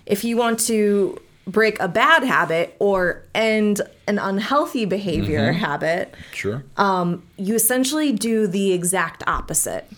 If 0.05 0.23
you 0.23 0.37
want 0.37 0.59
to 0.61 1.21
break 1.47 1.79
a 1.79 1.87
bad 1.87 2.23
habit 2.23 2.75
or 2.79 3.23
end 3.33 3.81
an 4.07 4.19
unhealthy 4.19 4.85
behavior 4.85 5.51
habit, 5.51 6.13
sure 6.31 6.63
you 7.37 7.55
essentially 7.55 8.13
do 8.13 8.47
the 8.47 8.71
exact 8.71 9.23
opposite. 9.27 9.91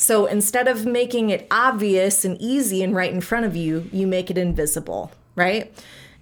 So 0.00 0.24
instead 0.24 0.66
of 0.66 0.86
making 0.86 1.28
it 1.28 1.46
obvious 1.50 2.24
and 2.24 2.40
easy 2.40 2.82
and 2.82 2.94
right 2.96 3.12
in 3.12 3.20
front 3.20 3.44
of 3.44 3.54
you, 3.54 3.86
you 3.92 4.06
make 4.06 4.30
it 4.30 4.38
invisible, 4.38 5.12
right? 5.36 5.70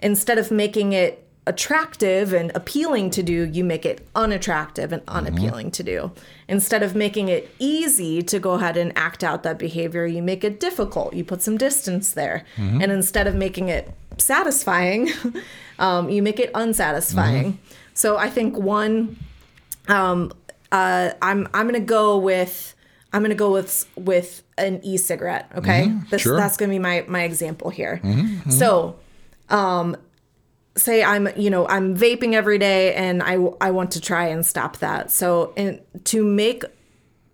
Instead 0.00 0.36
of 0.36 0.50
making 0.50 0.94
it 0.94 1.24
attractive 1.46 2.32
and 2.32 2.50
appealing 2.56 3.08
to 3.10 3.22
do, 3.22 3.44
you 3.44 3.62
make 3.62 3.86
it 3.86 4.04
unattractive 4.16 4.90
and 4.90 5.00
unappealing 5.06 5.70
to 5.70 5.84
do. 5.84 6.10
Instead 6.48 6.82
of 6.82 6.96
making 6.96 7.28
it 7.28 7.54
easy 7.60 8.20
to 8.20 8.40
go 8.40 8.54
ahead 8.54 8.76
and 8.76 8.92
act 8.98 9.22
out 9.22 9.44
that 9.44 9.60
behavior, 9.60 10.04
you 10.06 10.22
make 10.22 10.42
it 10.42 10.58
difficult. 10.58 11.14
You 11.14 11.22
put 11.22 11.40
some 11.40 11.56
distance 11.56 12.10
there. 12.10 12.44
And 12.82 12.90
instead 12.90 13.28
of 13.28 13.36
making 13.36 13.68
it 13.68 13.88
satisfying, 14.18 15.10
um, 15.78 16.10
you 16.10 16.20
make 16.20 16.40
it 16.40 16.50
unsatisfying. 16.52 17.60
So 17.94 18.16
I 18.16 18.28
think 18.28 18.58
one 18.58 19.16
um 19.86 20.32
uh 20.70 21.12
i'm 21.22 21.48
i'm 21.54 21.66
gonna 21.66 21.80
go 21.80 22.18
with 22.18 22.74
i'm 23.12 23.22
gonna 23.22 23.34
go 23.34 23.52
with 23.52 23.86
with 23.96 24.42
an 24.56 24.80
e-cigarette 24.82 25.50
okay? 25.56 25.86
Mm-hmm. 25.86 26.08
This 26.10 26.22
sure. 26.22 26.36
that's 26.36 26.56
gonna 26.56 26.70
be 26.70 26.78
my 26.78 27.04
my 27.08 27.22
example 27.22 27.70
here. 27.70 28.00
Mm-hmm, 28.02 28.20
mm-hmm. 28.20 28.50
So 28.50 28.98
um 29.48 29.96
say 30.76 31.02
i'm 31.02 31.28
you 31.36 31.50
know 31.50 31.66
i'm 31.68 31.96
vaping 31.96 32.34
every 32.34 32.58
day 32.58 32.94
and 32.94 33.22
i 33.22 33.34
i 33.60 33.70
want 33.70 33.92
to 33.92 34.00
try 34.00 34.26
and 34.26 34.44
stop 34.44 34.78
that. 34.78 35.10
So 35.10 35.52
in, 35.56 35.80
to 36.04 36.24
make 36.24 36.64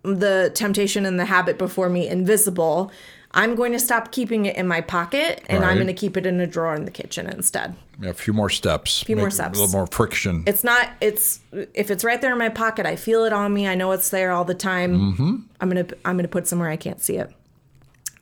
the 0.03 0.51
temptation 0.53 1.05
and 1.05 1.19
the 1.19 1.25
habit 1.25 1.57
before 1.57 1.89
me 1.89 2.07
invisible 2.07 2.91
i'm 3.35 3.53
going 3.53 3.71
to 3.71 3.79
stop 3.79 4.11
keeping 4.11 4.45
it 4.47 4.55
in 4.55 4.67
my 4.67 4.81
pocket 4.81 5.43
and 5.47 5.63
i'm 5.63 5.75
going 5.75 5.87
to 5.87 5.93
keep 5.93 6.17
it 6.17 6.25
in 6.25 6.39
a 6.39 6.47
drawer 6.47 6.73
in 6.75 6.85
the 6.85 6.91
kitchen 6.91 7.27
instead. 7.27 7.75
Yeah, 8.01 8.09
a 8.09 8.13
few 8.13 8.33
more 8.33 8.49
steps. 8.49 9.03
A 9.03 9.05
few 9.05 9.15
more 9.15 9.29
steps. 9.29 9.57
a 9.57 9.61
little 9.61 9.71
more 9.77 9.87
friction. 9.87 10.43
It's 10.47 10.63
not 10.63 10.89
it's 10.99 11.39
if 11.73 11.89
it's 11.91 12.03
right 12.03 12.19
there 12.19 12.31
in 12.33 12.37
my 12.37 12.49
pocket 12.49 12.85
i 12.85 12.95
feel 12.95 13.23
it 13.23 13.31
on 13.33 13.53
me. 13.53 13.67
I 13.67 13.75
know 13.75 13.91
it's 13.91 14.09
there 14.09 14.31
all 14.31 14.43
the 14.43 14.53
time. 14.55 15.13
Mm-hmm. 15.13 15.35
i'm 15.61 15.69
gonna 15.69 15.85
i'm 16.03 16.17
gonna 16.17 16.27
put 16.27 16.47
somewhere 16.47 16.69
i 16.69 16.75
can't 16.77 17.01
see 17.01 17.17
it. 17.17 17.31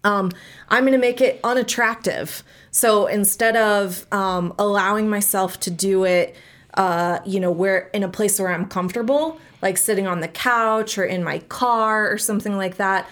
Um, 0.03 0.31
i'm 0.69 0.83
gonna 0.85 0.97
make 0.97 1.21
it 1.21 1.39
unattractive. 1.43 2.43
So 2.71 3.07
instead 3.07 3.55
of 3.55 4.05
um, 4.11 4.53
allowing 4.59 5.09
myself 5.09 5.59
to 5.61 5.71
do 5.71 6.03
it 6.03 6.35
uh, 6.75 7.19
you 7.25 7.39
know 7.39 7.51
where 7.51 7.89
in 7.93 8.03
a 8.03 8.09
place 8.09 8.39
where 8.39 8.51
i'm 8.51 8.65
comfortable 8.67 9.39
like 9.61 9.77
sitting 9.77 10.07
on 10.07 10.19
the 10.21 10.27
couch 10.27 10.97
or 10.97 11.05
in 11.05 11.23
my 11.23 11.37
car 11.39 12.11
or 12.11 12.17
something 12.17 12.57
like 12.57 12.77
that 12.77 13.07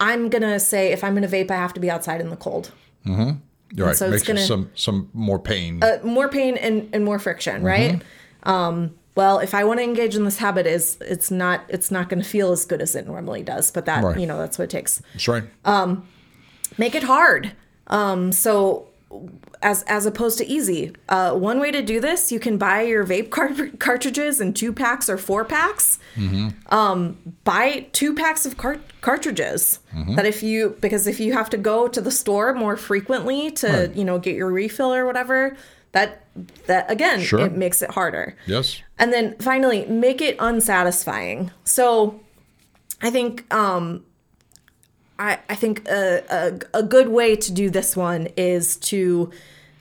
i'm 0.00 0.28
gonna 0.28 0.58
say 0.60 0.92
if 0.92 1.02
i'm 1.04 1.14
gonna 1.14 1.28
vape 1.28 1.50
i 1.50 1.54
have 1.56 1.72
to 1.74 1.80
be 1.80 1.90
outside 1.90 2.20
in 2.20 2.30
the 2.30 2.36
cold. 2.36 2.72
You're 3.04 3.86
right. 3.88 3.96
so 3.96 4.06
it's 4.06 4.12
makes 4.12 4.22
gonna- 4.26 4.40
some 4.40 4.70
some 4.74 5.10
more 5.12 5.38
pain. 5.38 5.82
Uh, 5.82 5.98
more 6.04 6.28
pain 6.28 6.56
and, 6.56 6.88
and 6.92 7.04
more 7.04 7.18
friction 7.18 7.56
Mm-hmm. 7.56 7.64
right? 7.66 8.02
Um 8.44 8.94
well 9.16 9.38
if 9.38 9.54
i 9.54 9.64
want 9.64 9.78
to 9.80 9.84
engage 9.84 10.14
in 10.14 10.24
this 10.24 10.38
habit 10.38 10.66
is 10.66 10.98
it's 11.00 11.30
not 11.30 11.62
it's 11.68 11.90
not 11.90 12.08
going 12.08 12.22
to 12.22 12.28
feel 12.28 12.52
as 12.52 12.64
good 12.64 12.80
as 12.82 12.94
it 12.94 13.06
normally 13.06 13.42
does 13.42 13.70
but 13.70 13.86
that 13.86 14.04
Right. 14.04 14.18
you 14.20 14.26
know 14.26 14.38
that's 14.38 14.58
what 14.58 14.64
it 14.64 14.70
takes. 14.70 15.02
That's 15.14 15.26
right. 15.28 15.44
Make 16.78 16.94
it 16.94 17.02
hard. 17.04 17.52
Um 17.88 18.32
so 18.32 18.88
as 19.70 19.82
as 19.96 20.06
opposed 20.06 20.36
to 20.38 20.44
easy 20.56 20.92
uh 21.08 21.32
one 21.50 21.58
way 21.58 21.70
to 21.78 21.82
do 21.92 21.96
this 22.00 22.20
you 22.34 22.40
can 22.46 22.56
buy 22.56 22.78
your 22.92 23.04
vape 23.12 23.30
cart- 23.36 23.78
cartridges 23.86 24.40
in 24.40 24.52
two 24.60 24.72
packs 24.72 25.06
or 25.12 25.18
four 25.18 25.44
packs 25.44 25.98
um 26.78 27.16
buy 27.44 27.86
two 27.92 28.14
packs 28.14 28.46
of 28.46 28.56
cart- 28.56 28.80
cartridges 29.00 29.80
that 30.16 30.24
if 30.26 30.42
you 30.42 30.76
because 30.80 31.06
if 31.06 31.18
you 31.20 31.32
have 31.32 31.50
to 31.50 31.56
go 31.58 31.88
to 31.88 32.00
the 32.00 32.10
store 32.10 32.54
more 32.54 32.76
frequently 32.76 33.50
to 33.62 33.66
Right. 33.68 33.94
you 33.98 34.04
know 34.04 34.18
get 34.26 34.34
your 34.36 34.50
refill 34.50 34.92
or 34.94 35.04
whatever 35.04 35.56
that 35.92 36.24
that 36.66 36.90
again 36.90 37.20
Sure. 37.20 37.40
it 37.46 37.52
makes 37.56 37.82
it 37.82 37.90
harder 37.90 38.36
yes 38.46 38.80
and 38.98 39.12
then 39.12 39.34
finally, 39.40 39.84
make 39.86 40.22
it 40.22 40.36
unsatisfying. 40.38 41.50
So 41.64 42.20
I 43.02 43.10
think 43.10 43.32
um 43.54 44.04
I 45.18 45.38
I 45.50 45.54
think 45.54 45.86
a, 45.88 46.22
a, 46.74 46.78
a 46.80 46.82
good 46.82 47.08
way 47.08 47.36
to 47.36 47.52
do 47.52 47.68
this 47.70 47.96
one 47.96 48.28
is 48.36 48.76
to 48.90 49.30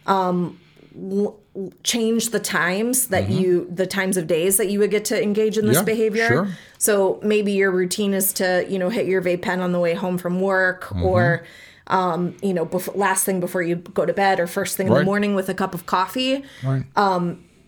um 0.08 0.60
l- 0.98 1.38
change 1.84 2.30
the 2.32 2.40
times 2.40 3.08
that 3.08 3.30
you 3.30 3.68
the 3.74 3.88
times 3.88 4.18
of 4.18 4.28
days 4.28 4.58
that 4.58 4.68
you 4.70 4.80
would 4.80 4.92
get 4.92 5.06
to 5.06 5.22
engage 5.24 5.58
in 5.58 5.66
this 5.68 5.78
Mm-hmm. 5.78 5.88
Yeah, 5.88 5.94
behavior. 5.96 6.28
sure. 6.28 6.48
So 6.78 7.20
maybe 7.24 7.54
your 7.54 7.72
routine 7.72 8.14
is 8.14 8.34
to, 8.34 8.66
you 8.70 8.78
know, 8.78 8.90
hit 8.90 9.06
your 9.08 9.22
vape 9.22 9.42
pen 9.42 9.62
on 9.62 9.72
the 9.72 9.80
way 9.80 9.94
home 9.94 10.18
from 10.18 10.42
work 10.42 10.84
Mm-hmm. 10.86 11.04
or 11.04 11.46
um, 11.88 12.36
you 12.42 12.54
know, 12.54 12.66
before, 12.66 12.96
last 12.96 13.26
thing 13.26 13.40
before 13.40 13.62
you 13.62 13.76
go 13.76 14.06
to 14.08 14.14
bed 14.14 14.40
or 14.40 14.48
first 14.48 14.76
thing 14.76 14.88
in 14.88 14.94
the 14.94 15.04
morning 15.06 15.36
with 15.36 15.50
a 15.50 15.54
cup 15.54 15.74
of 15.76 15.86
coffee 15.86 16.44
right 16.64 16.84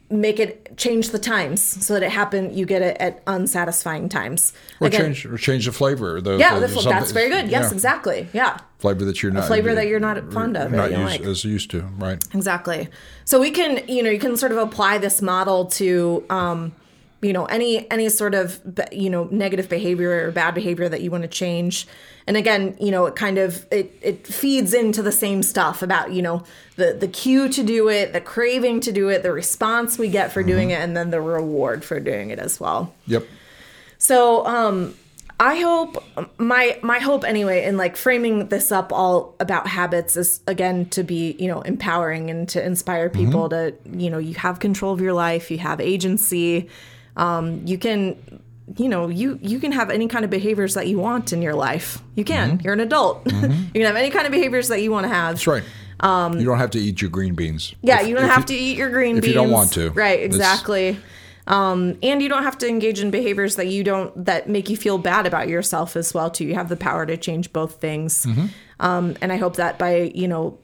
make 0.10 0.40
it 0.40 0.78
change 0.78 1.10
the 1.10 1.20
times 1.20 1.62
so 1.62 1.94
that 1.94 2.04
it 2.04 2.12
happen 2.12 2.56
you 2.56 2.66
get 2.66 2.82
it 2.82 2.96
at 3.00 3.22
unsatisfying 3.28 4.08
times. 4.08 4.54
Or 4.80 4.88
Again, 4.88 5.02
change 5.14 5.26
or 5.26 5.38
change 5.38 5.66
the 5.66 5.72
flavor 5.72 6.22
the, 6.22 6.38
yeah 6.38 6.60
the- 6.60 6.68
the, 6.68 6.82
that's 6.82 7.12
very 7.12 7.30
good. 7.30 7.50
Yes 7.50 7.70
yeah, 7.70 7.74
exactly. 7.74 8.28
Yeah. 8.34 8.58
Flavor 8.80 9.06
that 9.06 9.22
you're 9.22 9.32
not 9.32 9.48
flavor 9.48 9.74
that 9.76 9.88
you're 9.88 10.00
not 10.00 10.32
fond 10.32 10.56
of, 10.56 10.72
not 10.72 10.92
used, 10.92 11.04
like. 11.04 11.22
as 11.22 11.44
used 11.44 11.72
to 11.72 11.82
right. 11.98 12.24
Exactly. 12.34 12.88
So 13.26 13.40
we 13.40 13.52
can 13.52 13.88
you 13.88 14.04
know 14.04 14.10
you 14.10 14.20
can 14.20 14.38
sort 14.38 14.52
of 14.52 14.58
apply 14.60 14.98
this 15.00 15.22
model 15.22 15.66
to 15.66 16.24
um 16.30 16.74
you 17.22 17.34
know 17.34 17.46
any 17.46 17.90
any 17.92 18.10
sort 18.10 18.36
of 18.36 18.62
you 18.92 19.10
know 19.10 19.26
negative 19.32 19.70
behavior 19.70 20.28
or 20.28 20.32
bad 20.32 20.54
behavior 20.54 20.88
that 20.90 21.02
you 21.02 21.12
want 21.12 21.24
to 21.24 21.28
change. 21.28 21.88
And 22.28 22.38
again 22.38 22.76
you 22.80 22.92
know 22.92 23.06
it 23.06 23.16
kind 23.16 23.38
of 23.38 23.66
it 23.72 23.98
it 24.02 24.28
feeds 24.28 24.74
into 24.74 25.02
the 25.02 25.12
same 25.12 25.44
stuff 25.44 25.82
about 25.82 26.12
you 26.12 26.22
know 26.22 26.44
the 26.76 26.94
the 26.94 27.08
cue 27.08 27.50
to 27.50 27.64
do 27.64 27.90
it 27.90 28.14
the 28.14 28.22
craving 28.22 28.82
to 28.82 28.92
do 28.92 29.10
it 29.10 29.24
the 29.24 29.32
response 29.32 29.98
we 29.98 30.10
get 30.10 30.32
for 30.32 30.44
doing 30.44 30.72
it 30.72 30.80
and 30.80 30.96
then 30.96 31.10
the 31.10 31.22
reward 31.22 31.84
for 31.84 32.00
doing 32.00 32.30
it 32.30 32.40
as 32.40 32.60
well. 32.60 32.94
Yep. 33.08 33.26
So 33.98 34.46
um 34.46 34.94
I 35.40 35.60
hope 35.60 36.04
my 36.40 36.80
my 36.82 36.98
hope 36.98 37.24
anyway 37.24 37.64
in 37.64 37.78
like 37.78 37.96
framing 37.96 38.48
this 38.48 38.72
up 38.72 38.92
all 38.92 39.36
about 39.40 39.68
habits 39.68 40.18
is 40.18 40.42
again 40.48 40.88
to 40.90 41.04
be, 41.04 41.36
you 41.38 41.48
know, 41.48 41.62
empowering 41.62 42.32
and 42.32 42.50
to 42.50 42.66
inspire 42.66 43.08
people 43.08 43.48
to, 43.50 43.76
you 43.92 44.10
know, 44.10 44.18
you 44.18 44.34
have 44.34 44.60
control 44.60 44.94
of 44.94 45.02
your 45.02 45.14
life, 45.14 45.52
you 45.52 45.60
have 45.60 45.80
agency. 45.80 46.70
Um 47.18 47.62
you 47.66 47.78
can 47.78 48.16
you 48.76 48.90
know, 48.90 49.08
you 49.08 49.40
you 49.42 49.60
can 49.60 49.72
have 49.72 49.90
any 49.90 50.08
kind 50.08 50.26
of 50.26 50.32
behaviors 50.32 50.74
that 50.74 50.88
you 50.88 51.00
want 51.00 51.32
in 51.32 51.42
your 51.42 51.56
life. 51.56 52.02
You 52.16 52.24
can. 52.26 52.60
You're 52.64 52.74
an 52.74 52.82
adult. 52.82 53.26
you 53.32 53.40
can 53.42 53.82
have 53.82 53.96
any 53.96 54.10
kind 54.10 54.26
of 54.26 54.32
behaviors 54.32 54.68
that 54.68 54.82
you 54.82 54.92
want 54.92 55.06
to 55.06 55.10
have. 55.10 55.36
That's 55.36 55.48
right. 55.48 55.64
you 56.04 56.46
don't 56.46 56.58
have 56.58 56.72
to 56.72 56.80
eat 56.80 57.02
your 57.02 57.10
green 57.10 57.34
beans. 57.34 57.72
Um, 57.74 57.80
Yeah, 57.82 58.02
If- 58.02 58.08
you 58.08 58.16
don't 58.16 58.26
if 58.26 58.32
have 58.32 58.46
to 58.48 58.54
eat 58.54 58.78
your 58.78 58.90
green 58.90 59.16
beans. 59.16 59.26
if 59.26 59.30
you 59.30 59.34
don't 59.36 59.52
want 59.52 59.72
to. 59.74 59.92
Right, 59.92 60.22
exactly. 60.22 61.00
Um, 61.48 61.98
and 62.04 62.22
you 62.22 62.28
don't 62.28 62.44
have 62.44 62.58
to 62.58 62.68
engage 62.68 63.00
in 63.00 63.10
behaviors 63.10 63.56
that 63.56 63.68
you 63.68 63.82
don't 63.84 64.26
that 64.26 64.50
make 64.50 64.70
you 64.70 64.76
feel 64.76 64.98
bad 64.98 65.26
about 65.26 65.48
yourself 65.48 65.96
as 65.96 66.14
well 66.14 66.30
too. 66.30 66.44
You 66.44 66.56
have 66.56 66.68
the 66.68 66.76
power 66.76 67.06
to 67.06 67.16
change 67.16 67.54
both 67.54 67.80
things. 67.80 68.26
Mm-hmm. 68.26 68.48
Um, 68.82 69.16
and 69.22 69.32
I 69.32 69.38
hope 69.38 69.56
that 69.56 69.80
by 69.80 70.12
you 70.14 70.28
know 70.28 70.58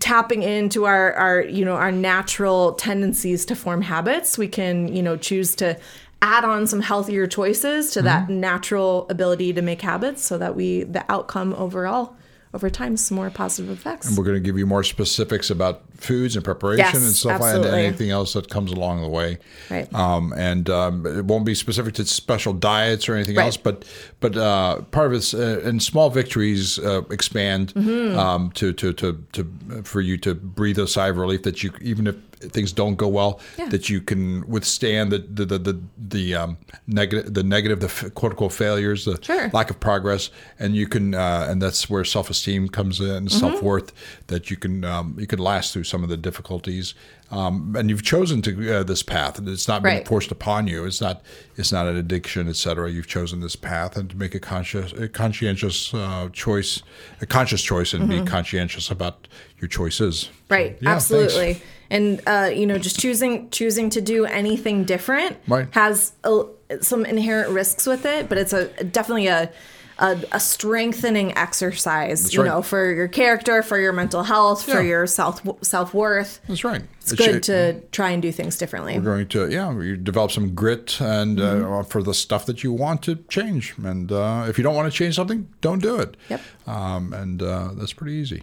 tapping 0.00 0.42
into 0.42 0.84
our 0.86 1.12
our 1.14 1.42
you 1.42 1.64
know 1.64 1.74
our 1.76 1.92
natural 1.92 2.72
tendencies 2.74 3.44
to 3.46 3.56
form 3.56 3.82
habits, 3.82 4.36
we 4.38 4.48
can 4.48 4.88
you 4.94 5.02
know 5.02 5.16
choose 5.16 5.54
to 5.56 5.78
add 6.22 6.44
on 6.44 6.66
some 6.66 6.80
healthier 6.80 7.26
choices 7.26 7.90
to 7.92 8.02
that 8.02 8.24
Mm-hmm. 8.24 8.40
natural 8.40 9.06
ability 9.10 9.52
to 9.52 9.62
make 9.62 9.82
habits, 9.82 10.22
so 10.24 10.38
that 10.38 10.56
we 10.56 10.84
the 10.84 11.04
outcome 11.12 11.54
overall 11.54 12.16
over 12.54 12.70
time 12.70 12.96
some 12.96 13.16
more 13.16 13.30
positive 13.30 13.68
effects. 13.70 14.08
And 14.08 14.16
we're 14.16 14.24
going 14.24 14.36
to 14.36 14.40
give 14.40 14.56
you 14.56 14.64
more 14.64 14.84
specifics 14.84 15.50
about 15.50 15.82
foods 15.96 16.36
and 16.36 16.44
preparation 16.44 16.84
Yes, 16.84 16.94
and 16.94 17.12
stuff 17.12 17.40
like 17.40 17.54
that, 17.54 17.64
and 17.66 17.74
anything 17.74 18.10
else 18.10 18.32
that 18.34 18.48
comes 18.48 18.70
along 18.70 19.02
the 19.02 19.08
way. 19.08 19.38
Right. 19.70 19.92
Um, 19.92 20.32
and 20.36 20.70
um, 20.70 21.04
it 21.04 21.24
won't 21.24 21.44
be 21.44 21.54
specific 21.56 21.94
to 21.94 22.06
special 22.06 22.52
diets 22.52 23.08
or 23.08 23.14
anything 23.16 23.34
Right. 23.36 23.46
else, 23.46 23.56
but 23.56 23.84
but 24.20 24.36
uh, 24.36 24.82
part 24.92 25.08
of 25.08 25.12
it's 25.14 25.34
uh, 25.34 25.60
and 25.64 25.82
small 25.82 26.10
victories 26.10 26.78
uh, 26.78 27.02
expand 27.10 27.74
Mm-hmm. 27.74 28.16
um, 28.18 28.50
to, 28.52 28.72
to 28.72 28.92
to 28.94 29.24
to 29.32 29.82
for 29.82 30.00
you 30.00 30.16
to 30.18 30.34
breathe 30.34 30.78
a 30.78 30.86
sigh 30.86 31.08
of 31.08 31.16
relief 31.18 31.42
that 31.42 31.62
you 31.64 31.72
even 31.80 32.06
if 32.06 32.14
things 32.52 32.72
don't 32.72 32.96
go 32.96 33.08
well 33.08 33.40
Yeah. 33.58 33.68
that 33.68 33.88
you 33.88 34.00
can 34.00 34.46
withstand 34.48 35.12
the 35.12 35.18
the 35.18 35.44
the 35.46 35.58
the, 35.58 35.80
the 36.08 36.34
um, 36.34 36.58
negative 36.86 37.32
the 37.34 37.42
negative 37.42 37.80
the 37.80 38.10
quote 38.10 38.32
unquote 38.32 38.52
failures 38.52 39.04
the 39.04 39.18
Sure. 39.22 39.50
lack 39.52 39.70
of 39.70 39.78
progress 39.80 40.30
and 40.58 40.74
you 40.76 40.86
can 40.86 41.14
uh, 41.14 41.46
and 41.50 41.60
that's 41.62 41.88
where 41.90 42.04
self-esteem 42.04 42.68
comes 42.68 43.00
in 43.00 43.06
Mm-hmm. 43.26 43.28
self-worth 43.28 43.92
that 44.26 44.50
you 44.50 44.56
can 44.56 44.84
um, 44.84 45.16
you 45.18 45.26
can 45.26 45.38
last 45.38 45.72
through 45.72 45.84
some 45.84 46.02
of 46.02 46.08
the 46.08 46.16
difficulties 46.16 46.94
um, 47.30 47.74
and 47.76 47.88
you've 47.90 48.02
chosen 48.02 48.42
to 48.42 48.76
uh, 48.78 48.82
this 48.82 49.02
path 49.02 49.38
and 49.38 49.48
it's 49.48 49.66
not 49.66 49.82
been 49.82 50.04
forced 50.04 50.30
upon 50.30 50.66
you 50.66 50.84
it's 50.84 51.00
not 51.00 51.22
it's 51.56 51.72
not 51.72 51.86
an 51.86 51.96
addiction 51.96 52.48
etc 52.48 52.90
you've 52.90 53.06
chosen 53.06 53.40
this 53.40 53.56
path 53.56 53.96
and 53.96 54.10
to 54.10 54.16
make 54.16 54.34
a 54.34 54.40
conscious 54.40 54.92
a 54.92 55.08
conscientious 55.08 55.92
uh, 55.94 56.28
choice 56.32 56.82
a 57.20 57.26
conscious 57.26 57.62
choice 57.62 57.94
and 57.94 58.08
be 58.08 58.22
conscientious 58.22 58.90
about 58.90 59.26
your 59.58 59.68
choices 59.68 60.30
Right. 60.50 60.76
Yeah, 60.80 60.90
absolutely. 60.90 61.54
thanks. 61.54 61.66
And 61.90 62.20
uh, 62.26 62.50
you 62.54 62.66
know, 62.66 62.78
just 62.78 62.98
choosing 62.98 63.50
choosing 63.50 63.90
to 63.90 64.00
do 64.00 64.24
anything 64.24 64.84
different 64.84 65.36
Right. 65.46 65.68
has 65.72 66.12
a, 66.24 66.44
some 66.80 67.04
inherent 67.04 67.50
risks 67.50 67.86
with 67.86 68.04
it, 68.06 68.28
but 68.28 68.38
it's 68.38 68.52
a 68.52 68.66
definitely 68.84 69.26
a 69.28 69.50
a, 69.96 70.18
a 70.32 70.40
strengthening 70.40 71.36
exercise. 71.38 72.34
you 72.34 72.42
right. 72.42 72.48
know, 72.48 72.62
for 72.62 72.90
your 72.92 73.06
character, 73.06 73.62
for 73.62 73.78
your 73.78 73.92
mental 73.92 74.24
health, 74.24 74.64
for 74.64 74.82
your 74.82 75.06
self 75.06 75.40
self 75.62 75.94
worth. 75.94 76.40
that's 76.48 76.64
right 76.64 76.82
It's 77.00 77.12
good 77.12 77.44
to 77.44 77.80
try 77.92 78.10
and 78.10 78.20
do 78.20 78.32
things 78.32 78.56
differently. 78.58 78.94
We're 78.98 79.04
going 79.04 79.28
to 79.28 79.50
yeah 79.50 79.70
you 79.80 79.96
develop 79.96 80.32
some 80.32 80.52
grit 80.54 81.00
and 81.00 81.38
uh, 81.40 81.82
for 81.84 82.02
the 82.02 82.14
stuff 82.14 82.44
that 82.46 82.64
you 82.64 82.72
want 82.72 83.02
to 83.02 83.16
change 83.28 83.74
and 83.84 84.10
uh, 84.10 84.46
if 84.48 84.58
you 84.58 84.64
don't 84.64 84.74
want 84.74 84.90
to 84.92 84.96
change 84.98 85.14
something 85.14 85.48
don't 85.60 85.80
do 85.82 86.00
it 86.00 86.16
Yep. 86.28 86.40
um, 86.66 87.12
and 87.12 87.40
uh, 87.42 87.68
that's 87.74 87.92
pretty 87.92 88.14
easy. 88.14 88.42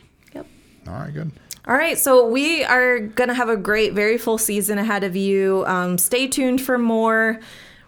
All 0.88 0.94
right 0.94 1.14
good 1.14 1.32
All 1.68 1.76
right, 1.76 1.96
so 1.96 2.28
we 2.28 2.64
are 2.64 3.00
going 3.00 3.28
to 3.28 3.36
have 3.36 3.48
a 3.48 3.56
great, 3.56 3.94
very 3.94 4.18
full 4.18 4.40
season 4.40 4.80
ahead 4.80 5.04
of 5.04 5.16
you. 5.16 5.64
Um, 5.68 6.00
stay 6.00 6.28
tuned 6.28 6.60
for 6.60 6.80
more. 6.80 7.40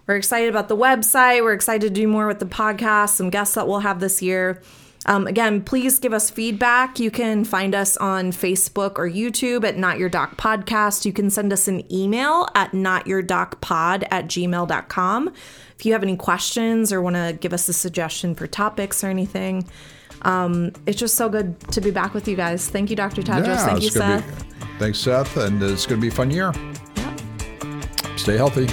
We're 0.06 0.18
excited 0.18 0.50
about 0.50 0.68
the 0.68 0.78
website. 0.78 1.42
We're 1.42 1.54
excited 1.54 1.88
to 1.88 2.02
do 2.02 2.08
more 2.08 2.28
with 2.28 2.38
the 2.38 2.46
podcast, 2.46 3.10
some 3.10 3.32
guests 3.32 3.56
that 3.56 3.68
we'll 3.68 3.80
have 3.80 4.00
this 4.00 4.22
year. 4.22 4.62
Um, 5.06 5.28
again, 5.28 5.64
please 5.64 6.00
give 6.00 6.14
us 6.14 6.30
feedback. 6.30 7.00
You 7.00 7.12
can 7.12 7.44
find 7.44 7.74
us 7.74 7.98
on 7.98 8.32
Facebook 8.32 8.98
or 8.98 9.10
YouTube 9.10 9.66
at 9.66 9.78
Not 9.78 9.98
Your 9.98 10.08
Doc 10.08 10.38
Podcast. 10.38 11.04
You 11.04 11.12
can 11.12 11.30
send 11.30 11.52
us 11.52 11.68
an 11.68 11.92
email 11.92 12.48
at 12.56 12.72
notyourdocpod 12.72 14.08
at 14.12 14.28
gmail.com. 14.28 15.34
If 15.78 15.86
you 15.86 15.94
have 15.94 16.04
any 16.04 16.16
questions 16.16 16.94
or 16.94 17.02
want 17.02 17.16
to 17.16 17.36
give 17.40 17.54
us 17.54 17.68
a 17.68 17.74
suggestion 17.74 18.36
for 18.36 18.48
topics 18.48 19.04
or 19.04 19.08
anything, 19.08 19.68
um, 20.24 20.72
it's 20.86 21.00
just 21.00 21.16
so 21.16 21.30
good 21.30 21.60
to 21.72 21.82
be 21.82 21.92
back 21.92 22.14
with 22.14 22.28
you 22.28 22.36
guys. 22.36 22.70
Thank 22.70 22.90
you, 22.90 22.96
Dr. 22.96 23.22
Tadros. 23.22 23.66
Thank 23.66 23.84
you, 23.84 23.90
Seth. 23.90 24.26
Be, 24.60 24.66
thanks 24.80 25.00
Seth 25.00 25.38
and 25.38 25.62
it's 25.62 25.86
going 25.86 26.00
to 26.00 26.02
be 26.02 26.08
a 26.08 26.12
fun 26.12 26.32
year 26.32 26.52
Yep. 26.96 28.18
stay 28.18 28.36
healthy 28.38 28.68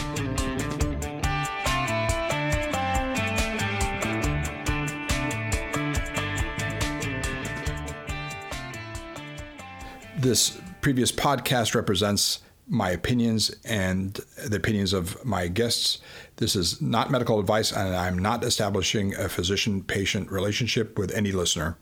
This 10.16 10.60
previous 10.80 11.12
podcast 11.12 11.74
represents 11.74 12.40
my 12.70 12.90
opinions 12.90 13.50
and 13.64 14.20
the 14.46 14.56
opinions 14.56 14.92
of 14.92 15.22
my 15.24 15.48
guests. 15.48 15.98
This 16.36 16.54
is 16.54 16.80
not 16.80 17.10
medical 17.10 17.40
advice, 17.40 17.72
and 17.72 17.94
I'm 17.96 18.16
not 18.16 18.44
establishing 18.44 19.12
a 19.16 19.28
physician 19.28 19.82
patient 19.82 20.30
relationship 20.30 20.96
with 20.96 21.12
any 21.12 21.32
listener. 21.32 21.76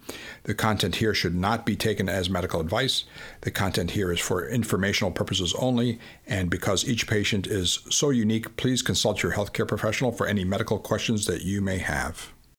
The 0.45 0.55
content 0.55 0.97
here 0.97 1.12
should 1.12 1.34
not 1.34 1.66
be 1.66 1.76
taken 1.76 2.09
as 2.09 2.30
medical 2.30 2.59
advice. 2.59 3.05
The 3.43 3.51
content 3.51 3.91
here 3.91 4.11
is 4.11 4.18
for 4.18 4.49
informational 4.49 5.12
purposes 5.12 5.55
only, 5.59 6.01
and 6.26 6.49
because 6.49 6.89
each 6.89 7.07
patient 7.07 7.47
is 7.47 7.80
so 7.91 8.09
unique, 8.09 8.57
please 8.57 8.80
consult 8.80 9.22
your 9.22 9.32
healthcare 9.32 9.68
professional 9.68 10.11
for 10.11 10.26
any 10.26 10.45
medical 10.45 10.78
questions 10.78 11.26
that 11.26 11.43
you 11.43 11.61
may 11.61 11.78
have. 11.78 12.32